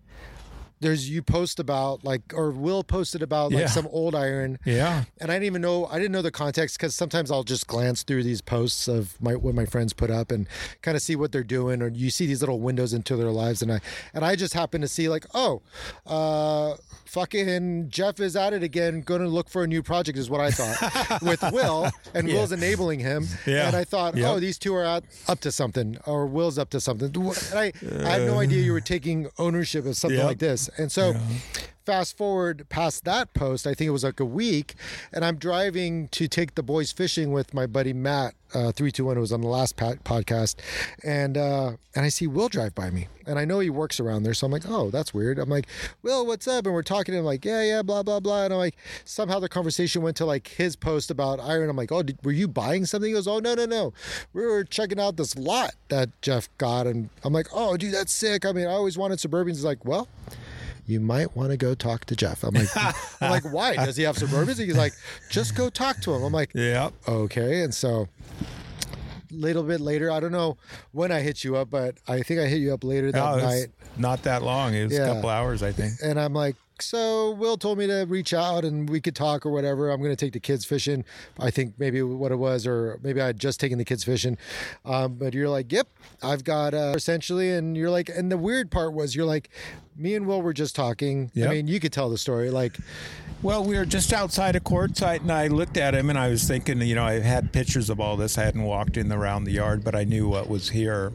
there's 0.81 1.11
you 1.11 1.23
post 1.23 1.61
about 1.61 2.05
like 2.05 2.23
or 2.35 2.51
Will 2.51 2.83
posted 2.83 3.23
about 3.23 3.53
like 3.53 3.61
Yeah. 3.63 3.67
some 3.69 3.87
old 3.91 4.15
iron. 4.15 4.59
Yeah. 4.65 5.05
And 5.21 5.31
I 5.31 5.35
didn't 5.35 5.45
even 5.47 5.63
know 5.63 5.87
I 5.87 5.99
didn't 5.99 6.13
know 6.13 6.23
the 6.23 6.31
context 6.31 6.79
because 6.79 6.95
sometimes 6.95 7.31
I'll 7.31 7.43
just 7.45 7.67
glance 7.67 8.03
through 8.03 8.23
these 8.23 8.41
posts 8.41 8.89
of 8.89 9.21
my 9.21 9.35
what 9.37 9.55
my 9.55 9.67
friends 9.67 9.93
put 9.93 10.11
up 10.11 10.31
and 10.33 10.47
kind 10.83 10.97
of 10.97 11.03
see 11.03 11.17
what 11.17 11.33
they're 11.33 11.43
doing 11.45 11.83
or 11.83 11.89
you 11.89 12.09
see 12.11 12.27
these 12.27 12.41
little 12.41 12.61
windows 12.61 12.93
into 12.95 13.15
their 13.17 13.31
lives 13.31 13.61
and 13.63 13.71
I 13.73 13.81
and 14.15 14.25
I 14.25 14.37
just 14.37 14.55
happen 14.55 14.81
to 14.81 14.89
see 14.89 15.09
like 15.09 15.27
oh 15.35 15.61
uh 16.07 16.77
fucking 17.05 17.89
Jeff 17.91 18.21
is 18.21 18.37
at 18.37 18.53
it 18.53 18.63
again 18.63 19.01
going 19.01 19.21
to 19.21 19.29
look 19.29 19.49
for 19.51 19.65
a 19.65 19.67
new 19.67 19.83
project 19.83 20.17
is 20.17 20.31
what 20.31 20.41
I 20.41 20.51
thought 20.53 21.21
with 21.23 21.43
Will 21.53 21.91
and 22.15 22.27
Will's 22.29 22.53
enabling 22.53 23.01
him 23.01 23.27
Yeah. 23.47 23.67
and 23.67 23.77
I 23.77 23.85
thought 23.85 24.17
Yep. 24.17 24.31
oh 24.31 24.39
these 24.41 24.59
two 24.59 24.75
are 24.75 24.85
at, 24.85 25.05
up 25.29 25.41
to 25.41 25.51
something 25.53 25.99
or 26.07 26.27
Will's 26.27 26.57
up 26.59 26.71
to 26.71 26.81
something 26.81 27.13
and 27.15 27.59
I, 27.59 27.73
I 28.05 28.11
had 28.11 28.23
no 28.23 28.39
idea 28.39 28.63
you 28.63 28.73
were 28.73 28.81
taking 28.81 29.29
ownership 29.39 29.85
of 29.87 29.97
something 29.97 30.19
Yep. 30.19 30.27
like 30.27 30.39
this 30.39 30.70
and 30.79 30.91
so 30.91 31.15
fast 31.91 32.17
forward 32.17 32.69
past 32.69 33.05
that 33.05 33.35
post, 33.35 33.67
I 33.67 33.75
think 33.75 33.89
it 33.89 33.91
was 33.91 34.05
like 34.05 34.21
a 34.21 34.25
week, 34.25 34.77
and 35.13 35.25
I'm 35.25 35.39
driving 35.39 36.07
to 36.11 36.29
take 36.29 36.55
the 36.55 36.63
boys 36.63 36.93
fishing 36.93 37.33
with 37.33 37.53
my 37.53 37.67
buddy 37.67 37.93
Matt, 37.93 38.35
uh, 38.55 38.71
three 38.71 38.93
two 38.93 39.07
one, 39.07 39.17
who 39.17 39.23
was 39.23 39.33
on 39.33 39.41
the 39.41 39.49
last 39.49 39.77
pa- 39.77 39.95
podcast, 40.05 40.55
and 41.03 41.37
uh, 41.37 41.73
and 41.97 42.05
I 42.05 42.09
see 42.09 42.29
Will 42.29 42.49
drive 42.49 42.77
by 42.77 42.91
me, 42.91 43.09
and 43.27 43.41
I 43.41 43.45
know 43.45 43.59
he 43.59 43.71
works 43.71 43.99
around 43.99 44.23
there, 44.23 44.35
so 44.35 44.47
I'm 44.47 44.53
like, 44.53 44.69
oh, 44.69 44.91
that's 44.91 45.13
weird. 45.13 45.41
I'm 45.41 45.49
like, 45.49 45.67
Will, 46.05 46.25
what's 46.25 46.47
up? 46.47 46.65
And 46.65 46.73
we're 46.73 46.85
talking, 46.85 47.13
and 47.13 47.23
I'm 47.23 47.25
like, 47.27 47.45
yeah, 47.45 47.65
yeah, 47.65 47.83
blah 47.83 48.05
blah 48.05 48.21
blah, 48.21 48.45
and 48.45 48.53
I'm 48.53 48.61
like, 48.61 48.77
somehow 49.05 49.41
the 49.41 49.49
conversation 49.49 50.01
went 50.01 50.17
to 50.19 50.25
like 50.25 50.47
his 50.47 50.77
post 50.77 51.11
about 51.11 51.41
iron. 51.41 51.69
I'm 51.69 51.77
like, 51.77 51.91
oh, 51.91 52.05
did, 52.05 52.25
were 52.25 52.31
you 52.31 52.47
buying 52.47 52.87
something? 52.87 53.09
He 53.09 53.15
goes, 53.15 53.27
oh 53.27 53.41
no 53.41 53.57
no 53.57 53.67
no, 53.67 53.93
we 54.33 54.47
were 54.47 54.63
checking 54.63 55.01
out 55.01 55.17
this 55.17 55.37
lot 55.37 55.73
that 55.89 56.11
Jeff 56.23 56.49
got, 56.57 56.87
and 56.87 57.09
I'm 57.25 57.33
like, 57.33 57.49
oh 57.53 57.77
dude, 57.77 57.95
that's 57.95 58.13
sick. 58.13 58.47
I 58.47 58.53
mean, 58.53 58.69
I 58.69 58.75
always 58.75 58.97
wanted 58.97 59.19
Suburbans. 59.19 59.49
He's 59.49 59.65
like, 59.65 59.85
well 59.85 60.07
you 60.91 61.01
might 61.01 61.37
want 61.37 61.51
to 61.51 61.57
go 61.57 61.75
talk 61.75 62.05
to 62.07 62.17
Jeff. 62.17 62.43
I'm 62.43 62.55
like, 62.55 62.69
I'm 63.21 63.31
like, 63.31 63.45
why? 63.53 63.77
Does 63.77 63.97
he 63.97 64.03
have 64.03 64.17
Suburbans? 64.17 64.59
He's 64.59 64.77
like, 64.77 64.93
just 65.31 65.55
go 65.55 65.71
talk 65.71 66.01
to 66.03 66.15
him. 66.15 66.23
I'm 66.23 66.33
like, 66.33 66.51
Yeah. 66.55 66.91
okay. 67.09 67.63
And 67.63 67.73
so 67.75 68.09
little 69.31 69.63
bit 69.63 69.81
later, 69.81 70.11
I 70.11 70.19
don't 70.21 70.33
know 70.33 70.57
when 70.93 71.13
I 71.13 71.21
hit 71.21 71.45
you 71.45 71.57
up, 71.57 71.71
but 71.71 71.97
I 72.09 72.23
think 72.23 72.41
I 72.41 72.47
hit 72.47 72.59
you 72.59 72.75
up 72.75 72.83
later 72.83 73.13
that 73.13 73.23
Oh, 73.23 73.37
night. 73.39 73.69
not 73.97 74.25
that 74.25 74.43
long. 74.43 74.75
It 74.75 74.85
was 74.85 74.93
Yeah. 74.93 75.07
a 75.11 75.15
couple 75.15 75.31
hours, 75.31 75.63
I 75.63 75.71
think. 75.73 75.95
And 76.03 76.19
I'm 76.19 76.33
like, 76.35 76.57
so 76.83 77.31
Will 77.33 77.57
told 77.57 77.79
me 77.79 77.87
to 77.87 78.05
reach 78.09 78.33
out 78.35 78.65
and 78.65 78.89
we 78.89 79.01
could 79.01 79.15
talk 79.15 79.45
or 79.47 79.51
whatever. 79.51 79.91
I'm 79.91 80.01
going 80.01 80.11
to 80.11 80.17
take 80.17 80.33
the 80.33 80.41
kids 80.41 80.65
fishing. 80.65 81.05
I 81.39 81.51
think 81.51 81.75
maybe 81.79 82.03
what 82.03 82.33
it 82.33 82.37
was, 82.37 82.67
or 82.67 82.99
maybe 83.03 83.21
I 83.21 83.27
had 83.27 83.39
just 83.39 83.61
taken 83.61 83.79
the 83.79 83.85
kids 83.85 84.05
fishing. 84.05 84.39
Um, 84.85 85.15
but 85.15 85.35
you're 85.35 85.49
like, 85.49 85.73
yep, 85.73 85.89
I've 86.23 86.45
got 86.45 86.75
uh, 86.75 86.93
essentially. 86.95 87.51
And 87.53 87.77
you're 87.77 87.91
like, 87.91 88.09
and 88.09 88.31
the 88.31 88.39
weird 88.39 88.71
part 88.71 88.93
was, 88.93 89.15
you're 89.15 89.27
like, 89.27 89.51
me 89.97 90.15
and 90.15 90.27
Will 90.27 90.43
were 90.43 90.53
just 90.53 90.75
talking. 90.75 91.31
Yep. 91.35 91.49
I 91.49 91.55
mean, 91.55 91.67
you 91.67 91.81
could 91.81 91.93
tell 91.93 92.09
the 92.09 92.19
story. 92.19 92.51
Like, 92.51 92.79
Well, 93.43 93.65
we 93.65 93.77
were 93.77 93.85
just 93.85 94.13
outside 94.13 94.57
a 94.57 94.61
Quartzsite, 94.61 95.21
and 95.21 95.33
I 95.33 95.47
looked 95.47 95.77
at 95.77 95.95
him, 95.95 96.11
and 96.11 96.19
I 96.19 96.29
was 96.29 96.45
thinking, 96.45 96.81
you 96.83 96.95
know, 96.95 97.05
I 97.05 97.21
had 97.21 97.53
pictures 97.53 97.91
of 97.91 98.01
all 98.01 98.17
this. 98.17 98.37
I 98.39 98.45
hadn't 98.45 98.65
walked 98.65 98.97
in 98.97 99.11
around 99.11 99.45
the 99.45 99.53
yard, 99.53 99.83
but 99.85 99.95
I 99.95 100.05
knew 100.05 100.29
what 100.29 100.49
was 100.49 100.71
here. 100.71 101.13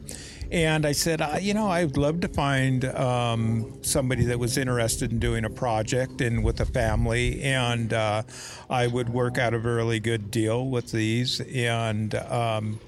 And 0.56 0.86
I 0.86 0.94
said, 0.94 1.22
you 1.42 1.54
know, 1.54 1.68
I'd 1.68 1.98
love 1.98 2.22
to 2.22 2.30
find 2.30 2.86
um, 2.86 3.78
somebody 3.84 4.24
that 4.24 4.40
was 4.40 4.58
interested 4.58 5.12
in 5.12 5.20
doing 5.20 5.44
a 5.44 5.50
project 5.50 6.22
and 6.22 6.46
with 6.46 6.62
a 6.62 6.66
family, 6.66 7.44
and 7.44 7.92
uh, 7.92 8.24
I 8.70 8.88
would 8.88 9.10
work 9.10 9.38
out 9.38 9.54
a 9.54 9.60
really 9.60 10.00
good 10.00 10.32
deal 10.32 10.66
with 10.70 10.94
these. 10.94 11.42
And, 11.42 12.16
um, 12.16 12.80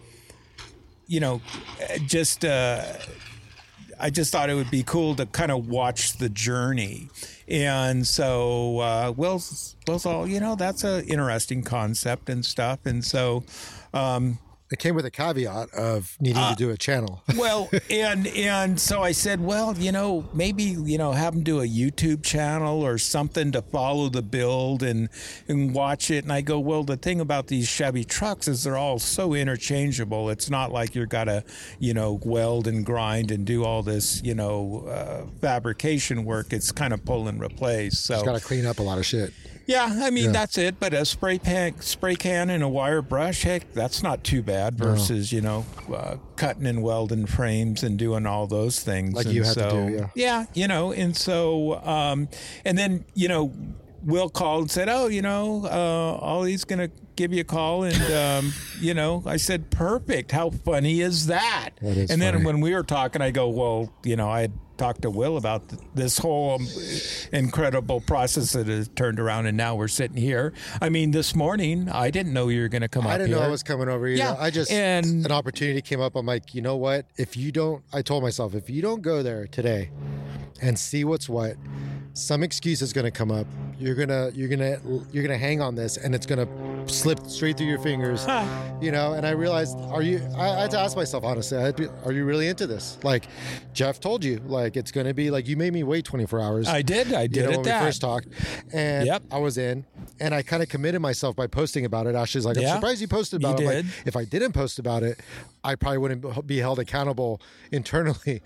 you 1.08 1.20
know, 1.20 1.42
just. 2.06 2.46
Uh, 2.46 2.86
I 4.00 4.12
just 4.12 4.32
thought 4.32 4.50
it 4.52 4.54
would 4.54 4.70
be 4.70 4.84
cool 4.84 5.16
to 5.16 5.26
kind 5.26 5.52
of 5.52 5.68
watch 5.68 6.18
the 6.20 6.30
journey. 6.30 7.10
And 7.48 8.06
so 8.06 8.78
uh, 8.78 9.14
Will's, 9.18 9.76
Will's 9.88 10.06
all, 10.06 10.28
you 10.28 10.40
know, 10.40 10.56
that's 10.56 10.84
an 10.84 11.04
interesting 11.06 11.64
concept 11.64 12.30
and 12.30 12.46
stuff. 12.46 12.86
And 12.86 13.04
so, 13.04 13.44
um, 13.96 14.38
it 14.70 14.80
came 14.80 14.96
with 14.96 15.06
a 15.06 15.12
caveat 15.12 15.74
of 15.74 16.16
needing 16.20 16.42
Uh, 16.42 16.50
to 16.52 16.56
do 16.56 16.70
a 16.72 16.78
channel. 16.78 17.24
well, 17.38 17.70
and 17.90 18.28
and 18.28 18.80
so 18.80 19.02
I 19.02 19.12
said, 19.14 19.40
well, 19.42 19.76
you 19.78 19.92
know, 19.92 20.28
maybe 20.34 20.64
you 20.64 20.98
know, 20.98 21.12
have 21.14 21.34
them 21.34 21.44
do 21.44 21.62
a 21.62 21.68
YouTube 21.68 22.24
channel 22.24 22.82
or 22.86 22.98
something 22.98 23.52
to 23.54 23.62
follow 23.62 24.10
the 24.10 24.22
build 24.22 24.84
and 24.84 25.10
and 25.48 25.74
watch 25.74 26.12
it. 26.12 26.24
And 26.24 26.34
I 26.34 26.42
go, 26.42 26.60
well, 26.60 26.84
the 26.84 26.98
thing 26.98 27.20
about 27.22 27.48
these 27.48 27.68
Chevy 27.68 28.04
trucks 28.04 28.48
is 28.48 28.64
they're 28.64 28.78
all 28.78 29.00
so 29.00 29.34
interchangeable. 29.34 30.30
It's 30.30 30.50
not 30.50 30.72
like 30.72 30.96
you're 30.96 31.06
gotta, 31.06 31.44
you 31.80 31.94
know, 31.94 32.20
weld 32.24 32.68
and 32.68 32.86
grind 32.86 33.32
and 33.32 33.46
do 33.46 33.64
all 33.64 33.84
this, 33.84 34.22
you 34.24 34.36
know, 34.36 34.86
uh, 34.88 35.26
fabrication 35.42 36.26
work. 36.26 36.52
It's 36.54 36.72
kind 36.72 36.94
of 36.94 37.04
pull 37.06 37.28
and 37.28 37.42
replace. 37.42 38.00
So 38.00 38.24
Got 38.24 38.40
to 38.40 38.46
clean 38.46 38.66
up 38.66 38.80
a 38.80 38.84
lot 38.84 38.98
of 38.98 39.06
shit. 39.06 39.34
Yeah, 39.68 40.00
I 40.02 40.10
mean 40.10 40.26
Yeah. 40.26 40.32
that's 40.32 40.58
it. 40.58 40.80
But 40.80 40.94
a 40.94 41.06
spray 41.06 41.38
pan, 41.38 41.80
spray 41.82 42.16
can, 42.16 42.50
and 42.50 42.64
a 42.64 42.70
wire 42.70 43.02
brush, 43.02 43.44
heck, 43.44 43.74
that's 43.74 44.02
not 44.02 44.24
too 44.24 44.42
bad. 44.42 44.78
Versus 44.78 45.32
you 45.32 45.42
know 45.42 45.66
uh, 45.94 46.16
cutting 46.38 46.66
and 46.66 46.82
welding 46.82 47.26
frames 47.26 47.84
and 47.84 48.00
doing 48.00 48.26
all 48.26 48.48
those 48.48 48.80
things. 48.80 49.14
Like 49.14 49.26
And 49.26 49.36
you 49.36 49.44
had 49.44 49.54
to 49.56 49.60
so, 49.60 49.70
do, 49.88 49.94
yeah. 49.94 50.08
Yeah, 50.16 50.46
you 50.54 50.68
know, 50.68 50.94
and 50.94 51.16
so 51.16 51.76
um, 51.84 52.30
and 52.64 52.78
then 52.78 53.04
you 53.14 53.28
know, 53.28 53.54
Will 54.04 54.30
called 54.30 54.62
and 54.64 54.72
said, 54.72 54.88
"Oh, 54.90 55.08
you 55.08 55.22
know, 55.22 55.66
uh, 55.66 56.18
Ollie's 56.26 56.64
gonna 56.64 56.90
give 57.18 57.34
you 57.34 57.42
a 57.42 57.44
call," 57.44 57.84
and 57.84 58.14
um, 58.14 58.54
you 58.80 58.94
know, 58.94 59.22
I 59.26 59.36
said, 59.36 59.70
"Perfect. 59.70 60.32
How 60.32 60.50
funny 60.52 61.02
is 61.02 61.28
that?" 61.28 61.72
That 61.82 61.98
is 61.98 62.10
and 62.10 62.22
then 62.22 62.44
when 62.46 62.62
we 62.62 62.74
were 62.74 62.84
talking, 62.84 63.22
I 63.22 63.32
go, 63.32 63.50
"Well, 63.50 63.92
you 64.06 64.16
know, 64.16 64.30
I 64.30 64.42
had 64.42 64.54
talked 64.78 65.02
to 65.02 65.10
Will 65.10 65.38
about 65.38 65.68
th- 65.70 65.82
this 65.96 66.18
whole 66.18 66.56
um, 66.56 66.68
incredible 67.32 68.02
process 68.02 68.54
that 68.54 68.68
has 68.68 68.88
turned 68.90 69.20
around, 69.20 69.46
and 69.48 69.58
now 69.58 69.76
we're 69.76 69.88
sitting 69.88 70.18
here. 70.18 70.54
I 70.82 70.90
mean, 70.90 71.12
this 71.12 71.36
morning 71.36 71.90
I 71.90 72.12
didn't 72.12 72.34
know 72.34 72.48
you 72.50 72.62
were 72.62 72.68
going 72.70 72.82
to 72.84 72.88
come 72.88 73.04
up 73.06 73.08
here. 73.10 73.16
I 73.16 73.18
didn't 73.18 73.30
here. 73.30 73.40
know 73.40 73.46
I 73.46 73.50
was 73.50 73.64
coming 73.64 73.90
over 73.90 74.08
either. 74.08 74.18
Yeah, 74.18 74.36
I 74.40 74.50
just 74.50 74.72
and- 74.72 75.26
an 75.26 75.32
opportunity 75.32 75.82
came 75.82 76.00
up. 76.02 76.16
I'm 76.16 76.26
like, 76.26 76.54
you 76.54 76.62
know 76.62 76.78
what? 76.78 77.06
If 77.18 77.36
you 77.36 77.52
don't, 77.52 77.84
I 77.92 78.02
told 78.02 78.24
myself, 78.24 78.56
if 78.56 78.70
you 78.70 78.82
don't 78.82 79.02
go 79.02 79.24
there 79.24 79.48
today 79.48 79.90
and 80.62 80.78
see 80.78 81.04
what's 81.04 81.28
what, 81.30 81.56
some 82.18 82.44
excuse 82.44 82.82
is 82.82 82.94
going 82.94 83.06
to 83.06 83.12
come 83.12 83.32
up. 83.32 83.46
You're 83.80 83.94
gonna, 83.96 84.32
you're 84.34 84.50
gonna, 84.50 84.80
you're 85.12 85.22
gonna 85.24 85.38
hang 85.38 85.62
on 85.62 85.76
this, 85.76 85.98
and 85.98 86.16
it's 86.16 86.26
gonna 86.26 86.48
slip 86.88 87.20
straight 87.28 87.58
through 87.58 87.68
your 87.68 87.78
fingers. 87.80 88.26
You 88.82 88.92
know. 88.92 89.14
And 89.14 89.24
I 89.26 89.32
realized, 89.32 89.78
are 89.78 90.02
you? 90.02 90.20
I, 90.36 90.50
I 90.50 90.62
had 90.62 90.72
to 90.72 90.80
ask 90.80 90.98
myself 90.98 91.24
honestly, 91.24 91.58
to, 91.74 91.92
are 92.04 92.12
you 92.12 92.26
really 92.26 92.48
into 92.48 92.66
this? 92.66 92.98
Like, 93.04 93.28
Jeff 93.74 94.00
told 94.00 94.24
you, 94.24 94.40
like 94.48 94.76
it's 94.78 94.92
gonna 94.92 95.14
be 95.14 95.30
like 95.30 95.48
you 95.48 95.56
made 95.58 95.74
me 95.74 95.84
wait 95.84 96.06
24 96.06 96.42
hours. 96.42 96.68
I 96.68 96.82
did. 96.82 97.14
I 97.14 97.28
did 97.28 97.36
you 97.36 97.44
know, 97.44 97.50
when 97.52 97.62
that. 97.64 97.82
we 97.82 97.88
first 97.88 98.02
talked. 98.02 98.30
And 98.74 99.06
Yep. 99.06 99.24
I 99.30 99.38
was 99.38 99.60
in, 99.60 99.86
and 100.20 100.34
I 100.34 100.42
kind 100.42 100.64
of 100.64 100.70
committed 100.70 101.00
myself 101.02 101.36
by 101.36 101.46
posting 101.46 101.86
about 101.86 102.08
it. 102.08 102.16
Ashley's 102.16 102.46
like, 102.46 102.58
I'm 102.58 102.64
Yeah. 102.64 102.76
surprised 102.76 103.00
you 103.02 103.08
posted 103.08 103.44
You 103.44 103.50
about 103.50 103.60
it. 103.60 103.68
I'm 103.68 103.76
like, 103.76 103.86
if 104.08 104.16
I 104.18 104.26
didn't 104.26 104.54
post 104.54 104.80
about 104.80 105.04
it, 105.04 105.20
I 105.64 105.76
probably 105.76 106.00
wouldn't 106.00 106.48
be 106.48 106.58
held 106.58 106.80
accountable 106.80 107.42
internally. 107.72 108.42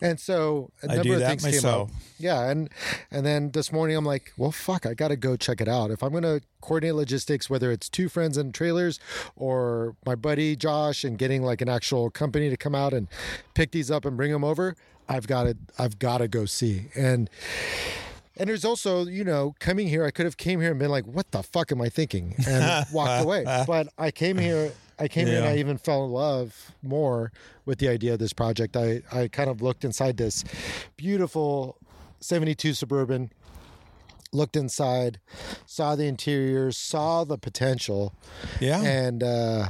And 0.00 0.18
so 0.18 0.70
a 0.82 0.86
number 0.96 1.16
of 1.16 1.20
things 1.22 1.42
myself. 1.42 1.88
came 1.88 1.96
up. 1.96 2.02
Yeah, 2.18 2.48
and 2.50 2.70
and 3.10 3.26
then 3.26 3.50
this 3.50 3.72
morning 3.72 3.96
I'm 3.96 4.04
like, 4.04 4.32
well, 4.36 4.52
fuck, 4.52 4.86
I 4.86 4.94
got 4.94 5.08
to 5.08 5.16
go 5.16 5.36
check 5.36 5.60
it 5.60 5.68
out. 5.68 5.90
If 5.90 6.02
I'm 6.02 6.12
gonna 6.12 6.40
coordinate 6.60 6.94
logistics, 6.94 7.50
whether 7.50 7.70
it's 7.72 7.88
two 7.88 8.08
friends 8.08 8.36
and 8.36 8.54
trailers 8.54 9.00
or 9.36 9.96
my 10.06 10.14
buddy 10.14 10.56
Josh 10.56 11.04
and 11.04 11.18
getting 11.18 11.42
like 11.42 11.60
an 11.60 11.68
actual 11.68 12.10
company 12.10 12.50
to 12.50 12.56
come 12.56 12.74
out 12.74 12.92
and 12.92 13.08
pick 13.54 13.72
these 13.72 13.90
up 13.90 14.04
and 14.04 14.16
bring 14.16 14.32
them 14.32 14.44
over, 14.44 14.76
I've 15.08 15.26
got 15.26 15.44
to 15.44 15.56
I've 15.78 15.98
got 15.98 16.18
to 16.18 16.28
go 16.28 16.44
see 16.46 16.86
and. 16.94 17.28
And 18.36 18.48
there's 18.48 18.64
also, 18.64 19.04
you 19.04 19.22
know, 19.22 19.54
coming 19.58 19.86
here, 19.86 20.02
I 20.02 20.10
could 20.10 20.24
have 20.24 20.38
came 20.38 20.62
here 20.62 20.70
and 20.70 20.78
been 20.78 20.90
like, 20.90 21.04
"What 21.04 21.30
the 21.30 21.42
fuck 21.42 21.70
am 21.72 21.82
I 21.82 21.90
thinking?" 21.90 22.34
and 22.48 22.86
walked 22.92 23.22
away. 23.22 23.44
But 23.66 23.88
I 23.98 24.10
came 24.10 24.38
here, 24.38 24.72
I 24.98 25.08
came 25.08 25.26
here, 25.26 25.40
and 25.40 25.46
I 25.46 25.56
even 25.58 25.76
fell 25.76 26.06
in 26.06 26.10
love 26.10 26.72
more 26.82 27.32
with 27.66 27.80
the 27.80 27.88
idea 27.88 28.14
of 28.14 28.18
this 28.18 28.32
project. 28.32 28.78
I 28.78 29.02
I 29.12 29.28
kind 29.28 29.50
of 29.50 29.60
looked 29.60 29.84
inside 29.84 30.16
this 30.16 30.44
beautiful 30.96 31.76
'72 32.20 32.74
Suburban, 32.74 33.30
looked 34.32 34.56
inside, 34.56 35.18
saw 35.66 35.96
the 35.96 36.04
interior, 36.04 36.70
saw 36.70 37.24
the 37.24 37.38
potential, 37.38 38.12
Yeah. 38.60 38.80
and 38.82 39.22
uh, 39.22 39.68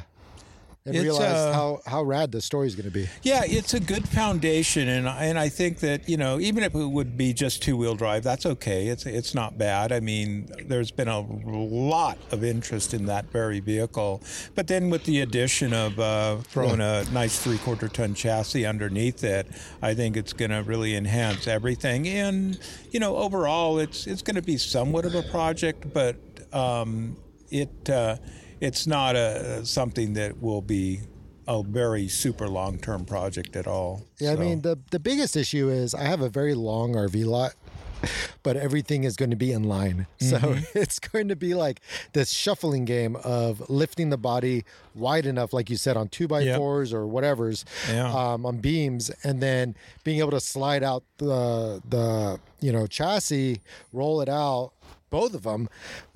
and 0.86 0.94
It's, 0.94 1.02
realized 1.02 1.36
uh, 1.36 1.52
how 1.52 1.80
how 1.84 2.02
rad 2.02 2.32
the 2.32 2.40
story's 2.40 2.74
going 2.74 2.86
to 2.86 2.90
be. 2.90 3.06
Yeah, 3.22 3.42
it's 3.44 3.74
a 3.74 3.80
good 3.80 4.08
foundation, 4.08 4.88
and 4.88 5.06
and 5.06 5.38
I 5.38 5.50
think 5.50 5.80
that 5.80 6.08
you 6.08 6.16
know 6.16 6.40
even 6.40 6.64
if 6.64 6.74
it 6.74 6.86
would 6.86 7.18
be 7.18 7.34
just 7.34 7.62
two 7.62 7.76
wheel 7.76 7.94
drive, 7.94 8.22
that's 8.22 8.46
okay. 8.46 8.86
It's 8.86 9.04
it's 9.04 9.34
not 9.34 9.58
bad. 9.58 9.92
I 9.92 10.00
mean, 10.00 10.50
there's 10.66 10.90
been 10.90 11.08
a 11.08 11.20
lot 11.20 12.16
of 12.32 12.42
interest 12.42 12.94
in 12.94 13.04
that 13.06 13.30
very 13.30 13.60
vehicle, 13.60 14.22
but 14.54 14.68
then 14.68 14.88
with 14.88 15.04
the 15.04 15.20
addition 15.20 15.74
of 15.74 16.00
uh, 16.00 16.36
throwing 16.38 16.80
a 16.80 17.04
nice 17.12 17.38
three 17.38 17.58
quarter 17.58 17.88
ton 17.88 18.14
chassis 18.14 18.64
underneath 18.64 19.22
it, 19.22 19.48
I 19.82 19.92
think 19.92 20.16
it's 20.16 20.32
going 20.32 20.50
to 20.50 20.62
really 20.62 20.96
enhance 20.96 21.46
everything. 21.46 22.08
And 22.08 22.58
you 22.90 23.00
know, 23.00 23.16
overall, 23.16 23.78
it's 23.78 24.06
it's 24.06 24.22
going 24.22 24.36
to 24.36 24.42
be 24.42 24.56
somewhat 24.56 25.04
of 25.04 25.14
a 25.14 25.22
project, 25.24 25.92
but 25.92 26.16
um, 26.54 27.18
it 27.50 27.90
uh, 27.90 28.16
it's 28.60 28.86
not 28.86 29.16
a 29.16 29.64
something 29.64 30.14
that 30.14 30.40
will 30.42 30.62
be 30.62 31.00
a 31.48 31.62
very 31.62 32.06
super 32.08 32.48
long 32.48 32.78
term 32.78 33.04
project 33.04 33.56
at 33.56 33.66
all. 33.66 34.02
Yeah, 34.18 34.32
I 34.32 34.36
mean 34.36 34.62
the 34.62 34.78
the 34.90 35.00
biggest 35.00 35.36
issue 35.36 35.68
is 35.68 35.94
I 35.94 36.02
have 36.04 36.20
a 36.20 36.28
very 36.28 36.54
long 36.54 36.94
RV 36.94 37.24
lot, 37.24 37.54
but 38.42 38.56
everything 38.56 39.04
is 39.04 39.16
going 39.16 39.30
to 39.30 39.36
be 39.36 39.50
in 39.52 39.64
line. 39.64 40.06
So 40.18 40.36
Mm-hmm. 40.38 40.64
it's 40.78 40.98
going 41.00 41.28
to 41.28 41.36
be 41.36 41.54
like 41.54 41.80
this 42.12 42.30
shuffling 42.30 42.84
game 42.84 43.16
of 43.16 43.68
lifting 43.68 44.10
the 44.10 44.16
body 44.18 44.64
wide 44.94 45.26
enough, 45.26 45.52
like 45.52 45.70
you 45.70 45.76
said, 45.76 45.96
on 45.96 46.08
two 46.08 46.28
by 46.28 46.40
Yep. 46.42 46.56
fours 46.58 46.92
or 46.92 47.06
whatever's, 47.06 47.64
Yeah. 47.88 48.12
um, 48.12 48.46
on 48.46 48.58
beams, 48.58 49.10
and 49.24 49.40
then 49.42 49.74
being 50.04 50.18
able 50.20 50.30
to 50.32 50.40
slide 50.40 50.82
out 50.84 51.02
the 51.18 51.82
the 51.88 52.38
you 52.60 52.70
know 52.72 52.86
chassis, 52.86 53.60
roll 53.92 54.20
it 54.20 54.28
out, 54.28 54.72
both 55.10 55.34
of 55.34 55.42
them, 55.42 55.68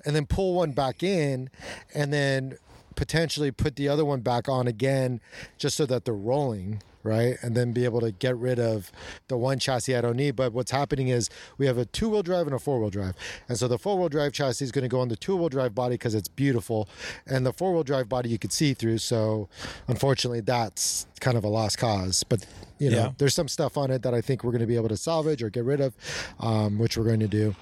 and 0.05 0.15
then 0.15 0.27
pull 0.27 0.55
one 0.55 0.73
back 0.73 1.03
in, 1.03 1.51
and 1.95 2.13
then 2.13 2.57
potentially 2.95 3.51
put 3.51 3.77
the 3.77 3.89
other 3.89 4.05
one 4.05 4.21
back 4.21 4.49
on 4.49 4.67
again 4.67 5.21
just 5.59 5.77
so 5.77 5.85
that 5.87 6.05
they're 6.05 6.15
rolling 6.15 6.81
right 7.05 7.37
and 7.43 7.55
then 7.55 7.73
be 7.73 7.85
able 7.85 8.01
to 8.01 8.11
get 8.11 8.37
rid 8.37 8.59
of 8.59 8.91
the 9.29 9.37
one 9.37 9.59
chassis 9.59 9.95
i 9.95 10.01
don't 10.01 10.17
need. 10.17 10.35
But 10.35 10.53
what's 10.53 10.71
happening 10.71 11.09
is 11.09 11.31
we 11.59 11.67
have 11.67 11.79
a 11.79 11.85
two-wheel 11.85 12.23
drive 12.23 12.47
and 12.47 12.55
a 12.55 12.59
four-wheel 12.59 12.91
drive. 12.91 13.15
And 13.49 13.59
so 13.59 13.69
the 13.69 13.79
four-wheel 13.79 14.09
drive 14.09 14.33
chassis 14.33 14.65
is 14.65 14.73
going 14.73 14.83
to 14.83 14.89
go 14.89 15.01
on 15.01 15.09
the 15.09 15.17
two-wheel 15.17 15.51
drive 15.51 15.75
body 15.75 15.95
because 15.95 16.15
it's 16.15 16.29
beautiful. 16.29 16.89
And 17.27 17.47
the 17.47 17.53
four-wheel 17.53 17.85
drive 17.85 18.09
body 18.09 18.31
you 18.31 18.39
could 18.39 18.53
see 18.53 18.75
through. 18.75 18.99
So 18.99 19.49
unfortunately 19.87 20.41
that's 20.41 21.07
kind 21.21 21.37
of 21.37 21.45
a 21.45 21.49
lost 21.49 21.79
cause. 21.79 22.25
But 22.25 22.47
you 22.85 22.91
know 22.91 22.97
Yeah. 22.99 23.13
there's 23.19 23.35
some 23.35 23.49
stuff 23.49 23.77
on 23.77 23.91
it 23.91 24.03
that 24.03 24.15
i 24.15 24.21
think 24.21 24.45
we're 24.45 24.51
going 24.57 24.61
to 24.69 24.73
be 24.75 24.77
able 24.77 24.89
to 24.91 24.97
salvage 24.97 25.43
or 25.43 25.51
get 25.51 25.65
rid 25.65 25.81
of 25.81 25.95
um, 26.41 26.79
which 26.79 26.97
we're 26.97 27.05
going 27.13 27.21
to 27.21 27.29
do 27.29 27.55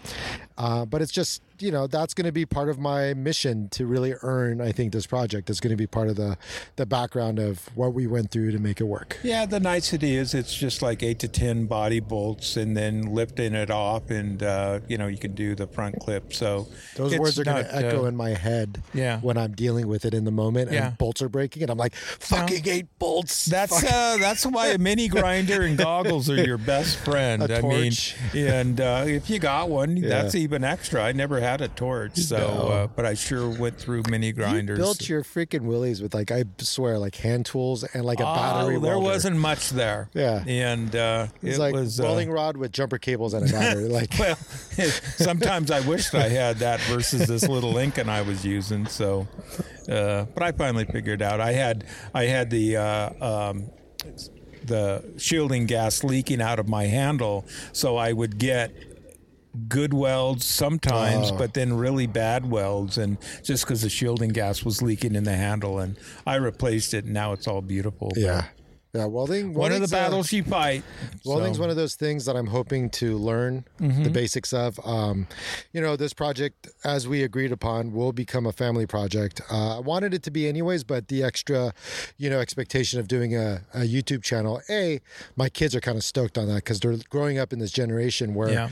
uh, 0.59 0.85
but 0.85 1.01
it's 1.03 1.13
just 1.13 1.43
you 1.61 1.71
know 1.71 1.87
that's 1.87 2.13
going 2.15 2.25
to 2.27 2.33
be 2.33 2.45
part 2.45 2.69
of 2.69 2.79
my 2.79 3.15
mission 3.15 3.69
to 3.69 3.87
really 3.87 4.15
earn 4.23 4.61
i 4.61 4.73
think 4.73 4.93
this 4.93 5.07
project 5.07 5.49
is 5.49 5.61
going 5.61 5.71
to 5.71 5.77
be 5.77 5.87
part 5.87 6.09
of 6.09 6.17
the 6.17 6.37
the 6.77 6.87
background 6.87 7.39
of 7.39 7.69
what 7.77 7.95
we 7.95 8.07
went 8.07 8.31
through 8.33 8.51
to 8.51 8.59
make 8.59 8.81
it 8.81 8.85
work 8.85 9.17
Yeah, 9.23 9.47
the 9.47 9.61
nicety 9.61 10.17
is 10.17 10.35
it's 10.35 10.55
just 10.55 10.83
like 10.83 11.03
eight 11.03 11.19
to 11.21 11.29
ten 11.29 11.67
body 11.67 12.01
bolts, 12.01 12.57
and 12.57 12.77
then 12.77 13.15
lifting 13.15 13.55
it 13.55 13.71
off, 13.71 14.11
and 14.11 14.43
uh, 14.43 14.81
you 14.89 14.99
know 14.99 15.07
you 15.07 15.19
can 15.19 15.35
do 15.35 15.55
the 15.55 15.67
front 15.69 15.95
clip. 16.01 16.33
So 16.35 16.67
those 16.97 17.17
words 17.19 17.39
are 17.39 17.45
going 17.45 17.65
to 17.65 17.75
echo 17.75 18.05
uh, 18.05 18.09
in 18.09 18.17
my 18.17 18.31
head 18.31 18.83
yeah. 18.93 19.21
when 19.21 19.37
i'm 19.39 19.53
dealing 19.53 19.87
with 19.87 20.05
it 20.05 20.15
in 20.15 20.25
the 20.25 20.31
moment 20.33 20.69
and 20.69 20.75
Yeah. 20.75 20.91
bolts 20.99 21.23
are 21.23 21.29
breaking 21.29 21.63
and 21.63 21.71
i'm 21.71 21.79
like 21.79 21.95
fucking 21.95 22.67
eight 22.69 22.87
bolts 22.99 23.45
That's 23.47 23.81
Fuck. 23.81 23.93
uh, 23.93 24.17
that's 24.19 24.45
why 24.47 24.69
a 24.77 24.79
mini 24.79 25.09
grinder 25.13 25.63
and 25.63 25.79
goggles 25.79 26.29
are 26.29 26.43
your 26.43 26.59
best 26.59 26.97
friend. 27.05 27.43
A 27.43 27.59
I 27.59 27.61
mean, 27.63 27.93
and 28.35 28.81
uh, 28.81 29.05
if 29.07 29.31
you 29.31 29.39
got 29.39 29.69
one, 29.69 29.95
that's 30.01 30.35
even 30.35 30.65
extra. 30.65 31.03
I 31.05 31.13
never 31.13 31.41
had 31.41 31.61
a 31.61 31.69
torch, 31.69 32.17
so 32.17 32.37
No. 32.39 32.69
uh, 32.69 32.87
but 32.89 33.07
I 33.07 33.15
sure 33.15 33.49
went 33.49 33.79
through 33.79 34.03
mini 34.09 34.29
you 34.29 34.33
grinders. 34.33 34.79
built 34.79 35.09
your 35.09 35.23
freaking 35.23 35.63
willies 35.63 36.03
with 36.03 36.15
like 36.15 36.31
i 36.33 36.45
swear 36.59 36.99
like 36.99 37.15
hand 37.17 37.47
tools 37.47 37.85
and 37.85 38.05
like 38.05 38.21
a 38.21 38.25
battery 38.25 38.77
Oh, 38.77 38.81
there 38.81 38.93
welder. 38.99 39.05
wasn't 39.05 39.37
much 39.37 39.71
there. 39.71 40.09
Yeah. 40.15 40.43
and 40.47 40.95
uh, 40.97 41.27
it's 41.43 41.57
it 41.57 41.61
like 41.61 41.75
was 41.75 42.01
uh, 42.01 42.05
welding 42.05 42.31
rod 42.31 42.57
with 42.57 42.73
jumper 42.73 42.99
cables 42.99 43.35
and 43.35 43.49
a 43.49 43.53
battery 43.53 43.89
like 43.89 44.13
Well, 44.19 44.37
sometimes 45.17 45.71
I 45.71 45.81
wished 45.81 46.15
I 46.15 46.29
had 46.29 46.57
that 46.59 46.81
versus 46.83 47.27
this 47.29 47.47
little 47.49 47.73
Lincoln 47.73 48.09
I 48.09 48.23
was 48.23 48.45
using. 48.45 48.87
So, 48.87 49.27
uh, 49.89 50.25
but 50.35 50.43
I 50.43 50.53
finally 50.53 50.85
figured 50.85 51.23
out 51.23 51.41
I 51.41 51.53
had 51.53 51.85
I 52.15 52.25
had 52.25 52.51
the 52.51 52.77
uh, 52.77 53.51
um, 53.51 53.71
the 54.67 55.05
shielding 55.19 55.67
gas 55.67 56.03
leaking 56.05 56.41
out 56.41 56.59
of 56.59 56.69
my 56.69 56.85
handle, 56.85 57.45
so 57.73 57.97
I 57.97 58.13
would 58.13 58.39
get 58.39 58.73
good 59.69 59.93
welds 59.93 60.47
sometimes, 60.47 61.31
Oh. 61.31 61.37
but 61.37 61.53
then 61.55 61.75
really 61.75 62.07
bad 62.07 62.51
welds, 62.51 62.97
and 62.97 63.19
just 63.43 63.65
because 63.65 63.83
the 63.83 63.91
shielding 63.91 64.31
gas 64.31 64.65
was 64.65 64.81
leaking 64.81 65.15
in 65.15 65.25
the 65.25 65.37
handle, 65.37 65.79
and 65.79 65.97
I 66.27 66.37
replaced 66.37 66.95
it, 66.95 67.05
and 67.05 67.13
now 67.13 67.33
it's 67.35 67.47
all 67.47 67.61
beautiful. 67.61 68.13
But 68.15 68.45
yeah 68.95 69.07
welding 69.07 69.55
One 69.55 69.73
of 69.73 69.79
the 69.81 69.85
uh, 69.97 70.01
battles 70.01 70.33
you 70.33 70.45
fight. 70.45 70.83
Welding's 71.25 71.57
so- 71.57 71.63
one 71.63 71.71
of 71.71 71.77
those 71.77 71.95
things 71.95 72.27
that 72.27 72.37
I'm 72.37 72.47
hoping 72.49 72.91
to 72.91 73.17
learn 73.17 73.65
the 73.79 74.11
basics 74.11 74.53
of. 74.53 74.79
Um, 74.85 75.27
you 75.73 75.81
know, 75.81 75.97
this 75.97 76.13
project, 76.13 76.69
as 76.85 77.09
we 77.09 77.23
agreed 77.23 77.53
upon, 77.53 77.93
will 77.93 78.13
become 78.13 78.47
a 78.47 78.53
family 78.53 78.87
project. 78.87 79.41
Uh, 79.51 79.79
I 79.79 79.81
wanted 79.81 80.13
it 80.13 80.23
to 80.25 80.31
be 80.31 80.47
anyways, 80.47 80.85
but 80.85 81.09
the 81.09 81.23
extra, 81.23 81.73
you 82.19 82.29
know, 82.29 82.39
expectation 82.41 83.01
of 83.01 83.09
doing 83.09 83.35
a, 83.35 83.63
a 83.73 83.81
YouTube 83.81 84.23
channel, 84.23 84.61
a, 84.69 85.01
my 85.37 85.49
kids 85.49 85.75
are 85.75 85.81
kind 85.81 85.97
of 85.97 86.05
stoked 86.05 86.37
on 86.37 86.47
that 86.49 86.57
because 86.57 86.81
they're 86.81 86.99
growing 87.09 87.39
up 87.39 87.53
in 87.53 87.59
this 87.61 87.73
generation 87.73 88.35
where 88.35 88.51
Yeah. 88.51 88.69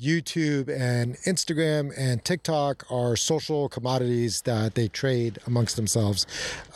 YouTube 0.00 0.68
and 0.68 1.16
Instagram 1.18 1.92
and 1.96 2.24
TikTok 2.24 2.84
are 2.90 3.16
social 3.16 3.68
commodities 3.68 4.42
that 4.42 4.74
they 4.74 4.88
trade 4.88 5.38
amongst 5.46 5.76
themselves. 5.76 6.26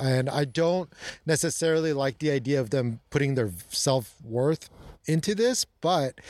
And 0.00 0.28
I 0.28 0.44
don't 0.44 0.92
necessarily 1.26 1.92
like 1.92 2.18
the 2.18 2.30
idea 2.30 2.60
of 2.60 2.70
them 2.70 3.00
putting 3.10 3.34
their 3.34 3.50
self 3.70 4.14
worth 4.24 4.68
into 5.06 5.34
this, 5.34 5.64
but 5.80 6.20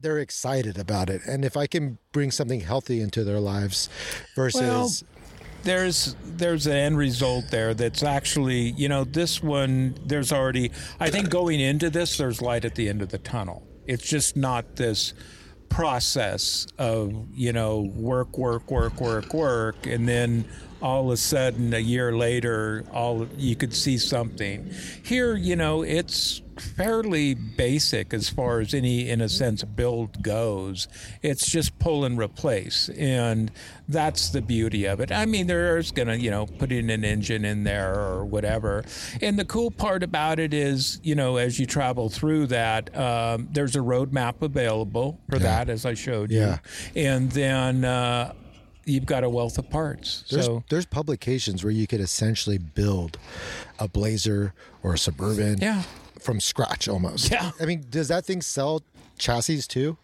they're 0.00 0.18
excited 0.18 0.78
about 0.78 1.10
it. 1.10 1.22
And 1.26 1.44
if 1.44 1.56
I 1.56 1.66
can 1.66 1.98
bring 2.12 2.30
something 2.30 2.60
healthy 2.60 3.00
into 3.00 3.24
their 3.24 3.40
lives 3.40 3.88
versus 4.34 4.60
Well, 4.60 4.90
there's 5.62 6.14
there's 6.24 6.66
an 6.66 6.76
end 6.76 6.96
result 6.96 7.46
there 7.50 7.74
that's 7.74 8.04
actually 8.04 8.70
you 8.76 8.88
know 8.88 9.02
this 9.02 9.42
one 9.42 9.98
there's 10.06 10.32
already 10.32 10.70
I 11.00 11.10
think 11.10 11.28
going 11.28 11.58
into 11.58 11.90
this 11.90 12.16
there's 12.18 12.40
light 12.40 12.64
at 12.64 12.76
the 12.76 12.88
end 12.88 13.02
of 13.02 13.08
the 13.08 13.18
tunnel. 13.18 13.66
It's 13.86 14.08
just 14.08 14.36
not 14.36 14.76
this 14.76 15.12
process 15.68 16.66
of 16.78 17.12
you 17.34 17.52
know 17.52 17.80
work 17.94 18.38
work 18.38 18.70
work 18.70 19.00
work 19.00 19.32
work 19.34 19.86
and 19.86 20.08
then 20.08 20.44
all 20.82 21.06
of 21.06 21.12
a 21.12 21.16
sudden 21.16 21.72
a 21.74 21.78
year 21.78 22.12
later 22.16 22.84
all 22.92 23.26
you 23.36 23.56
could 23.56 23.74
see 23.74 23.98
something. 23.98 24.70
Here 25.02 25.36
you 25.36 25.56
know 25.56 25.82
it's 25.82 26.42
fairly 26.74 27.34
basic 27.34 28.14
as 28.14 28.30
far 28.30 28.60
as 28.60 28.72
any 28.72 29.10
in 29.10 29.20
a 29.20 29.28
sense 29.28 29.62
build 29.62 30.22
goes. 30.22 30.88
It's 31.22 31.46
just 31.50 31.78
pull 31.78 32.04
and 32.06 32.18
replace 32.18 32.88
and 32.90 33.50
that's 33.88 34.30
the 34.30 34.40
beauty 34.40 34.86
of 34.86 35.00
it. 35.00 35.12
I 35.12 35.26
mean 35.26 35.46
there's 35.46 35.90
gonna 35.92 36.16
you 36.16 36.30
know 36.30 36.46
put 36.46 36.72
in 36.72 36.88
an 36.90 37.04
engine 37.04 37.44
in 37.44 37.64
there 37.64 37.94
or 37.98 38.24
whatever. 38.24 38.84
And 39.20 39.38
the 39.38 39.44
cool 39.44 39.70
part 39.70 40.02
about 40.02 40.38
it 40.38 40.54
is 40.54 40.98
you 41.02 41.14
know 41.14 41.36
as 41.36 41.58
you 41.58 41.66
travel 41.66 42.08
through 42.08 42.46
that 42.48 42.96
um, 42.96 43.48
there's 43.52 43.76
a 43.76 43.80
roadmap 43.80 44.40
available 44.42 45.20
for 45.30 45.38
that 45.38 45.68
as 45.68 45.84
i 45.86 45.94
showed 45.94 46.30
Yeah. 46.30 46.58
you 46.94 47.02
and 47.06 47.30
then 47.32 47.84
uh, 47.84 48.32
you've 48.86 49.06
got 49.06 49.24
a 49.24 49.28
wealth 49.28 49.58
of 49.58 49.68
parts 49.68 50.24
there's, 50.30 50.46
so 50.46 50.64
there's 50.70 50.86
publications 50.86 51.62
where 51.62 51.72
you 51.72 51.86
could 51.86 52.00
essentially 52.00 52.56
build 52.56 53.18
a 53.78 53.88
Blazer 53.88 54.54
or 54.82 54.94
a 54.94 54.98
Suburban 54.98 55.58
yeah 55.58 55.82
from 56.26 56.40
scratch 56.40 56.88
almost. 56.88 57.30
Yeah. 57.30 57.52
I 57.60 57.64
mean, 57.64 57.86
does 57.88 58.08
that 58.08 58.26
thing 58.26 58.42
sell 58.42 58.82
chassis 59.16 59.62
too? 59.62 59.96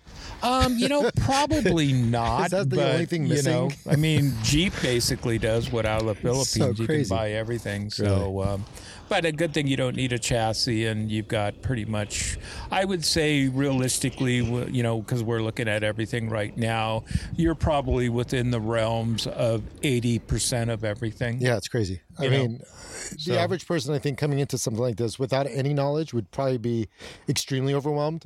Um, 0.43 0.79
you 0.79 0.89
know, 0.89 1.11
probably 1.17 1.93
not. 1.93 2.47
Is 2.47 2.51
that 2.53 2.71
the 2.71 2.77
but, 2.77 2.95
only 2.95 3.07
thing 3.07 3.27
You 3.27 3.43
know, 3.43 3.67
missing? 3.67 3.93
I 3.93 3.97
mean, 3.97 4.33
Jeep 4.43 4.73
basically 4.81 5.39
does 5.39 5.71
what 5.71 5.85
out 5.85 6.01
of 6.01 6.07
the 6.07 6.15
Philippines 6.23 6.79
you 6.79 6.87
can 6.87 7.05
buy 7.09 7.33
everything. 7.33 7.91
So, 7.91 8.43
um, 8.43 8.65
but 9.13 9.27
a 9.27 9.33
good 9.33 9.53
thing 9.53 9.67
you 9.67 9.77
don't 9.77 9.95
need 9.95 10.11
a 10.15 10.19
chassis, 10.19 10.87
and 10.87 11.13
you've 11.13 11.29
got 11.29 11.61
pretty 11.61 11.85
much. 11.85 12.39
I 12.71 12.87
would 12.87 13.05
say 13.05 13.47
realistically, 13.47 14.37
you 14.37 14.83
know, 14.83 15.03
because 15.03 15.23
we're 15.23 15.43
looking 15.43 15.69
at 15.69 15.83
everything 15.83 16.31
right 16.31 16.57
now, 16.57 17.05
you're 17.37 17.55
probably 17.55 18.09
within 18.09 18.51
the 18.51 18.59
realms 18.61 19.27
of 19.27 19.65
eighty 19.83 20.19
percent 20.19 20.71
of 20.71 20.83
everything. 20.83 21.43
Yeah, 21.43 21.59
it's 21.59 21.69
crazy. 21.69 22.01
I 22.19 22.23
know, 22.23 22.31
mean, 22.31 22.63
the 23.27 23.39
average 23.39 23.67
person, 23.67 23.95
I 23.95 23.99
think, 23.99 24.19
coming 24.19 24.39
into 24.39 24.59
something 24.59 24.83
like 24.83 24.97
this 24.97 25.19
without 25.19 25.47
any 25.47 25.75
knowledge 25.75 26.13
would 26.15 26.31
probably 26.31 26.59
be 26.59 26.89
extremely 27.29 27.75
overwhelmed. 27.75 28.25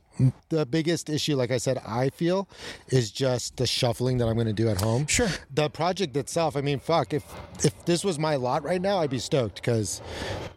The 0.48 0.66
biggest 0.66 1.08
issue, 1.10 1.36
like 1.36 1.50
I 1.50 1.58
said, 1.58 1.78
I 1.86 2.10
feel 2.10 2.48
is 2.88 3.10
just 3.10 3.56
the 3.56 3.66
shuffling 3.66 4.18
that 4.18 4.28
I'm 4.28 4.34
going 4.34 4.46
to 4.46 4.52
do 4.52 4.68
at 4.68 4.80
home. 4.80 5.06
Sure. 5.06 5.28
The 5.52 5.68
project 5.70 6.16
itself, 6.16 6.56
I 6.56 6.60
mean, 6.60 6.78
fuck, 6.80 7.12
if 7.12 7.24
if 7.64 7.84
this 7.84 8.04
was 8.04 8.18
my 8.18 8.36
lot 8.36 8.62
right 8.62 8.80
now, 8.80 8.98
I'd 8.98 9.10
be 9.10 9.18
stoked 9.18 9.56
because 9.56 10.00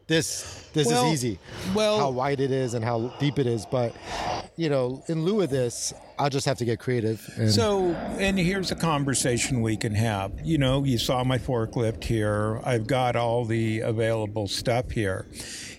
this 0.08 0.68
this 0.74 0.88
Well- 0.88 1.08
is 1.08 1.14
easy. 1.14 1.40
well- 1.74 2.00
how 2.00 2.10
wide 2.12 2.40
it 2.40 2.52
is 2.52 2.74
and 2.74 2.84
how 2.86 3.14
deep 3.20 3.40
it 3.40 3.48
is, 3.48 3.66
but 3.66 3.94
you 4.56 4.70
know, 4.70 5.04
in 5.08 5.24
lieu 5.24 5.42
of 5.42 5.50
this, 5.50 5.94
I'll 6.20 6.30
just 6.30 6.46
have 6.46 6.58
to 6.58 6.66
get 6.66 6.80
creative. 6.80 7.28
And 7.38 7.50
So, 7.50 7.94
and 8.20 8.38
here's 8.38 8.72
a 8.72 8.76
conversation 8.76 9.62
we 9.62 9.78
can 9.78 9.96
have. 9.96 10.34
You 10.44 10.58
know, 10.58 10.84
you 10.84 10.98
saw 10.98 11.24
my 11.24 11.38
forklift 11.38 12.04
here. 12.04 12.60
I've 12.66 12.88
got 12.88 13.16
all 13.16 13.46
the 13.46 13.80
available 13.80 14.48
stuff 14.50 14.92
here. 14.92 15.26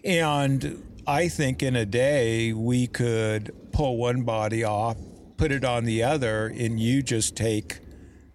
And 0.03 0.83
I 1.07 1.29
think 1.29 1.63
in 1.63 1.77
a 1.77 1.85
day 1.85 2.55
we 2.55 2.87
could 2.87 3.55
pull 3.73 3.99
one 3.99 4.23
body 4.23 4.65
off, 4.65 4.97
put 5.37 5.53
it 5.53 5.63
on 5.63 5.85
the 5.85 6.03
other, 6.03 6.47
and 6.47 6.81
you 6.81 7.03
just 7.03 7.37
take 7.37 7.81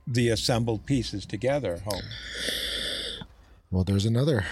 the 0.06 0.30
assembled 0.30 0.86
pieces 0.86 1.26
together 1.26 1.80
home. 1.86 2.04
well, 3.72 3.84
there's 3.84 4.06
another 4.06 4.46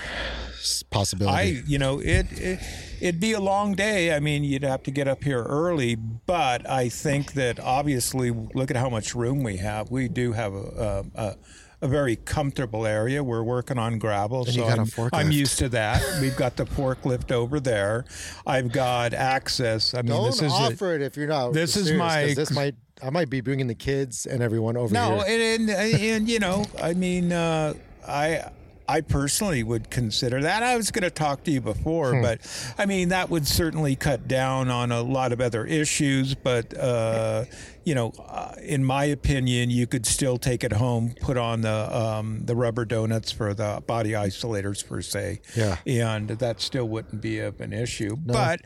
possibility. 0.89 1.37
I, 1.37 1.63
you 1.67 1.77
know, 1.77 1.99
it, 1.99 2.25
it 2.31 2.59
it'd 3.03 3.19
be 3.19 3.33
a 3.33 3.39
long 3.39 3.73
day. 3.75 4.15
I 4.15 4.19
mean, 4.21 4.43
you'd 4.45 4.63
have 4.63 4.81
to 4.83 4.91
get 4.91 5.07
up 5.09 5.23
here 5.23 5.43
early, 5.43 5.95
but 5.95 6.67
I 6.69 6.87
think 6.89 7.33
that 7.33 7.59
obviously, 7.59 8.31
look 8.31 8.71
at 8.71 8.77
how 8.77 8.89
much 8.89 9.13
room 9.13 9.43
we 9.43 9.57
have. 9.57 9.91
We 9.91 10.07
do 10.07 10.31
have 10.31 10.53
a. 10.53 11.03
a, 11.15 11.21
a 11.21 11.35
a 11.81 11.87
very 11.89 12.15
comfortable 12.15 12.85
area. 12.87 13.21
We're 13.21 13.43
working 13.43 13.77
on 13.77 13.97
gravel, 13.99 14.45
you 14.45 14.53
so 14.53 14.61
got 14.69 14.77
a 14.77 14.81
I'm, 14.83 14.87
forklift. 14.87 15.09
I'm 15.11 15.31
used 15.31 15.59
to 15.59 15.67
that. 15.67 16.01
We've 16.21 16.37
got 16.37 16.55
the 16.55 16.63
forklift 16.63 17.29
over 17.33 17.59
there. 17.59 18.05
I've 18.47 18.71
got 18.71 19.13
access. 19.13 19.93
I 19.93 19.97
mean, 20.01 20.13
Don't 20.13 20.27
this 20.27 20.41
is 20.41 20.53
a- 20.53 20.55
offer 20.55 20.93
it 20.95 21.01
if 21.01 21.17
you're 21.17 21.27
not. 21.27 21.51
this 21.51 21.75
is 21.75 21.91
my- 21.91 22.33
This 22.35 22.51
might. 22.51 22.75
I 23.05 23.09
might 23.09 23.29
be 23.29 23.41
bringing 23.41 23.67
the 23.67 23.75
kids 23.75 24.25
and 24.25 24.41
everyone 24.41 24.77
over 24.77 24.93
No, 24.93 25.19
here. 25.27 25.55
and, 25.59 25.69
and 25.69 25.93
and 26.01 26.29
you 26.29 26.39
know, 26.39 26.63
I 26.81 26.93
mean, 26.93 27.33
uh, 27.33 27.73
I 28.07 28.45
I 28.93 29.01
personally 29.01 29.63
would 29.63 29.89
consider 29.89 30.39
that. 30.43 30.61
I 30.61 30.77
was 30.77 30.91
going 30.91 31.01
to 31.01 31.09
talk 31.09 31.43
to 31.45 31.51
you 31.51 31.61
before, 31.61 32.21
but 32.21 32.41
I 32.77 32.85
mean, 32.85 33.09
that 33.09 33.31
would 33.31 33.47
certainly 33.47 33.95
cut 33.95 34.27
down 34.27 34.69
on 34.69 34.91
a 34.91 35.01
lot 35.01 35.31
of 35.33 35.41
other 35.41 35.65
issues. 35.65 36.35
But 36.35 36.77
uh, 36.77 37.45
you 37.85 37.95
know, 37.95 38.13
uh, 38.29 38.53
in 38.61 38.83
my 38.85 39.05
opinion, 39.05 39.71
you 39.71 39.87
could 39.87 40.05
still 40.05 40.37
take 40.37 40.63
it 40.63 40.73
home, 40.73 41.15
put 41.21 41.37
on 41.37 41.61
the 41.61 41.97
um, 41.97 42.41
the 42.45 42.55
rubber 42.55 42.85
donuts 42.85 43.31
for 43.31 43.55
the 43.55 43.81
body 43.87 44.11
isolators 44.11 44.85
per 44.87 45.01
se, 45.01 45.41
Yeah. 45.55 45.77
and 45.87 46.27
that 46.29 46.61
still 46.61 46.87
wouldn't 46.87 47.19
be 47.19 47.39
of 47.39 47.61
an 47.61 47.73
issue. 47.73 48.15
But 48.15 48.61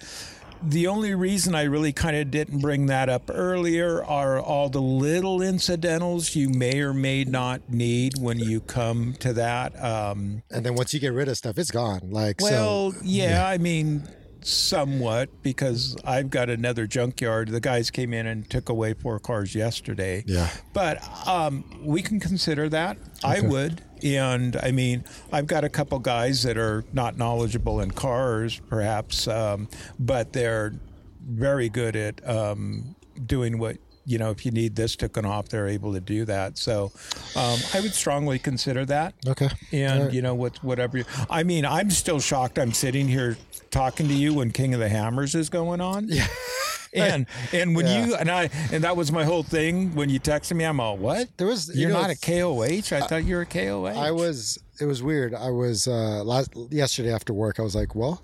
the 0.61 0.87
only 0.87 1.13
reason 1.15 1.55
I 1.55 1.63
really 1.63 1.93
kind 1.93 2.15
of 2.15 2.31
didn't 2.31 2.59
bring 2.59 2.87
that 2.87 3.09
up 3.09 3.29
earlier 3.33 4.03
are 4.03 4.39
all 4.39 4.69
the 4.69 4.81
little 4.81 5.41
incidentals 5.41 6.35
you 6.35 6.49
may 6.49 6.79
or 6.79 6.93
may 6.93 7.23
not 7.23 7.69
need 7.69 8.13
when 8.19 8.39
you 8.39 8.61
come 8.61 9.13
to 9.19 9.33
that. 9.33 9.81
Um, 9.83 10.43
And 10.51 10.65
then 10.65 10.75
once 10.75 10.93
you 10.93 10.99
get 10.99 11.13
rid 11.13 11.27
of 11.27 11.37
stuff, 11.37 11.57
it's 11.57 11.71
gone. 11.71 12.01
Like 12.09 12.41
well, 12.41 12.91
so. 12.91 12.97
yeah, 13.03 13.47
I 13.47 13.57
mean, 13.57 14.07
somewhat 14.47 15.29
because 15.43 15.97
I've 16.05 16.29
got 16.29 16.49
another 16.49 16.87
junkyard. 16.87 17.49
The 17.49 17.59
guys 17.59 17.91
came 17.91 18.13
in 18.13 18.25
and 18.27 18.49
took 18.49 18.69
away 18.69 18.93
four 18.93 19.19
cars 19.19 19.53
yesterday. 19.53 20.23
Yeah. 20.25 20.49
But 20.73 21.03
um, 21.27 21.63
we 21.83 22.01
can 22.01 22.19
consider 22.19 22.69
that. 22.69 22.97
I 23.23 23.41
would. 23.41 23.81
And 24.03 24.55
I 24.57 24.71
mean, 24.71 25.03
I've 25.31 25.47
got 25.47 25.63
a 25.63 25.69
couple 25.69 25.99
guys 25.99 26.43
that 26.43 26.57
are 26.57 26.85
not 26.93 27.17
knowledgeable 27.17 27.81
in 27.81 27.91
cars, 27.91 28.61
perhaps, 28.69 29.27
um, 29.27 29.67
but 29.99 30.33
they're 30.33 30.73
very 31.21 31.69
good 31.69 31.95
at 31.95 32.27
um, 32.27 32.95
doing 33.25 33.57
what. 33.59 33.77
You 34.07 34.17
know, 34.17 34.31
if 34.31 34.45
you 34.45 34.51
need 34.51 34.75
this 34.77 34.95
taken 34.95 35.25
off, 35.25 35.49
they're 35.49 35.67
able 35.67 35.93
to 35.93 35.99
do 35.99 36.23
that. 36.25 36.57
So, 36.57 36.91
um, 37.35 37.59
I 37.73 37.81
would 37.81 37.93
strongly 37.93 38.39
consider 38.39 38.85
that 38.85 39.13
Okay. 39.27 39.49
and 39.73 40.13
you 40.13 40.21
know 40.21 40.33
what 40.33 40.63
whatever 40.63 40.97
you, 40.99 41.05
i 41.29 41.43
mean 41.43 41.65
i'm 41.65 41.89
still 41.91 42.19
shocked 42.19 42.57
i'm 42.57 42.71
sitting 42.71 43.07
here 43.07 43.35
talking 43.69 44.07
to 44.07 44.13
you 44.13 44.33
when 44.33 44.51
king 44.51 44.73
of 44.73 44.79
the 44.79 44.87
hammers 44.89 45.35
is 45.35 45.49
going 45.49 45.81
on 45.81 46.07
yeah 46.07 46.25
and 46.93 47.25
and 47.51 47.75
when 47.75 47.85
Yeah. 47.85 48.05
you 48.05 48.15
and 48.15 48.31
i 48.31 48.49
and 48.71 48.83
that 48.83 48.95
was 48.95 49.11
my 49.11 49.23
whole 49.25 49.43
thing 49.43 49.93
when 49.95 50.09
you 50.09 50.19
texted 50.19 50.55
me 50.55 50.63
i'm 50.65 50.79
all 50.79 50.95
what 50.97 51.27
There 51.37 51.47
was- 51.47 51.67
you 51.69 51.81
you're 51.81 51.91
know, 51.91 52.01
not 52.01 52.09
a 52.11 52.15
koh 52.15 52.63
i 52.63 52.79
thought 52.81 53.25
you 53.25 53.35
were 53.35 53.41
a 53.41 53.45
koh 53.45 53.85
I 53.85 54.11
was. 54.11 54.57
It 54.79 54.85
was 54.85 55.01
weird. 55.03 55.33
I 55.33 55.49
was 55.49 55.87
uh, 55.87 56.23
last 56.23 56.51
yesterday 56.69 57.11
after 57.11 57.33
work. 57.33 57.59
I 57.59 57.63
was 57.63 57.73
like, 57.73 57.95
well. 57.95 58.21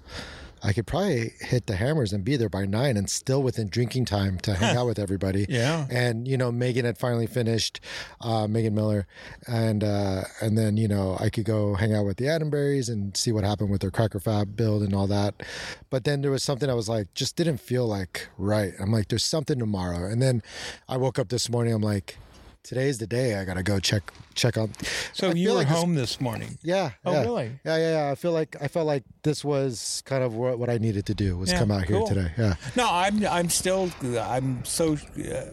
I 0.64 0.72
could 0.72 0.88
probably 0.88 1.34
hit 1.42 1.68
the 1.68 1.76
hammers 1.76 2.14
and 2.14 2.24
be 2.24 2.38
there 2.38 2.48
by 2.48 2.66
nine 2.66 2.96
and 2.96 3.10
still 3.10 3.44
within 3.44 3.68
drinking 3.68 4.06
time 4.06 4.38
to 4.40 4.54
hang 4.54 4.78
out 4.78 4.88
with 4.88 4.98
everybody. 4.98 5.46
Yeah. 5.50 5.86
And, 5.90 6.26
you 6.26 6.38
know, 6.38 6.54
Megan 6.54 6.86
had 6.86 6.98
finally 6.98 7.28
finished, 7.28 7.82
uh, 8.22 8.48
Megan 8.48 8.74
Miller. 8.74 9.06
And, 9.46 9.84
uh, 9.84 10.24
and 10.42 10.58
then, 10.58 10.78
you 10.78 10.88
know, 10.88 11.18
I 11.20 11.30
could 11.30 11.44
go 11.44 11.76
hang 11.76 11.94
out 11.94 12.06
with 12.06 12.16
the 12.16 12.30
Adamberries 12.30 12.88
and 12.88 13.16
see 13.18 13.34
what 13.34 13.44
happened 13.44 13.72
with 13.72 13.82
their 13.82 13.92
Cracker 13.92 14.22
Fab 14.22 14.56
build 14.56 14.84
and 14.84 14.96
all 14.96 15.08
that. 15.08 15.44
But 15.90 16.06
then 16.06 16.22
there 16.22 16.32
was 16.32 16.44
something 16.44 16.70
I 16.70 16.76
was 16.76 16.88
like, 16.88 17.14
just 17.14 17.36
didn't 17.36 17.58
feel 17.58 17.86
like 17.86 18.30
right. 18.38 18.74
I'm 18.80 18.92
like, 18.92 19.10
there's 19.10 19.26
something 19.26 19.60
tomorrow. 19.60 20.06
And 20.06 20.22
then 20.22 20.42
I 20.88 20.96
woke 20.96 21.20
up 21.20 21.28
this 21.28 21.50
morning. 21.50 21.74
I'm 21.74 21.82
like, 21.82 22.18
today's 22.64 22.98
the 22.98 23.08
day. 23.08 23.36
I 23.40 23.46
got 23.46 23.56
to 23.56 23.64
go 23.64 23.80
check, 23.80 24.12
check 24.36 24.58
on. 24.58 24.72
so 25.14 25.30
I 25.30 25.34
you 25.34 25.50
were 25.50 25.56
like 25.56 25.68
this- 25.68 25.78
home 25.78 25.96
this 25.96 26.20
morning 26.22 26.58
yeah. 26.64 26.92
Oh, 27.06 27.12
yeah. 27.12 27.22
really? 27.24 27.60
Yeah, 27.66 27.78
yeah, 27.78 27.92
yeah. 28.06 28.12
I 28.12 28.16
feel 28.16 28.32
like 28.32 28.56
I 28.62 28.68
felt 28.68 28.88
like 28.88 29.04
this 29.24 29.44
was 29.44 30.02
kind 30.06 30.24
of 30.24 30.36
what, 30.36 30.58
what 30.60 30.70
I 30.70 30.78
needed 30.78 31.06
to 31.08 31.14
do 31.14 31.38
was 31.38 31.52
Yeah, 31.52 31.60
come 31.60 31.72
out 31.72 31.86
cool. 31.88 32.08
here 32.08 32.16
today. 32.16 32.32
Yeah. 32.38 32.56
no 32.76 32.88
i'm 32.90 33.26
i'm 33.28 33.50
still 33.50 33.90
i'm 34.20 34.64
so 34.66 34.94
uh, 35.20 35.46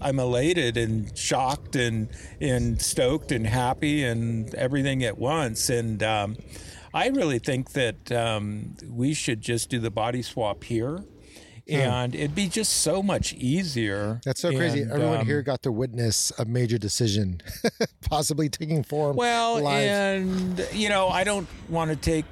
I'm 0.00 0.18
elated 0.18 0.76
and 0.76 1.16
shocked 1.16 1.76
and 1.76 2.08
and 2.40 2.80
stoked 2.82 3.32
and 3.32 3.46
happy 3.46 4.04
and 4.04 4.54
everything 4.54 5.02
at 5.02 5.16
once. 5.16 5.70
And 5.70 6.02
um, 6.02 6.36
I 6.92 7.08
really 7.08 7.38
think 7.38 7.72
that 7.72 8.12
um, 8.12 8.76
we 8.86 9.14
should 9.14 9.40
just 9.40 9.70
do 9.70 9.78
the 9.78 9.90
body 9.90 10.20
swap 10.20 10.64
here, 10.64 10.98
and 11.68 12.14
it'd 12.14 12.34
be 12.34 12.48
just 12.48 12.82
so 12.82 13.02
much 13.02 13.32
easier. 13.34 14.20
That's 14.24 14.40
so 14.40 14.54
crazy. 14.54 14.82
And, 14.82 14.92
Everyone 14.92 15.20
um, 15.20 15.26
here 15.26 15.42
got 15.42 15.62
to 15.62 15.72
witness 15.72 16.32
a 16.38 16.44
major 16.44 16.78
decision 16.78 17.40
possibly 18.02 18.48
taking 18.48 18.82
form. 18.82 19.16
Well, 19.16 19.62
live. 19.62 19.88
and 19.88 20.68
you 20.72 20.88
know, 20.88 21.08
I 21.08 21.24
don't 21.24 21.48
want 21.68 21.90
to 21.90 21.96
take 21.96 22.24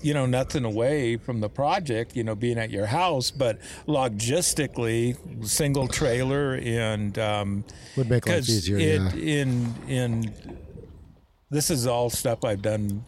you 0.00 0.14
know 0.14 0.26
nothing 0.26 0.64
away 0.64 1.16
from 1.16 1.40
the 1.40 1.48
project, 1.48 2.16
you 2.16 2.24
know, 2.24 2.34
being 2.34 2.58
at 2.58 2.70
your 2.70 2.86
house, 2.86 3.30
but 3.30 3.58
logistically, 3.86 5.16
single 5.46 5.88
trailer 5.88 6.54
and 6.54 7.18
um, 7.18 7.64
Would 7.96 8.08
make 8.08 8.26
life 8.26 8.48
easier, 8.48 8.78
It, 8.78 9.00
yeah. 9.00 9.14
In 9.14 9.74
in 9.86 10.58
this 11.50 11.70
is 11.70 11.86
all 11.86 12.10
stuff 12.10 12.44
I've 12.44 12.62
done 12.62 13.04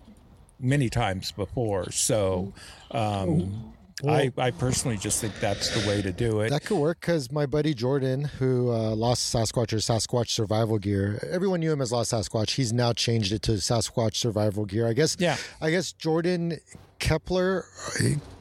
many 0.59 0.91
times 0.91 1.33
before, 1.33 1.91
so. 1.91 2.53
Um, 2.91 3.70
I, 4.09 4.32
I 4.38 4.51
personally 4.51 4.96
just 4.96 5.20
think 5.20 5.38
that's 5.40 5.70
the 5.70 5.88
way 5.88 6.03
to 6.03 6.12
do 6.12 6.40
it. 6.40 6.51
That 6.51 6.64
could 6.64 6.78
work 6.78 7.01
because 7.01 7.30
my 7.30 7.46
buddy 7.46 7.74
Jordan, 7.74 8.24
who 8.24 8.70
uh, 8.70 8.94
lost 8.94 9.34
Sasquatch 9.34 9.72
or 9.72 9.76
Sasquatch 9.76 10.28
survival 10.30 10.78
gear, 10.78 11.18
everyone 11.30 11.61
knew 11.61 11.72
him 11.72 11.80
as 11.80 11.92
Lost 11.92 12.12
Sasquatch. 12.12 12.55
He's 12.55 12.72
now 12.72 12.92
changed 12.92 13.32
it 13.32 13.42
to 13.42 13.53
Sasquatch 13.53 14.16
survival 14.16 14.64
gear. 14.64 14.86
I 14.86 14.92
guess. 14.92 15.16
Yeah. 15.18 15.36
I 15.61 15.70
guess 15.70 15.92
Jordan 15.92 16.59
Kepler. 16.98 17.64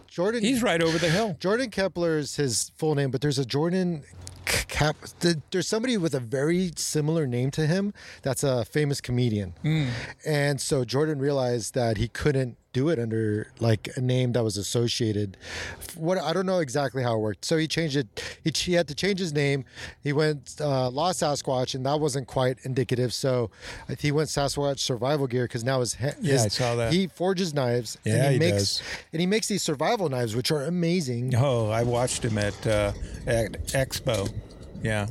Jordan. 0.07 0.43
He's 0.43 0.61
right 0.61 0.81
over 0.81 0.97
the 0.97 1.09
hill. 1.09 1.37
Jordan 1.39 1.69
Kepler 1.69 2.17
is 2.17 2.35
his 2.35 2.71
full 2.75 2.95
name, 2.95 3.11
but 3.11 3.21
there's 3.21 3.39
a 3.39 3.45
Jordan 3.45 4.03
Cap. 4.45 4.95
There's 5.51 5.67
somebody 5.67 5.97
with 5.97 6.13
a 6.13 6.19
very 6.19 6.71
similar 6.75 7.27
name 7.27 7.51
to 7.51 7.67
him 7.67 7.93
that's 8.21 8.43
a 8.43 8.65
famous 8.65 9.01
comedian, 9.01 9.53
and 10.25 10.59
so 10.59 10.83
Jordan 10.83 11.19
realized 11.19 11.73
that 11.75 11.97
he 11.97 12.07
couldn't 12.07 12.57
do 12.71 12.89
it 12.89 12.99
under 12.99 13.51
like 13.59 13.89
a 13.95 14.01
name 14.01 14.33
that 14.33 14.43
was 14.43 14.55
associated. 14.57 15.37
What 15.95 16.17
I 16.19 16.33
don't 16.33 16.45
know 16.45 16.59
exactly 16.59 17.01
how 17.03 17.15
it 17.15 17.19
worked. 17.19 17.45
So 17.45 17.57
he 17.57 17.67
changed 17.67 17.95
it. 17.97 18.37
He, 18.43 18.51
he 18.55 18.73
had 18.73 18.87
to 18.89 18.95
change 18.95 19.19
his 19.19 19.33
name. 19.33 19.65
He 20.03 20.13
went 20.13 20.55
uh, 20.61 20.89
Lost 20.89 21.21
Sasquatch, 21.21 21.73
and 21.75 21.85
that 21.85 21.99
wasn't 21.99 22.27
quite 22.27 22.57
indicative. 22.63 23.13
So 23.13 23.49
he 23.99 24.11
went 24.11 24.29
Sasquatch 24.29 24.79
Survival 24.79 25.25
Gear 25.27 25.45
because 25.45 25.63
now 25.63 25.79
his, 25.79 25.95
he- 25.95 26.07
Yeah, 26.21 26.43
I 26.43 26.47
saw 26.49 26.75
that. 26.75 26.93
he 26.93 27.07
forges 27.07 27.53
knives. 27.53 27.97
Yeah, 28.05 28.15
and 28.15 28.25
he, 28.27 28.33
he 28.33 28.39
makes 28.39 28.77
does. 28.77 28.81
and 29.13 29.19
he 29.19 29.25
makes 29.25 29.47
these 29.47 29.63
survival 29.63 30.07
knives, 30.09 30.35
which 30.35 30.51
are 30.51 30.63
amazing. 30.65 31.33
Oh, 31.35 31.69
I 31.69 31.83
watched 31.83 32.23
him 32.23 32.37
at 32.37 32.67
uh, 32.67 32.91
at 33.25 33.53
Expo. 33.69 34.31
Yeah, 34.81 35.07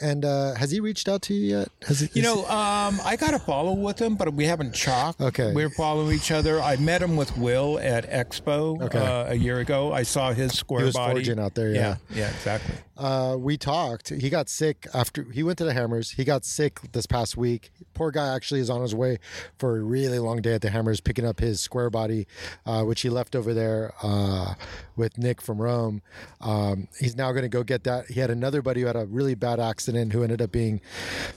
And 0.00 0.24
uh, 0.24 0.54
has 0.54 0.70
he 0.70 0.80
reached 0.80 1.08
out 1.08 1.22
to 1.22 1.34
you 1.34 1.58
yet? 1.58 1.68
Has 1.86 2.00
he, 2.00 2.08
you 2.14 2.22
know, 2.22 2.40
um, 2.46 2.98
I 3.04 3.16
got 3.18 3.32
to 3.32 3.38
follow 3.38 3.74
with 3.74 3.98
him, 4.00 4.14
but 4.16 4.32
we 4.32 4.44
haven't 4.44 4.74
chalked. 4.74 5.20
Okay. 5.20 5.52
we're 5.52 5.70
following 5.70 6.14
each 6.16 6.30
other. 6.30 6.60
I 6.60 6.76
met 6.76 7.02
him 7.02 7.16
with 7.16 7.36
Will 7.36 7.78
at 7.80 8.08
Expo 8.10 8.80
Okay. 8.82 8.98
uh, 8.98 9.32
a 9.32 9.34
year 9.34 9.58
ago. 9.60 9.92
I 9.92 10.02
saw 10.04 10.32
his 10.32 10.52
square 10.56 10.80
He 10.80 10.86
was 10.86 10.94
body 10.94 11.14
forging 11.16 11.38
out 11.38 11.54
there, 11.54 11.70
Yeah, 11.72 11.96
yeah, 12.14 12.30
exactly. 12.30 12.74
Uh, 13.00 13.34
we 13.38 13.56
talked. 13.56 14.10
He 14.10 14.28
got 14.28 14.50
sick 14.50 14.86
after 14.92 15.24
he 15.32 15.42
went 15.42 15.56
to 15.58 15.64
the 15.64 15.72
Hammers. 15.72 16.10
He 16.10 16.24
got 16.24 16.44
sick 16.44 16.80
this 16.92 17.06
past 17.06 17.34
week. 17.34 17.70
Poor 17.94 18.10
guy 18.10 18.34
actually 18.34 18.60
is 18.60 18.68
on 18.68 18.82
his 18.82 18.94
way 18.94 19.18
for 19.58 19.78
a 19.78 19.80
really 19.80 20.18
long 20.18 20.42
day 20.42 20.52
at 20.52 20.60
the 20.60 20.68
Hammers, 20.68 21.00
picking 21.00 21.24
up 21.24 21.40
his 21.40 21.62
square 21.62 21.88
body, 21.88 22.26
uh, 22.66 22.82
which 22.82 23.00
he 23.00 23.08
left 23.08 23.34
over 23.34 23.54
there 23.54 23.94
uh, 24.02 24.54
with 24.96 25.16
Nick 25.16 25.40
from 25.40 25.62
Rome. 25.62 26.02
Um, 26.42 26.88
he's 26.98 27.16
now 27.16 27.32
going 27.32 27.42
to 27.42 27.48
go 27.48 27.62
get 27.62 27.84
that. 27.84 28.06
He 28.08 28.20
had 28.20 28.30
another 28.30 28.60
buddy 28.60 28.82
who 28.82 28.86
had 28.86 28.96
a 28.96 29.06
really 29.06 29.34
bad 29.34 29.60
accident 29.60 30.12
who 30.12 30.22
ended 30.22 30.42
up 30.42 30.52
being 30.52 30.82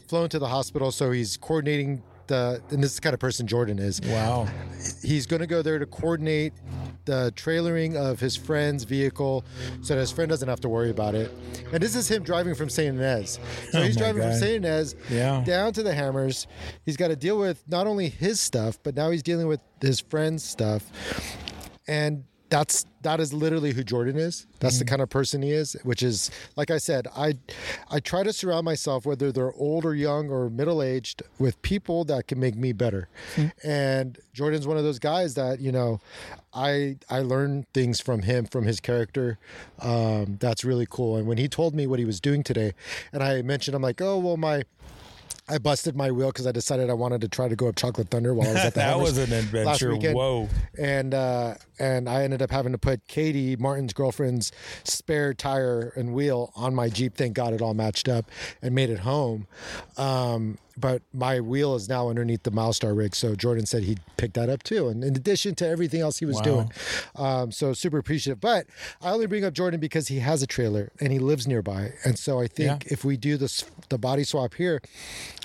flown 0.08 0.28
to 0.30 0.40
the 0.40 0.50
hospital. 0.50 0.92
So 0.92 1.12
he's 1.12 1.38
coordinating. 1.38 2.04
The, 2.28 2.62
and 2.72 2.82
this 2.82 2.92
is 2.92 2.96
the 2.96 3.02
kind 3.02 3.14
of 3.14 3.20
person 3.20 3.48
Jordan 3.48 3.80
is. 3.80 4.02
Wow. 4.02 4.48
he's 5.02 5.26
going 5.26 5.42
to 5.42 5.48
go 5.48 5.62
there 5.62 5.80
to 5.80 5.86
coordinate 5.86 6.54
the 7.06 7.34
trailering 7.36 7.96
of 7.96 8.20
his 8.20 8.36
friend's 8.36 8.84
vehicle 8.84 9.44
so 9.82 9.94
that 9.96 10.00
his 10.02 10.12
friend 10.12 10.30
doesn't 10.30 10.48
have 10.48 10.60
to 10.62 10.70
worry 10.70 10.90
about 10.90 11.16
it. 11.16 11.32
And 11.72 11.82
this 11.82 11.96
is 11.96 12.08
him 12.10 12.24
driving 12.24 12.56
from 12.56 12.70
St. 12.70 12.96
Inez. 12.96 13.40
So 13.72 13.80
Oh 13.80 13.84
he's 13.84 13.96
driving 13.98 14.22
from 14.22 14.32
God. 14.32 14.40
St. 14.40 14.56
Inez 14.66 14.96
Yeah. 15.10 15.44
down 15.46 15.74
to 15.74 15.84
the 15.84 15.94
Hammers. 15.94 16.48
He's 16.86 16.98
got 16.98 17.10
to 17.10 17.16
deal 17.16 17.38
with 17.38 17.64
not 17.68 17.88
only 17.88 18.10
his 18.10 18.40
stuff, 18.40 18.80
but 18.84 18.96
now 18.96 19.10
he's 19.12 19.24
dealing 19.24 19.48
with 19.48 19.62
his 19.82 20.00
friend's 20.00 20.44
stuff. 20.44 20.84
And 21.88 22.24
that's 22.54 22.86
that 23.02 23.20
is 23.20 23.34
literally 23.34 23.74
who 23.74 23.84
Jordan 23.84 24.16
is. 24.18 24.46
That's 24.60 24.76
Mm. 24.76 24.80
the 24.80 24.86
kind 24.86 25.02
of 25.02 25.10
person 25.10 25.42
he 25.42 25.52
is, 25.52 25.76
which 25.84 26.04
is 26.04 26.30
like 26.56 26.70
I 26.70 26.78
said, 26.78 27.08
I 27.18 27.34
I 27.90 28.00
try 28.00 28.22
to 28.22 28.32
surround 28.32 28.64
myself 28.66 29.06
whether 29.08 29.32
they're 29.32 29.52
old 29.54 29.84
or 29.86 29.96
young 29.96 30.30
or 30.30 30.50
middle-aged 30.52 31.24
with 31.40 31.60
people 31.64 32.04
that 32.06 32.28
can 32.28 32.40
make 32.40 32.56
me 32.56 32.72
better. 32.72 33.10
Hmm. 33.36 33.48
And 33.64 34.20
Jordan's 34.34 34.68
one 34.68 34.78
of 34.78 34.84
those 34.84 35.00
guys 35.00 35.34
that, 35.34 35.60
you 35.62 35.72
know, 35.72 36.00
I 36.54 36.98
I 37.10 37.20
learn 37.22 37.66
things 37.74 38.00
from 38.00 38.22
him, 38.22 38.46
from 38.46 38.66
his 38.66 38.80
character. 38.80 39.40
Um, 39.82 40.38
that's 40.40 40.64
really 40.64 40.86
cool. 40.88 41.18
And 41.18 41.26
when 41.28 41.40
he 41.40 41.48
told 41.48 41.74
me 41.74 41.88
what 41.88 41.98
he 41.98 42.06
was 42.06 42.20
doing 42.22 42.44
today, 42.44 42.74
and 43.12 43.24
I 43.24 43.42
mentioned, 43.42 43.74
I'm 43.76 43.82
like, 43.82 44.00
oh 44.00 44.18
well, 44.20 44.38
my 44.38 44.64
I 45.48 45.58
busted 45.58 45.96
my 45.96 46.10
wheel 46.10 46.28
because 46.28 46.48
I 46.48 46.54
decided 46.54 46.90
I 46.90 46.94
wanted 46.94 47.22
to 47.22 47.28
try 47.28 47.50
to 47.50 47.56
go 47.56 47.68
up 47.68 47.76
Chocolate 47.76 48.10
Thunder 48.10 48.34
while 48.34 48.48
I 48.48 48.54
was 48.54 48.66
at 48.66 48.74
the 48.74 48.80
that 48.80 49.00
was 49.00 49.18
an 49.18 49.34
adventure. 49.34 49.94
Whoa. 49.96 50.48
And 50.78 51.14
uh, 51.14 51.56
and 51.80 52.08
I 52.08 52.24
ended 52.24 52.42
up 52.42 52.50
having 52.50 52.72
to 52.72 52.78
put 52.78 53.06
Katie 53.08 53.56
Martin's 53.58 53.94
girlfriend's 53.94 54.52
spare 54.86 55.34
tire 55.34 55.92
and 55.96 56.14
wheel 56.14 56.54
on 56.56 56.74
my 56.74 56.88
Jeep. 56.90 57.16
Thank 57.16 57.34
God 57.34 57.54
it 57.54 57.62
all 57.62 57.74
matched 57.74 58.08
up 58.08 58.26
and 58.62 58.74
made 58.74 58.90
it 58.90 59.00
home. 59.00 59.48
Um, 59.98 60.58
but 60.78 61.02
my 61.14 61.40
wheel 61.40 61.76
is 61.76 61.88
now 61.88 62.10
underneath 62.10 62.44
the 62.44 62.52
Milestar 62.52 62.96
rig, 62.98 63.16
so 63.16 63.36
Jordan 63.36 63.66
said 63.66 63.84
he'd 63.84 64.00
pick 64.18 64.34
that 64.34 64.50
up 64.50 64.64
too. 64.64 64.88
And 64.90 65.04
in 65.04 65.16
addition 65.16 65.56
to 65.56 65.68
everything 65.68 66.02
else 66.02 66.18
he 66.20 66.26
was 66.26 66.38
Wow. 66.38 66.42
doing, 66.44 66.72
um, 67.16 67.52
so 67.52 67.74
super 67.74 67.98
appreciative. 67.98 68.40
But 68.42 68.66
I 69.02 69.12
only 69.12 69.28
bring 69.28 69.44
up 69.46 69.54
Jordan 69.54 69.80
because 69.80 70.08
he 70.08 70.20
has 70.20 70.42
a 70.42 70.48
trailer 70.48 70.92
and 71.00 71.12
he 71.14 71.20
lives 71.20 71.48
nearby, 71.48 71.94
and 72.04 72.18
so 72.18 72.40
I 72.40 72.48
think 72.48 72.86
Yeah. 72.86 72.92
if 72.94 73.06
we 73.06 73.18
do 73.18 73.38
this 73.38 73.64
the 73.90 73.98
body 73.98 74.24
swap 74.24 74.56
here, 74.56 74.82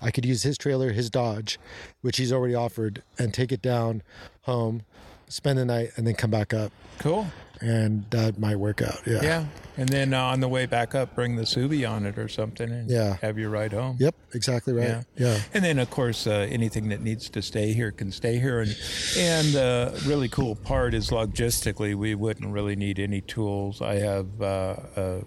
I 0.00 0.10
could 0.10 0.24
use 0.24 0.42
his 0.42 0.56
trailer, 0.56 0.92
his 0.92 1.10
Dodge, 1.10 1.58
which 2.00 2.16
he's 2.16 2.32
already 2.32 2.54
offered, 2.54 3.02
and 3.18 3.34
take 3.34 3.52
it 3.52 3.60
down 3.60 4.02
home, 4.42 4.82
spend 5.28 5.58
the 5.58 5.64
night, 5.64 5.90
and 5.96 6.06
then 6.06 6.14
come 6.14 6.30
back 6.30 6.54
up, 6.54 6.72
Cool. 6.98 7.26
And 7.61 8.04
that 8.11 8.38
might 8.38 8.56
work 8.56 8.82
out. 8.82 9.00
Yeah. 9.06 9.22
Yeah. 9.22 9.44
And 9.76 9.88
then 9.88 10.12
uh, 10.12 10.20
on 10.22 10.40
the 10.40 10.48
way 10.48 10.66
back 10.66 10.94
up, 10.96 11.14
bring 11.14 11.36
the 11.36 11.44
Subi 11.44 11.88
on 11.88 12.04
it 12.04 12.18
or 12.18 12.28
something 12.28 12.68
and 12.70 12.90
Yeah. 12.90 13.16
have 13.22 13.38
you 13.38 13.48
ride 13.48 13.72
home. 13.72 13.96
Yep. 14.00 14.14
Exactly 14.34 14.72
right. 14.72 14.88
Yeah. 14.88 15.02
Yeah. 15.16 15.40
And 15.54 15.64
then, 15.64 15.78
of 15.78 15.88
course, 15.90 16.26
uh, 16.26 16.46
anything 16.50 16.88
that 16.88 17.00
needs 17.00 17.30
to 17.30 17.42
stay 17.42 17.72
here 17.72 17.92
can 17.92 18.11
stay 18.11 18.38
here. 18.40 18.61
And 18.61 18.76
and 19.16 19.46
the 19.52 20.02
really 20.06 20.28
cool 20.28 20.56
part 20.56 20.94
is 20.94 21.11
logistically, 21.11 21.94
we 21.94 22.14
wouldn't 22.16 22.52
really 22.52 22.74
need 22.76 22.98
any 22.98 23.20
tools. 23.20 23.80
I 23.80 23.94
have 24.00 24.42
uh, 24.42 24.76
a 24.96 25.20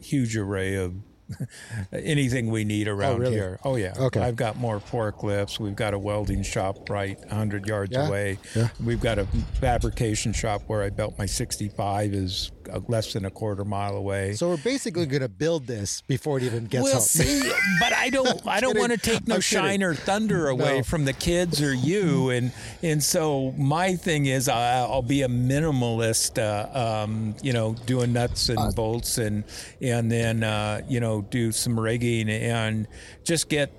huge 0.00 0.36
array 0.36 0.76
of 0.76 0.94
anything 1.92 2.50
we 2.50 2.64
need 2.64 2.88
oh, 2.88 2.94
around 2.94 3.20
really? 3.20 3.34
here. 3.34 3.58
Oh 3.64 3.76
yeah. 3.76 3.94
Okay. 3.96 4.20
I've 4.20 4.36
got 4.36 4.56
more 4.56 4.80
forklifts. 4.80 5.58
We've 5.58 5.76
got 5.76 5.94
a 5.94 5.98
welding 5.98 6.42
shop 6.42 6.88
right 6.90 7.18
100 7.20 7.66
yards 7.66 7.92
Yeah. 7.92 8.08
away. 8.08 8.38
Yeah. 8.54 8.68
We've 8.82 9.00
got 9.00 9.18
a 9.18 9.26
fabrication 9.60 10.32
shop 10.32 10.62
where 10.66 10.82
I 10.82 10.90
built 10.90 11.18
my 11.18 11.26
65 11.26 12.14
is 12.14 12.50
uh, 12.72 12.80
less 12.88 13.12
than 13.12 13.24
a 13.24 13.30
quarter 13.30 13.64
mile 13.64 13.96
away. 13.96 14.34
So 14.34 14.48
we're 14.48 14.56
basically 14.58 15.06
going 15.06 15.22
to 15.22 15.28
build 15.28 15.66
this 15.66 16.00
before 16.02 16.38
it 16.38 16.44
even 16.44 16.66
gets 16.66 16.82
We'll 16.84 16.92
home. 16.94 17.00
see, 17.02 17.50
but 17.80 17.92
I 17.92 18.10
don't. 18.10 18.46
I 18.46 18.60
don't 18.60 18.78
want 18.78 18.92
to 18.92 18.98
take 18.98 19.26
no 19.26 19.36
I'm 19.36 19.40
kidding. 19.40 19.62
shine 19.62 19.82
or 19.82 19.94
thunder 19.94 20.48
away 20.48 20.78
No. 20.78 20.82
from 20.82 21.04
the 21.04 21.12
kids 21.12 21.62
or 21.62 21.72
you, 21.74 22.30
and 22.30 22.52
and 22.82 23.02
so 23.02 23.52
my 23.56 23.94
thing 23.96 24.26
is 24.26 24.48
I, 24.48 24.78
I'll 24.80 25.02
be 25.02 25.22
a 25.22 25.28
minimalist. 25.28 26.38
Uh, 26.38 27.02
um, 27.04 27.34
you 27.42 27.52
know, 27.52 27.74
doing 27.86 28.12
nuts 28.12 28.48
and 28.48 28.74
bolts, 28.74 29.18
and 29.18 29.44
and 29.80 30.10
then 30.10 30.42
uh, 30.42 30.80
you 30.88 31.00
know 31.00 31.22
do 31.22 31.52
some 31.52 31.78
rigging 31.78 32.28
and 32.28 32.86
just 33.24 33.48
get 33.48 33.72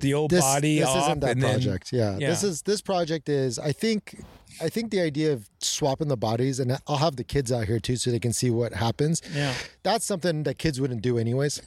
the 0.00 0.14
old 0.14 0.30
this, 0.30 0.40
body 0.40 0.80
this 0.80 0.88
off. 0.88 1.06
isn't 1.08 1.20
that 1.20 1.30
and 1.32 1.42
then- 1.42 1.52
project. 1.54 1.92
yeah. 1.92 2.16
This 2.18 2.42
is 2.42 2.62
this 2.62 2.80
project 2.80 3.28
is 3.28 3.58
I 3.58 3.72
think 3.72 4.22
I 4.62 4.68
think 4.68 4.90
the 4.90 5.00
idea 5.00 5.32
of 5.32 5.48
swapping 5.60 6.08
the 6.08 6.16
bodies 6.16 6.60
and 6.60 6.78
I'll 6.86 6.96
have 6.96 7.16
the 7.16 7.24
kids 7.24 7.50
out 7.52 7.66
here 7.66 7.80
too 7.80 7.96
so 7.96 8.10
they 8.10 8.18
can 8.20 8.32
see 8.32 8.50
what 8.50 8.72
happens. 8.72 9.20
Yeah. 9.34 9.54
That's 9.82 10.04
something 10.04 10.42
that 10.44 10.58
kids 10.58 10.80
wouldn't 10.80 11.02
do 11.02 11.18
anyways. 11.18 11.60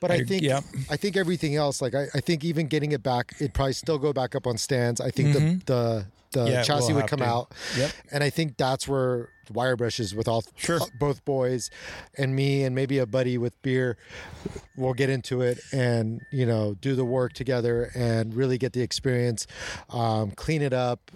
But 0.00 0.10
I, 0.10 0.14
I- 0.14 0.24
think 0.24 0.42
yep. 0.42 0.64
I 0.90 0.96
think 0.96 1.16
everything 1.16 1.56
else, 1.56 1.80
like 1.80 1.94
I, 1.94 2.06
I 2.14 2.20
think 2.20 2.44
even 2.44 2.66
getting 2.66 2.92
it 2.92 3.02
back, 3.02 3.32
it'd 3.40 3.54
probably 3.54 3.72
still 3.74 3.98
go 3.98 4.12
back 4.12 4.34
up 4.34 4.46
on 4.46 4.58
stands. 4.58 5.00
I 5.00 5.10
think 5.10 5.32
the 5.32 5.40
the 5.40 5.60
the 5.66 6.06
Mm-hmm. 6.32 6.46
Yeah, 6.48 6.62
chassis 6.62 6.94
will 6.94 7.02
would 7.02 7.10
come 7.10 7.18
to. 7.18 7.26
out. 7.26 7.52
Yep. 7.76 7.92
And 8.10 8.24
I 8.24 8.30
think 8.30 8.56
that's 8.56 8.88
where 8.88 9.28
wire 9.52 9.76
brushes 9.76 10.14
with 10.14 10.26
all 10.28 10.42
Sure. 10.56 10.80
both 10.98 11.22
boys 11.26 11.68
and 12.16 12.34
me 12.34 12.64
and 12.64 12.74
maybe 12.74 12.96
a 12.98 13.04
buddy 13.06 13.36
with 13.36 13.60
beer 13.60 13.98
we'll 14.78 14.94
get 14.94 15.10
into 15.10 15.42
it 15.42 15.58
and 15.72 16.22
you 16.30 16.46
know 16.46 16.74
do 16.80 16.94
the 16.94 17.04
work 17.04 17.34
together 17.34 17.90
and 17.94 18.34
really 18.34 18.56
get 18.56 18.72
the 18.72 18.80
experience 18.80 19.46
um, 19.90 20.30
clean 20.30 20.62
it 20.62 20.72
up 20.72 21.10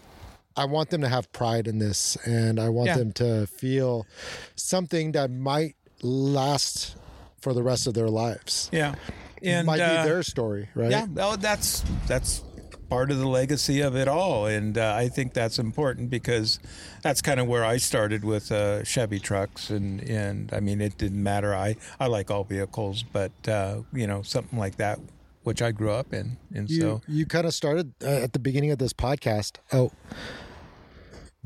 i 0.57 0.65
want 0.65 0.91
them 0.91 1.01
to 1.03 1.09
have 1.09 1.31
pride 1.33 1.67
in 1.69 1.79
this 1.79 2.17
and 2.25 2.59
i 2.61 2.69
want 2.69 2.89
Yeah. 2.89 2.99
them 2.99 3.13
to 3.13 3.47
feel 3.47 4.07
something 4.55 5.13
that 5.13 5.31
might 5.31 5.77
last 6.03 6.97
for 7.41 7.53
the 7.55 7.63
rest 7.63 7.87
of 7.87 7.95
their 7.95 8.09
lives 8.09 8.69
Yeah, 8.73 8.95
and 9.43 9.67
might 9.67 9.81
uh, 9.81 10.03
be 10.03 10.09
their 10.09 10.23
story 10.23 10.69
right 10.75 10.91
Yeah, 10.91 11.07
well, 11.13 11.37
that's 11.37 11.85
that's 12.07 12.43
part 12.89 13.11
of 13.11 13.19
the 13.19 13.27
legacy 13.27 13.81
of 13.81 13.97
it 13.97 14.07
all, 14.09 14.47
and 14.47 14.79
uh, 14.79 14.95
I 14.97 15.09
think 15.09 15.33
that's 15.33 15.59
important 15.59 16.09
because 16.09 16.61
that's 17.03 17.21
kind 17.21 17.41
of 17.41 17.47
where 17.49 17.65
I 17.65 17.79
started 17.79 18.25
with 18.25 18.53
uh, 18.53 18.85
Chevy 18.85 19.19
trucks, 19.21 19.71
and 19.71 20.01
and 20.09 20.51
I 20.53 20.61
mean 20.61 20.81
it 20.81 20.97
didn't 20.97 21.23
matter. 21.23 21.53
I 21.55 21.77
I 21.99 22.07
like 22.07 22.31
all 22.31 22.45
vehicles, 22.45 23.03
but 23.03 23.33
uh, 23.49 23.83
you 23.93 24.07
know 24.07 24.23
something 24.23 24.59
like 24.59 24.77
that, 24.77 24.99
which 25.43 25.61
I 25.63 25.73
grew 25.73 25.91
up 25.91 26.13
in, 26.15 26.37
and 26.55 26.71
you, 26.71 26.81
so 26.81 27.01
you 27.09 27.27
kind 27.27 27.47
of 27.47 27.55
started 27.55 27.93
uh, 28.05 28.07
at 28.25 28.33
the 28.33 28.39
beginning 28.39 28.71
of 28.71 28.79
this 28.79 28.93
podcast 28.93 29.57
oh 29.73 29.91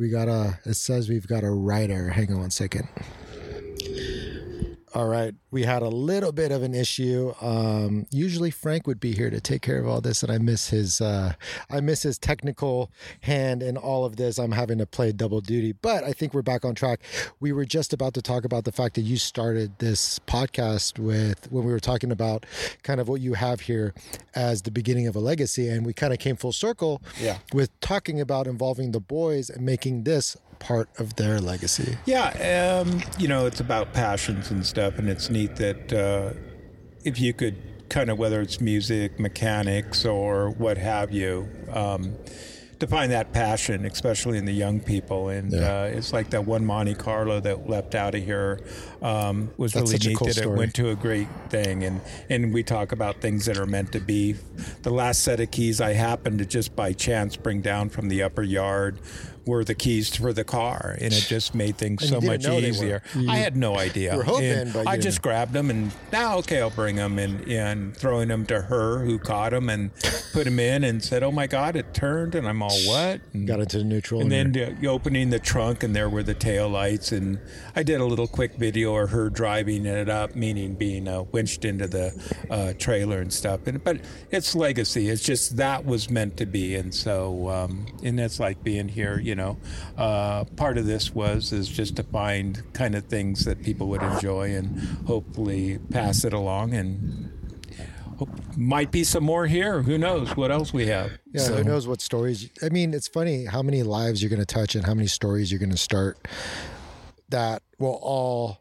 We 0.01 0.09
got 0.09 0.29
a. 0.29 0.59
It 0.65 0.77
says 0.77 1.11
we've 1.11 1.27
got 1.27 1.45
a 1.45 1.51
writer. 1.51 2.09
Hang 2.09 2.33
on 2.33 2.41
one 2.41 2.51
second. 2.51 2.89
All 4.93 5.07
right, 5.07 5.33
we 5.53 5.63
had 5.63 5.83
a 5.83 5.89
little 5.89 6.33
bit 6.33 6.51
of 6.51 6.65
an 6.65 6.75
issue. 6.75 7.33
Um, 7.41 8.07
usually 8.11 8.51
Frank 8.51 8.89
would 8.89 8.99
be 8.99 9.13
here 9.13 9.31
to 9.31 9.41
take 9.41 9.63
care 9.63 9.79
of 9.79 9.87
all 9.87 10.01
this, 10.01 10.25
and 10.25 10.33
I 10.33 10.39
miss 10.39 10.71
his. 10.71 11.01
Uh, 11.01 11.35
I 11.71 11.81
miss 11.81 12.03
his 12.03 12.19
technical 12.19 12.91
hand 13.21 13.63
in 13.63 13.77
all 13.77 14.05
of 14.05 14.17
this. 14.17 14.37
I'm 14.37 14.51
having 14.51 14.79
to 14.79 14.87
play 14.87 15.13
double 15.13 15.41
duty, 15.41 15.71
but 15.73 16.03
I 16.03 16.13
think 16.13 16.35
we're 16.35 16.43
back 16.43 16.65
on 16.65 16.75
track. 16.75 17.03
We 17.39 17.53
were 17.53 17.65
just 17.65 17.93
about 17.93 18.15
to 18.15 18.23
talk 18.23 18.45
about 18.45 18.65
the 18.65 18.73
fact 18.73 18.97
that 18.97 19.03
you 19.03 19.17
started 19.17 19.79
this 19.79 20.19
podcast 20.27 20.99
with 20.99 21.51
when 21.53 21.65
we 21.65 21.71
were 21.71 21.79
talking 21.79 22.11
about 22.11 22.45
kind 22.83 23.01
of 23.01 23.09
what 23.09 23.21
you 23.21 23.35
have 23.35 23.61
here 23.61 23.95
as 24.35 24.63
the 24.63 24.73
beginning 24.73 25.07
of 25.07 25.15
a 25.15 25.21
legacy, 25.21 25.69
and 25.69 25.87
we 25.87 25.93
kind 25.93 26.13
of 26.13 26.19
came 26.19 26.35
full 26.35 26.53
circle. 26.53 27.01
Yeah. 27.21 27.39
with 27.53 27.79
talking 27.81 28.21
about 28.21 28.49
involving 28.49 28.91
the 28.91 29.01
boys 29.01 29.51
and 29.51 29.65
making 29.65 30.03
this 30.03 30.37
part 30.61 30.89
of 31.01 31.17
their 31.17 31.41
legacy. 31.41 31.97
Yeah, 32.07 32.81
um, 32.87 33.03
you 33.19 33.27
know, 33.27 33.47
it's 33.47 33.61
about 33.61 33.93
passions 33.93 34.51
and 34.53 34.65
stuff, 34.65 34.99
and 34.99 35.09
it's 35.09 35.29
neat 35.29 35.57
that 35.57 35.93
uh, 35.93 36.33
if 37.05 37.19
you 37.21 37.33
could 37.35 37.57
kind 37.89 38.09
of, 38.11 38.19
whether 38.19 38.41
it's 38.41 38.61
music, 38.61 39.19
mechanics, 39.19 40.05
or 40.05 40.51
what 40.51 40.79
have 40.79 41.11
you, 41.11 41.49
um, 41.73 42.15
to 42.79 42.87
find 42.87 43.11
that 43.13 43.33
passion, 43.33 43.85
especially 43.85 44.39
in 44.39 44.45
the 44.47 44.53
young 44.53 44.81
people. 44.81 45.29
And 45.29 45.53
Yeah. 45.53 45.83
uh, 45.83 45.85
it's 45.97 46.13
like 46.15 46.31
that 46.31 46.47
one 46.47 46.65
Monte 46.65 46.95
Carlo 46.95 47.39
that 47.41 47.69
left 47.69 47.95
out 47.95 48.15
of 48.15 48.25
here 48.25 48.61
um, 49.03 49.51
was 49.59 49.73
That's 49.75 49.93
really 49.93 50.09
neat 50.11 50.17
cool 50.17 50.29
that 50.29 50.35
story. 50.37 50.55
it 50.55 50.59
went 50.59 50.75
to 50.77 50.89
a 50.91 50.95
great 50.95 51.29
thing. 51.51 51.83
And, 51.85 52.01
and 52.31 52.55
we 52.55 52.63
talk 52.63 52.93
about 52.93 53.21
things 53.21 53.45
that 53.47 53.59
are 53.59 53.67
meant 53.67 53.93
to 53.93 54.01
be. 54.01 54.37
The 54.83 54.91
last 54.91 55.23
set 55.25 55.41
of 55.41 55.51
keys 55.51 55.81
I 55.83 55.93
happened 55.93 56.39
to 56.39 56.47
just 56.47 56.75
by 56.75 56.93
chance 56.95 57.37
bring 57.37 57.61
down 57.61 57.91
from 57.91 58.09
the 58.09 58.23
upper 58.23 58.43
yard 58.43 59.01
were 59.47 59.65
the 59.65 59.75
keys 59.75 60.15
for 60.15 60.33
the 60.33 60.45
car, 60.45 60.97
and 61.01 61.13
it 61.13 61.27
just 61.29 61.55
made 61.55 61.77
things 61.77 62.09
so 62.09 62.21
much 62.21 62.47
easier. 62.47 63.03
I 63.29 63.37
had 63.37 63.57
no 63.57 63.77
idea. 63.77 64.17
were 64.17 64.23
hoping, 64.23 64.51
And 64.51 64.73
but 64.73 64.87
I 64.87 64.93
didn't 64.93 65.05
just 65.05 65.23
grabbed 65.23 65.53
them 65.53 65.71
and 65.71 65.93
now, 66.13 66.39
okay, 66.39 66.61
I'll 66.61 66.71
bring 66.71 66.97
them 66.97 67.19
and, 67.19 67.47
and 67.49 67.97
throwing 67.97 68.29
them 68.29 68.47
to 68.47 68.61
her 68.61 69.05
who 69.05 69.19
caught 69.19 69.53
them 69.53 69.69
and 69.69 69.91
put 70.33 70.45
them 70.45 70.59
in 70.59 70.85
and 70.85 71.03
said, 71.03 71.23
"Oh 71.23 71.33
my 71.33 71.47
God, 71.47 71.77
it 71.77 71.95
turned!" 71.95 72.35
And 72.35 72.47
I'm 72.49 72.63
all 72.63 72.79
what? 72.87 73.21
And, 73.33 73.47
Got 73.47 73.61
into 73.61 73.79
the 73.79 73.85
neutral, 73.85 74.21
and 74.21 74.31
then 74.31 74.57
uh, 74.57 74.89
opening 74.89 75.31
the 75.31 75.39
trunk 75.39 75.83
and 75.83 75.95
there 75.95 76.09
were 76.09 76.23
the 76.23 76.35
tail 76.35 76.69
lights 76.69 77.13
and 77.13 77.39
I 77.75 77.83
did 77.83 78.01
a 78.01 78.05
little 78.05 78.27
quick 78.27 78.55
video 78.55 78.97
of 78.97 79.11
her 79.11 79.31
driving 79.31 79.87
it 79.87 80.09
up, 80.09 80.35
meaning 80.35 80.75
being 80.75 81.09
uh, 81.09 81.23
winched 81.23 81.65
into 81.65 81.87
the 81.87 82.13
uh, 82.51 82.73
trailer 82.79 83.21
and 83.21 83.33
stuff. 83.33 83.67
And 83.67 83.83
but 83.83 84.01
it's 84.31 84.55
legacy. 84.55 85.09
It's 85.09 85.23
just 85.23 85.57
that 85.57 85.85
was 85.85 86.11
meant 86.11 86.37
to 86.39 86.47
be, 86.47 86.75
and 86.77 86.95
so 86.95 87.49
um, 87.49 87.87
and 88.03 88.19
it's 88.21 88.41
like 88.41 88.63
being 88.63 88.89
here. 88.89 89.19
You 89.21 89.30
know, 89.35 89.57
uh, 89.97 90.45
part 90.57 90.79
of 90.79 90.87
this 90.87 91.15
was 91.15 91.53
is 91.53 91.69
just 91.69 91.97
to 91.97 92.03
find 92.03 92.63
kind 92.73 92.95
of 92.95 93.05
things 93.05 93.45
that 93.45 93.63
people 93.63 93.89
would 93.89 94.03
enjoy 94.03 94.55
and 94.55 94.79
hopefully 95.07 95.79
pass 95.91 96.25
it 96.25 96.33
along 96.33 96.75
and. 96.75 97.33
hope- 98.19 98.29
Might 98.57 98.91
be 98.91 99.03
some 99.05 99.25
more 99.25 99.47
here. 99.47 99.81
Who 99.83 99.97
knows 99.97 100.37
what 100.37 100.51
else 100.51 100.73
we 100.75 100.87
have? 100.89 101.13
Yeah, 101.33 101.41
So- 101.43 101.57
who 101.57 101.65
knows 101.65 101.87
what 101.89 102.03
stories? 102.03 102.51
I 102.63 102.69
mean, 102.69 102.93
it's 102.93 103.09
funny 103.09 103.47
how 103.47 103.63
many 103.63 103.83
lives 103.83 104.23
you're 104.23 104.29
going 104.29 104.41
to 104.41 104.45
touch 104.47 104.75
and 104.75 104.85
how 104.85 104.93
many 104.93 105.07
stories 105.09 105.51
you're 105.51 105.59
going 105.61 105.71
to 105.71 105.77
start 105.79 106.19
that 107.31 107.63
will 107.79 107.99
all 108.03 108.60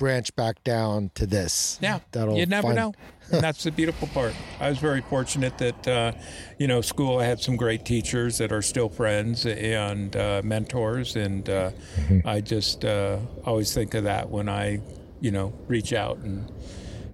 branch 0.00 0.34
back 0.34 0.64
down 0.64 1.10
to 1.14 1.26
this. 1.26 1.78
Yeah, 1.80 2.00
that'll 2.10 2.36
you 2.36 2.46
never 2.46 2.68
find- 2.68 2.76
know. 2.76 2.92
and 3.32 3.40
that's 3.42 3.62
the 3.62 3.70
beautiful 3.70 4.08
part. 4.08 4.34
I 4.58 4.68
was 4.70 4.78
very 4.78 5.02
fortunate 5.02 5.56
that, 5.58 5.86
uh, 5.86 6.12
you 6.58 6.66
know, 6.66 6.80
school 6.80 7.18
I 7.20 7.26
had 7.26 7.38
some 7.38 7.54
great 7.54 7.84
teachers 7.84 8.38
that 8.38 8.50
are 8.50 8.62
still 8.62 8.88
friends 8.88 9.46
and 9.46 10.16
uh, 10.16 10.40
mentors, 10.42 11.14
and 11.14 11.48
uh, 11.48 11.70
Mm-hmm. 11.70 12.26
I 12.26 12.40
just 12.40 12.84
uh, 12.84 13.18
always 13.44 13.72
think 13.72 13.94
of 13.94 14.02
that 14.04 14.28
when 14.30 14.48
I, 14.48 14.80
you 15.20 15.30
know, 15.30 15.52
reach 15.68 15.92
out 15.92 16.16
and 16.18 16.50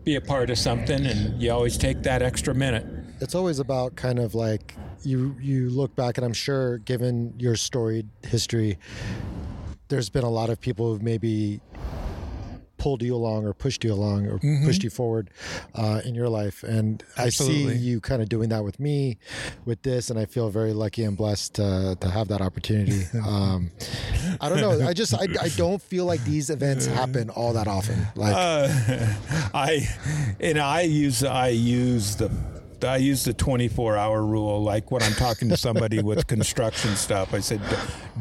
be 0.05 0.15
a 0.15 0.21
part 0.21 0.49
of 0.49 0.57
something, 0.59 1.05
and 1.05 1.43
you 1.43 1.51
always 1.53 1.77
take 1.77 2.03
that 2.05 2.23
extra 2.23 2.55
minute. 2.55 2.87
It's 3.21 3.35
always 3.35 3.59
about 3.59 3.97
kind 3.97 4.19
of 4.19 4.35
like 4.35 4.75
you 5.03 5.35
you 5.41 5.69
look 5.71 5.95
back, 5.97 6.17
and 6.17 6.25
I'm 6.25 6.33
sure, 6.33 6.79
given 6.79 7.35
your 7.39 7.57
storied 7.57 8.09
history, 8.23 8.79
there's 9.89 10.09
been 10.09 10.25
a 10.25 10.31
lot 10.31 10.49
of 10.49 10.61
people 10.61 10.93
who've 10.93 11.03
maybe 11.03 11.61
pulled 12.79 13.03
you 13.03 13.15
along 13.15 13.47
or 13.47 13.53
pushed 13.53 13.85
you 13.85 13.93
along 13.93 14.27
or 14.27 14.39
pushed 14.65 14.83
you 14.85 14.91
forward 14.91 15.31
uh, 15.75 16.01
in 16.05 16.15
your 16.15 16.29
life. 16.29 16.63
And 16.63 17.03
i 17.17 17.29
see 17.29 17.65
you 17.75 18.01
kind 18.01 18.21
of 18.23 18.29
doing 18.29 18.49
that 18.51 18.65
with 18.65 18.79
me 18.81 19.19
with 19.65 19.83
this 19.83 20.11
and 20.11 20.19
i 20.19 20.25
feel 20.27 20.49
very 20.51 20.73
lucky 20.73 21.03
and 21.05 21.17
blessed 21.17 21.55
to, 21.55 21.97
to 22.01 22.11
have 22.11 22.29
that 22.29 22.41
opportunity. 22.41 23.03
Um, 23.27 23.71
i 24.41 24.49
don't 24.49 24.61
know. 24.61 24.87
I 24.87 24.93
just 24.93 25.15
I, 25.15 25.27
I 25.41 25.49
don't 25.57 25.81
feel 25.83 26.05
like 26.05 26.23
these 26.25 26.51
events 26.51 26.87
happen 26.87 27.31
all 27.31 27.53
that 27.55 27.67
often. 27.67 28.07
Like 28.15 28.35
Uh, 28.37 28.69
I 29.55 29.89
and 30.41 30.59
I 30.59 30.83
use 30.83 31.25
I 31.25 31.49
use 31.49 32.17
the 32.17 32.31
I 32.85 32.97
use 32.97 33.25
the 33.25 33.33
24 33.33 33.97
hour 33.97 34.25
rule. 34.25 34.63
Like 34.63 34.91
when 34.91 35.03
I'm 35.03 35.15
talking 35.15 35.49
to 35.49 35.57
somebody 35.57 36.03
with 36.03 36.27
construction 36.29 36.97
stuff, 36.97 37.35
I 37.35 37.41
said, 37.41 37.61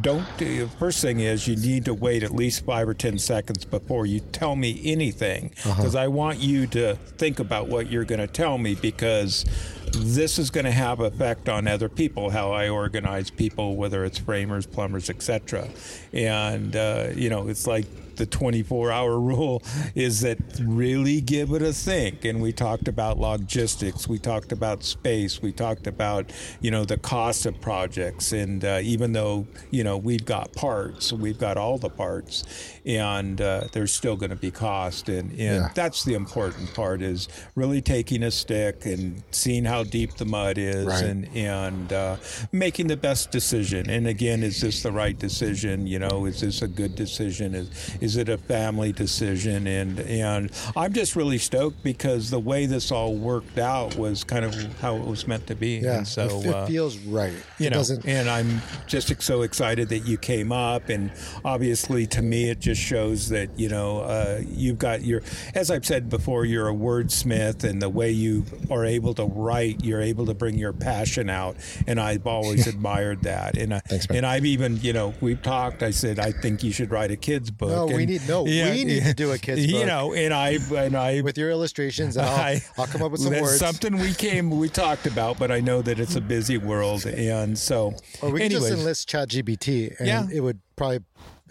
don't. 0.02 0.26
The 0.38 0.68
first 0.80 1.02
thing 1.02 1.20
is 1.20 1.48
you 1.48 1.56
need 1.56 1.86
to 1.86 1.94
wait 1.94 2.24
at 2.24 2.32
least 2.32 2.66
five 2.66 2.88
or 2.88 2.94
10 2.94 3.18
seconds 3.18 3.66
before 3.66 4.06
you 4.06 4.20
tell 4.20 4.56
me 4.56 4.82
anything, 4.84 5.52
because 5.64 5.96
I 5.96 6.08
want 6.08 6.40
you 6.40 6.68
to 6.68 6.96
think 7.18 7.40
about 7.40 7.68
what 7.68 7.90
you're 7.92 8.06
going 8.06 8.22
to 8.22 8.28
tell 8.28 8.58
me 8.58 8.76
because 8.76 9.46
this 9.94 10.38
is 10.40 10.50
going 10.50 10.66
to 10.66 10.72
have 10.72 11.00
effect 11.00 11.48
on 11.48 11.68
other 11.68 11.88
people 11.88 12.30
how 12.30 12.52
i 12.52 12.68
organize 12.68 13.30
people 13.30 13.76
whether 13.76 14.04
it's 14.04 14.18
framers 14.18 14.66
plumbers 14.66 15.10
etc 15.10 15.70
and 16.12 16.76
uh, 16.76 17.10
you 17.16 17.30
know 17.30 17.48
it's 17.48 17.66
like 17.68 17.86
the 18.18 18.26
24 18.26 18.92
hour 18.92 19.20
rule 19.32 19.62
is 19.96 20.22
that 20.22 20.38
really 20.62 21.22
give 21.22 21.52
it 21.52 21.62
a 21.62 21.74
think. 21.74 22.26
And 22.26 22.42
we 22.42 22.52
talked 22.52 22.88
about 22.88 23.18
logistics 23.20 24.08
we 24.08 24.20
talked 24.20 24.52
about 24.52 24.84
space 24.84 25.42
we 25.42 25.52
talked 25.52 25.88
about 25.88 26.32
you 26.62 26.72
know 26.72 26.86
the 26.86 26.98
cost 26.98 27.46
of 27.46 27.60
projects. 27.62 28.32
And 28.34 28.64
uh, 28.64 28.80
even 28.84 29.14
though 29.14 29.48
you 29.72 29.84
know 29.84 29.98
we've 29.98 30.26
got 30.26 30.54
parts 30.54 31.12
we've 31.14 31.38
got 31.40 31.58
all 31.58 31.78
the 31.78 31.90
parts 31.90 32.44
and 32.86 33.42
uh, 33.42 33.66
there's 33.72 33.94
still 33.94 34.16
going 34.16 34.30
to 34.30 34.36
be 34.36 34.52
cost. 34.52 35.10
And, 35.10 35.32
and 35.32 35.40
Yeah. 35.40 35.70
that's 35.74 36.04
the 36.04 36.14
important 36.14 36.74
part 36.74 37.02
is 37.02 37.28
really 37.56 37.82
taking 37.82 38.24
a 38.24 38.32
stick 38.32 38.86
and 38.86 39.24
seeing 39.32 39.66
how 39.66 39.84
deep 39.84 40.16
the 40.18 40.26
mud 40.26 40.58
is 40.58 40.86
Right. 40.86 41.04
and 41.04 41.28
and 41.36 41.94
uh, 41.94 42.16
making 42.52 42.88
the 42.88 42.98
best 42.98 43.32
decision. 43.32 43.90
And 43.90 44.08
again 44.08 44.44
is 44.44 44.62
this 44.62 44.84
the 44.84 44.92
right 44.92 45.18
decision? 45.18 45.88
You 45.88 46.00
know 46.00 46.26
is 46.26 46.42
this 46.42 46.62
a 46.62 46.68
good 46.68 46.96
decision? 46.96 47.56
Is 47.56 47.70
is 48.06 48.16
it 48.16 48.30
a 48.30 48.38
family 48.38 48.94
decision? 48.94 49.68
And 49.68 50.00
and 50.00 50.52
I'm 50.78 50.94
just 50.94 51.16
really 51.16 51.40
stoked 51.40 51.84
because 51.84 52.30
the 52.30 52.40
way 52.40 52.68
this 52.68 52.92
all 52.92 53.16
worked 53.16 53.58
out 53.58 53.96
was 53.96 54.24
kind 54.24 54.46
of 54.46 54.54
how 54.80 54.96
it 54.96 55.06
was 55.06 55.28
meant 55.28 55.48
to 55.48 55.56
be. 55.56 55.78
Yeah 55.78 56.06
and 56.06 56.08
so 56.08 56.42
it, 56.42 56.48
uh, 56.48 56.66
feels 56.68 56.98
right. 57.00 57.34
You 57.58 57.68
it 57.68 57.70
know, 57.72 57.78
doesn't 57.78 58.06
and 58.06 58.30
I'm 58.30 58.62
just 58.88 59.22
so 59.22 59.42
excited 59.42 59.90
that 59.90 60.00
you 60.00 60.18
came 60.18 60.52
up, 60.52 60.90
and 60.90 61.12
obviously 61.44 62.06
to 62.08 62.22
me 62.22 62.50
it 62.50 62.60
just 62.60 62.82
shows 62.82 63.30
that 63.30 63.58
you 63.60 63.70
know 63.70 64.00
uh, 64.00 64.42
you've 64.48 64.80
got 64.80 65.04
your, 65.04 65.22
as 65.54 65.72
I've 65.72 65.86
said 65.86 66.10
before, 66.10 66.46
you're 66.46 66.70
a 66.70 66.74
wordsmith, 66.74 67.64
and 67.64 67.82
the 67.82 67.90
way 67.90 68.12
you 68.12 68.46
are 68.70 68.86
able 68.86 69.14
to 69.16 69.26
write, 69.26 69.84
you're 69.84 70.02
able 70.02 70.26
to 70.28 70.34
bring 70.34 70.58
your 70.58 70.74
passion 70.74 71.30
out, 71.30 71.58
and 71.88 72.00
I've 72.00 72.28
always 72.28 72.68
admired 72.76 73.24
that, 73.24 73.58
and 73.58 73.74
I, 73.74 73.80
Thanks, 73.80 74.08
and 74.10 74.26
I've 74.26 74.46
even 74.46 74.78
you 74.78 74.94
know 74.94 75.14
we've 75.22 75.42
talked. 75.42 75.84
I 75.84 75.92
said 75.92 76.20
I 76.20 76.32
think 76.32 76.64
you 76.64 76.72
should 76.72 76.92
write 76.92 77.12
a 77.12 77.18
kids 77.18 77.52
book. 77.52 77.90
No, 77.96 77.98
we 77.98 78.04
and- 78.04 78.12
need- 78.12 78.28
no, 78.28 78.44
we 78.44 78.84
need 78.84 79.04
to 79.04 79.14
do 79.14 79.32
a 79.32 79.38
kids 79.46 79.66
You 79.66 79.86
know, 79.86 80.14
and 80.14 80.34
I 80.34 80.58
and 80.76 80.96
I 80.96 81.22
with 81.22 81.38
your 81.38 81.50
illustrations 81.52 82.18
I'll, 82.18 82.28
I- 82.30 82.62
I'll 82.78 82.88
come 82.88 83.02
up 83.02 83.12
with 83.12 83.22
some 83.22 83.34
words 83.40 83.58
something 83.60 83.98
we 83.98 84.14
came 84.14 84.50
we 84.50 84.70
talked 84.70 85.08
about, 85.08 85.38
but 85.40 85.52
I 85.52 85.60
know 85.60 85.82
that 85.82 86.00
it's 86.00 86.16
a 86.16 86.22
busy 86.22 86.58
world, 86.58 87.06
and 87.06 87.58
so 87.58 87.94
Or 88.22 88.30
we 88.32 88.42
anyways, 88.42 88.70
just 88.70 88.80
enlist 88.80 89.10
ChatGPT, 89.10 89.98
and 90.00 90.08
Yeah. 90.08 90.28
it 90.32 90.42
would 90.42 90.60
probably. 90.76 91.00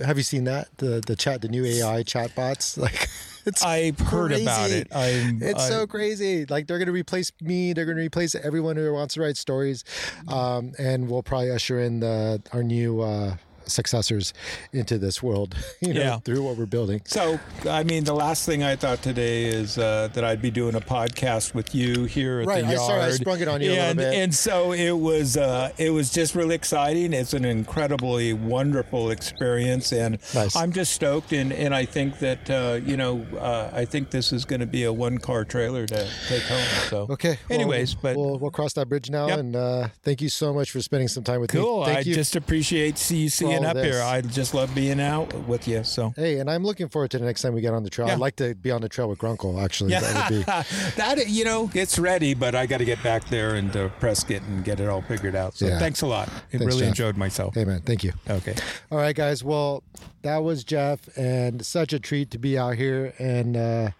Have 0.05 0.17
you 0.17 0.25
seen 0.25 0.43
that 0.45 0.67
the 0.79 1.01
the 1.07 1.15
chat 1.15 1.41
the 1.41 1.49
new 1.49 1.65
AI 1.65 2.03
chat 2.03 2.35
bots 2.35 2.77
like 2.85 3.09
it's 3.47 3.63
I've 3.63 3.99
heard 4.01 4.33
about 4.33 4.71
it. 4.71 4.89
I'm, 4.93 5.41
it's 5.43 5.63
I- 5.65 5.69
so 5.69 5.87
crazy. 5.87 6.47
Like 6.47 6.67
they're 6.67 6.79
going 6.79 6.87
to 6.87 6.93
replace 6.93 7.31
me. 7.41 7.73
They're 7.75 7.85
going 7.85 7.99
to 7.99 8.03
replace 8.03 8.35
everyone 8.35 8.75
who 8.77 8.93
wants 8.93 9.15
to 9.15 9.21
write 9.21 9.37
stories, 9.37 9.85
um, 10.29 10.73
and 10.79 11.09
we'll 11.09 11.23
probably 11.23 11.51
usher 11.53 11.79
in 11.79 12.01
the 12.01 12.43
our 12.53 12.63
new 12.65 13.03
uh, 13.03 13.37
successors 13.67 14.33
into 14.73 14.99
this 14.99 15.23
world. 15.23 15.55
You 15.81 15.93
know, 15.93 16.01
Yeah. 16.01 16.19
through 16.21 16.43
what 16.43 16.57
we're 16.57 16.65
building. 16.67 17.03
So, 17.05 17.39
I 17.69 17.83
mean, 17.85 18.05
the 18.05 18.15
last 18.15 18.47
thing 18.47 18.63
I 18.63 18.75
thought 18.77 19.03
today 19.03 19.45
is 19.45 19.77
uh, 19.77 20.09
that 20.15 20.25
I'd 20.25 20.41
be 20.41 20.51
doing 20.51 20.75
a 20.77 20.81
podcast 20.81 21.53
with 21.53 21.75
you 21.75 22.05
here 22.05 22.41
at 22.41 22.47
Right, 22.47 22.65
the 22.65 22.73
yard. 22.73 22.79
saw- 22.79 23.01
I 23.05 23.11
sprung 23.11 23.41
it 23.41 23.49
on 23.49 23.61
you 23.61 23.71
a 23.71 23.73
little 23.73 23.85
and, 23.91 23.99
bit. 23.99 24.15
And 24.15 24.35
so 24.35 24.73
it 24.73 24.93
was, 24.93 25.37
uh, 25.37 25.73
it 25.77 25.91
was 25.91 26.11
just 26.11 26.35
really 26.35 26.55
exciting. 26.55 27.13
It's 27.13 27.35
an 27.35 27.45
incredibly 27.45 28.33
wonderful 28.33 29.11
experience, 29.11 29.93
and 29.93 30.19
Nice. 30.35 30.57
I'm 30.57 30.73
just 30.73 30.93
stoked. 30.93 31.33
And, 31.33 31.53
and 31.53 31.75
I 31.75 31.85
think 31.85 32.19
that 32.21 32.49
uh, 32.49 32.81
you 32.85 32.97
know, 32.97 33.27
uh, 33.39 33.71
I 33.75 33.85
think 33.85 34.11
this 34.11 34.33
is 34.33 34.45
going 34.47 34.61
to 34.61 34.67
be 34.67 34.85
a 34.85 34.93
one 34.93 35.19
car 35.19 35.45
trailer 35.45 35.87
to 35.87 36.09
take 36.29 36.43
home. 36.45 36.65
So, 36.89 37.07
Okay. 37.11 37.39
well, 37.51 37.59
Anyways, 37.61 37.95
but 37.95 38.17
we'll 38.17 38.39
we'll 38.39 38.51
cross 38.53 38.73
that 38.75 38.89
bridge 38.89 39.11
now, 39.11 39.27
Yep. 39.29 39.39
and 39.39 39.57
uh, 39.57 39.89
thank 40.03 40.23
you 40.23 40.29
so 40.31 40.55
much 40.55 40.71
for 40.71 40.81
spending 40.81 41.09
some 41.09 41.25
time 41.25 41.41
with 41.41 41.51
cool. 41.51 41.81
me. 41.81 41.87
Thank 41.87 41.99
I 41.99 42.01
you. 42.03 42.15
just 42.15 42.37
appreciate 42.37 42.97
see, 42.97 43.29
up 43.63 43.75
this. 43.75 43.95
here. 43.95 44.03
I 44.03 44.21
just 44.23 44.55
love 44.55 44.75
being 44.75 45.01
out 45.01 45.33
with 45.47 45.69
you. 45.69 45.85
So 45.85 46.13
Hey, 46.17 46.39
and 46.39 46.51
I'm 46.51 46.65
looking 46.65 46.89
forward 46.89 47.11
to 47.13 47.19
the 47.19 47.25
next 47.25 47.43
time 47.43 47.55
we 47.55 47.61
get 47.61 47.75
on 47.75 47.83
the 47.83 47.91
trail. 47.91 48.09
Yeah. 48.09 48.15
I'd 48.15 48.21
like 48.21 48.37
to 48.37 48.55
be 48.55 48.71
on 48.71 48.81
the 48.81 48.89
trail 48.89 49.09
with 49.09 49.19
Grunkle. 49.19 49.63
Actually, 49.63 49.91
that 49.91 50.31
would 50.31 50.39
be. 50.39 50.43
that 50.97 51.29
you 51.29 51.45
know, 51.45 51.71
it's 51.75 51.99
ready, 51.99 52.35
but 52.35 52.55
I 52.55 52.67
got 52.67 52.79
to 52.79 52.85
get 52.85 53.03
back 53.03 53.29
there 53.29 53.55
and 53.55 53.77
uh, 53.77 53.89
press 54.01 54.29
it 54.31 54.43
and 54.43 54.65
get 54.65 54.81
it 54.81 54.89
all 54.89 55.03
figured 55.03 55.37
out. 55.37 55.55
So 55.57 55.67
Yeah. 55.67 55.79
thanks 55.79 56.03
a 56.03 56.07
lot. 56.07 56.29
I 56.53 56.57
really 56.57 56.81
Jeff. 56.81 56.89
enjoyed 56.89 57.17
myself. 57.17 57.55
Hey 57.55 57.65
man, 57.65 57.83
thank 57.83 58.03
you. 58.05 58.13
Okay. 58.29 58.55
All 58.91 58.99
right, 58.99 59.15
guys. 59.15 59.45
Well, 59.45 59.83
that 60.23 60.39
was 60.39 60.65
Jeff, 60.65 61.07
and 61.19 61.65
such 61.65 61.93
a 61.93 61.99
treat 62.01 62.31
to 62.31 62.39
be 62.39 62.57
out 62.57 62.77
here 62.77 63.13
and 63.19 63.57
uh, 63.57 63.91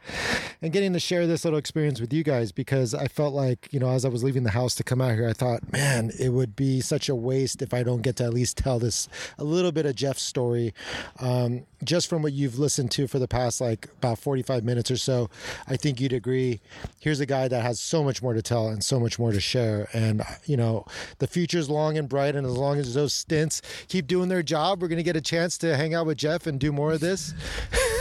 and 0.63 0.73
getting 0.73 0.95
to 0.95 0.99
share 0.99 1.27
this 1.27 1.45
little 1.45 1.59
experience 1.59 2.01
with 2.01 2.13
you 2.15 2.25
guys 2.25 2.51
because 2.51 2.95
I 2.95 3.07
felt 3.09 3.35
like 3.35 3.69
you 3.73 3.79
know 3.79 3.91
as 3.91 4.05
I 4.05 4.09
was 4.09 4.25
leaving 4.25 4.43
the 4.43 4.51
house 4.51 4.75
to 4.77 4.85
come 4.85 5.01
out 5.03 5.13
here, 5.13 5.29
I 5.29 5.35
thought, 5.35 5.71
man, 5.73 6.11
it 6.19 6.31
would 6.31 6.57
be 6.57 6.81
such 6.81 7.09
a 7.11 7.15
waste 7.15 7.61
if 7.61 7.75
I 7.75 7.83
don't 7.83 8.01
get 8.03 8.17
to 8.17 8.25
at 8.25 8.33
least 8.33 8.57
tell 8.57 8.79
this 8.79 9.07
a 9.39 9.44
little 9.45 9.73
bit 9.73 9.87
of 9.87 9.95
Jeff's 9.95 10.23
story, 10.23 10.75
um, 11.21 11.65
just 11.85 12.09
from 12.09 12.23
what 12.23 12.33
you've 12.33 12.59
listened 12.59 12.91
to 12.93 13.07
for 13.07 13.19
the 13.19 13.29
past 13.29 13.61
like 13.61 13.89
about 13.99 14.19
forty 14.19 14.43
five 14.43 14.65
minutes 14.65 14.91
or 14.91 14.97
so. 14.97 15.31
I 15.67 15.77
think 15.77 16.01
you'd 16.01 16.13
agree. 16.13 16.61
Here's 17.01 17.21
a 17.21 17.27
guy 17.27 17.49
that 17.49 17.63
has 17.63 17.81
so 17.81 18.03
much 18.03 18.23
more 18.23 18.35
to 18.35 18.43
tell 18.43 18.69
and 18.69 18.83
so 18.83 18.99
much 18.99 19.19
more 19.19 19.33
to 19.33 19.41
share, 19.41 19.89
and 19.93 20.23
you 20.47 20.57
know 20.57 20.87
the 21.19 21.27
future's 21.27 21.71
long 21.71 21.97
and 21.99 22.09
bright, 22.09 22.35
and 22.35 22.47
as 22.47 22.57
long 22.57 22.79
as 22.79 22.95
those 22.95 23.15
stints 23.15 23.63
keep 23.89 24.07
doing 24.07 24.29
their 24.29 24.43
job, 24.43 24.83
we're 24.83 24.89
gonna 24.89 25.03
get 25.03 25.17
a 25.17 25.21
chance 25.21 25.59
to 25.59 25.77
hang 25.77 25.95
out 25.95 26.07
with 26.07 26.19
Jeff 26.19 26.47
and 26.47 26.59
do 26.59 26.73
more 26.73 26.93
of 26.93 27.01
this. 27.01 27.35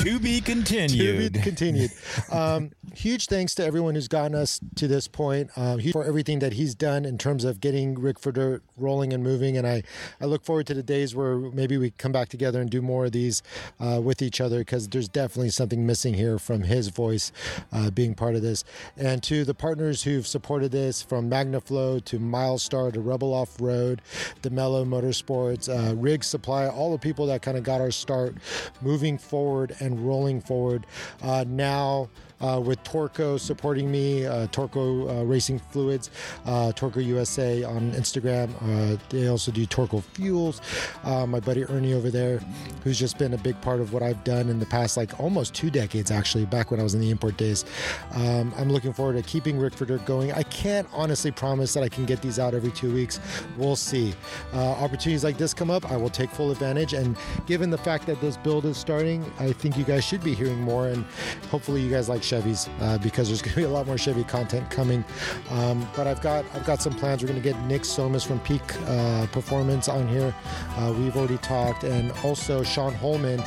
To 0.04 0.18
be 0.18 0.40
continued. 0.40 1.34
To 1.34 1.38
be 1.38 1.44
continued. 1.44 1.90
Um, 2.32 2.70
huge 2.94 3.26
thanks 3.26 3.54
to 3.56 3.64
everyone 3.64 3.94
who's 3.94 4.08
gotten 4.08 4.34
us 4.34 4.58
to 4.76 4.88
this 4.88 5.06
point. 5.06 5.50
Um, 5.56 5.78
huge 5.78 5.92
for 5.92 6.04
everything 6.04 6.38
that 6.38 6.54
he's 6.54 6.74
done 6.74 7.04
in 7.04 7.18
terms 7.18 7.44
of 7.44 7.60
getting 7.60 7.94
Rick 8.00 8.20
Dirt 8.20 8.62
rolling 8.78 9.12
and 9.12 9.22
moving. 9.22 9.58
And 9.58 9.66
I, 9.66 9.82
I 10.18 10.24
look 10.24 10.42
forward 10.42 10.66
to 10.68 10.74
the 10.74 10.82
days 10.82 11.14
where 11.14 11.36
maybe 11.38 11.76
we 11.76 11.90
come 11.90 12.12
back 12.12 12.30
together 12.30 12.62
and 12.62 12.70
do 12.70 12.80
more 12.80 13.04
of 13.06 13.12
these 13.12 13.42
uh, 13.78 14.00
with 14.02 14.22
each 14.22 14.40
other 14.40 14.60
because 14.60 14.88
there's 14.88 15.08
definitely 15.08 15.50
something 15.50 15.84
missing 15.86 16.14
here 16.14 16.38
from 16.38 16.62
his 16.62 16.88
voice 16.88 17.30
uh, 17.70 17.90
being 17.90 18.14
part 18.14 18.34
of 18.34 18.42
this. 18.42 18.64
And 18.96 19.22
to 19.24 19.44
the 19.44 19.54
partners 19.54 20.04
who've 20.04 20.26
supported 20.26 20.72
this 20.72 21.02
from 21.02 21.30
MagnaFlow 21.30 22.04
to 22.06 22.18
Milestar 22.18 22.92
to 22.94 23.00
Rebel 23.00 23.34
Off 23.34 23.60
Road, 23.60 24.00
DeMello 24.42 24.86
Motorsports, 24.86 25.68
uh, 25.68 25.94
Rig 25.94 26.24
Supply, 26.24 26.68
all 26.68 26.90
the 26.90 26.98
people 26.98 27.26
that 27.26 27.42
kind 27.42 27.58
of 27.58 27.64
got 27.64 27.82
our 27.82 27.90
start 27.90 28.34
moving 28.80 29.18
forward 29.18 29.76
and 29.80 29.89
rolling 29.98 30.40
forward. 30.40 30.86
Uh, 31.22 31.44
now, 31.46 32.08
uh, 32.40 32.60
with 32.60 32.82
Torco 32.84 33.38
supporting 33.38 33.90
me, 33.90 34.26
uh, 34.26 34.46
Torco 34.48 35.08
uh, 35.08 35.24
Racing 35.24 35.58
Fluids, 35.58 36.10
uh, 36.46 36.72
Torco 36.74 37.04
USA 37.04 37.62
on 37.62 37.92
Instagram. 37.92 38.50
Uh, 38.62 38.96
they 39.08 39.28
also 39.28 39.52
do 39.52 39.66
Torco 39.66 40.02
Fuels. 40.02 40.60
My 41.04 41.38
buddy 41.38 41.64
Ernie 41.64 41.94
over 41.94 42.10
there, 42.10 42.40
who's 42.82 42.98
just 42.98 43.18
been 43.18 43.34
a 43.34 43.38
big 43.38 43.60
part 43.60 43.80
of 43.80 43.92
what 43.92 44.02
I've 44.02 44.22
done 44.24 44.48
in 44.48 44.58
the 44.58 44.66
past, 44.66 44.96
like 44.96 45.20
almost 45.20 45.54
two 45.54 45.70
decades 45.70 46.10
actually, 46.10 46.44
back 46.46 46.70
when 46.70 46.80
I 46.80 46.82
was 46.82 46.94
in 46.94 47.00
the 47.00 47.10
import 47.10 47.36
days. 47.36 47.64
Um, 48.12 48.52
I'm 48.56 48.70
looking 48.70 48.92
forward 48.92 49.16
to 49.16 49.22
keeping 49.22 49.58
Rigged 49.58 49.76
for 49.76 49.84
Dirt 49.84 50.04
going. 50.06 50.32
I 50.32 50.42
can't 50.44 50.88
honestly 50.92 51.30
promise 51.30 51.74
that 51.74 51.82
I 51.82 51.88
can 51.88 52.04
get 52.04 52.22
these 52.22 52.38
out 52.38 52.54
every 52.54 52.72
two 52.72 52.92
weeks. 52.92 53.20
We'll 53.56 53.76
see. 53.76 54.14
Opportunities 54.52 55.24
like 55.24 55.38
this 55.38 55.54
come 55.54 55.70
up, 55.70 55.90
I 55.90 55.96
will 55.96 56.10
take 56.10 56.30
full 56.30 56.50
advantage. 56.50 56.94
And 56.94 57.16
given 57.46 57.70
the 57.70 57.78
fact 57.78 58.06
that 58.06 58.20
this 58.20 58.36
build 58.36 58.64
is 58.64 58.76
starting, 58.76 59.24
I 59.38 59.52
think 59.52 59.76
you 59.76 59.84
guys 59.84 60.04
should 60.04 60.24
be 60.24 60.34
hearing 60.34 60.60
more. 60.60 60.88
And 60.88 61.04
hopefully, 61.50 61.80
you 61.80 61.90
guys 61.90 62.08
like 62.08 62.22
Chevys 62.30 62.68
uh, 62.80 62.98
because 62.98 63.28
there's 63.28 63.42
going 63.42 63.54
to 63.54 63.60
be 63.60 63.64
a 63.64 63.68
lot 63.68 63.86
more 63.86 63.98
Chevy 63.98 64.24
content 64.24 64.70
coming. 64.70 65.04
Um, 65.50 65.86
but 65.96 66.06
I've 66.06 66.20
got 66.20 66.44
I've 66.54 66.64
got 66.64 66.80
some 66.80 66.94
plans. 66.94 67.22
We're 67.22 67.28
going 67.28 67.42
to 67.42 67.48
get 67.48 67.60
Nick 67.62 67.82
Somas 67.82 68.26
from 68.26 68.40
Peak 68.40 68.62
uh, 68.86 69.26
Performance 69.32 69.88
on 69.88 70.08
here. 70.08 70.34
Uh, 70.76 70.94
we've 70.96 71.16
already 71.16 71.38
talked, 71.38 71.84
and 71.84 72.12
also 72.24 72.62
Sean 72.62 72.94
Holman, 72.94 73.40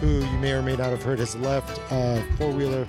who 0.00 0.20
you 0.20 0.38
may 0.38 0.52
or 0.52 0.62
may 0.62 0.76
not 0.76 0.90
have 0.90 1.02
heard, 1.02 1.18
has 1.18 1.36
left 1.36 1.80
uh, 1.92 2.20
four 2.36 2.50
wheeler 2.50 2.86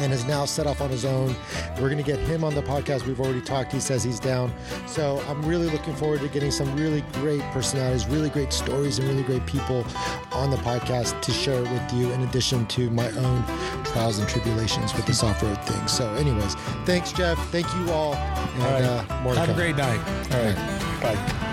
and 0.00 0.12
is 0.12 0.24
now 0.24 0.44
set 0.44 0.66
off 0.66 0.80
on 0.80 0.90
his 0.90 1.04
own. 1.04 1.34
We're 1.76 1.88
going 1.90 1.98
to 1.98 2.02
get 2.02 2.18
him 2.18 2.42
on 2.44 2.54
the 2.54 2.62
podcast. 2.62 3.06
We've 3.06 3.20
already 3.20 3.40
talked. 3.40 3.72
He 3.72 3.80
says 3.80 4.02
he's 4.02 4.18
down. 4.20 4.52
So 4.86 5.22
I'm 5.28 5.42
really 5.42 5.68
looking 5.70 5.94
forward 5.94 6.20
to 6.20 6.28
getting 6.28 6.50
some 6.50 6.74
really 6.76 7.02
great 7.14 7.42
personalities, 7.52 8.06
really 8.06 8.30
great 8.30 8.52
stories, 8.52 8.98
and 8.98 9.08
really 9.08 9.22
great 9.22 9.46
people 9.46 9.84
on 10.32 10.50
the 10.50 10.56
podcast 10.58 11.20
to 11.22 11.32
share 11.32 11.62
it 11.62 11.70
with 11.70 11.92
you, 11.92 12.10
in 12.12 12.22
addition 12.22 12.66
to 12.66 12.90
my 12.90 13.08
own 13.12 13.44
trials 13.84 14.18
and 14.18 14.28
tribulations 14.28 14.94
with 14.94 15.06
this 15.06 15.22
off 15.22 15.42
road 15.42 15.62
thing. 15.64 15.86
So, 15.88 16.12
anyways, 16.14 16.54
thanks, 16.84 17.12
Jeff. 17.12 17.38
Thank 17.50 17.66
you 17.76 17.90
all. 17.92 18.14
And 18.14 18.62
All 18.62 18.70
right. 18.72 18.82
uh, 19.10 19.20
more 19.22 19.34
Have 19.34 19.50
a 19.50 19.54
great 19.54 19.76
night. 19.76 20.00
All 20.32 20.44
right. 20.44 20.56
Bye. 21.02 21.46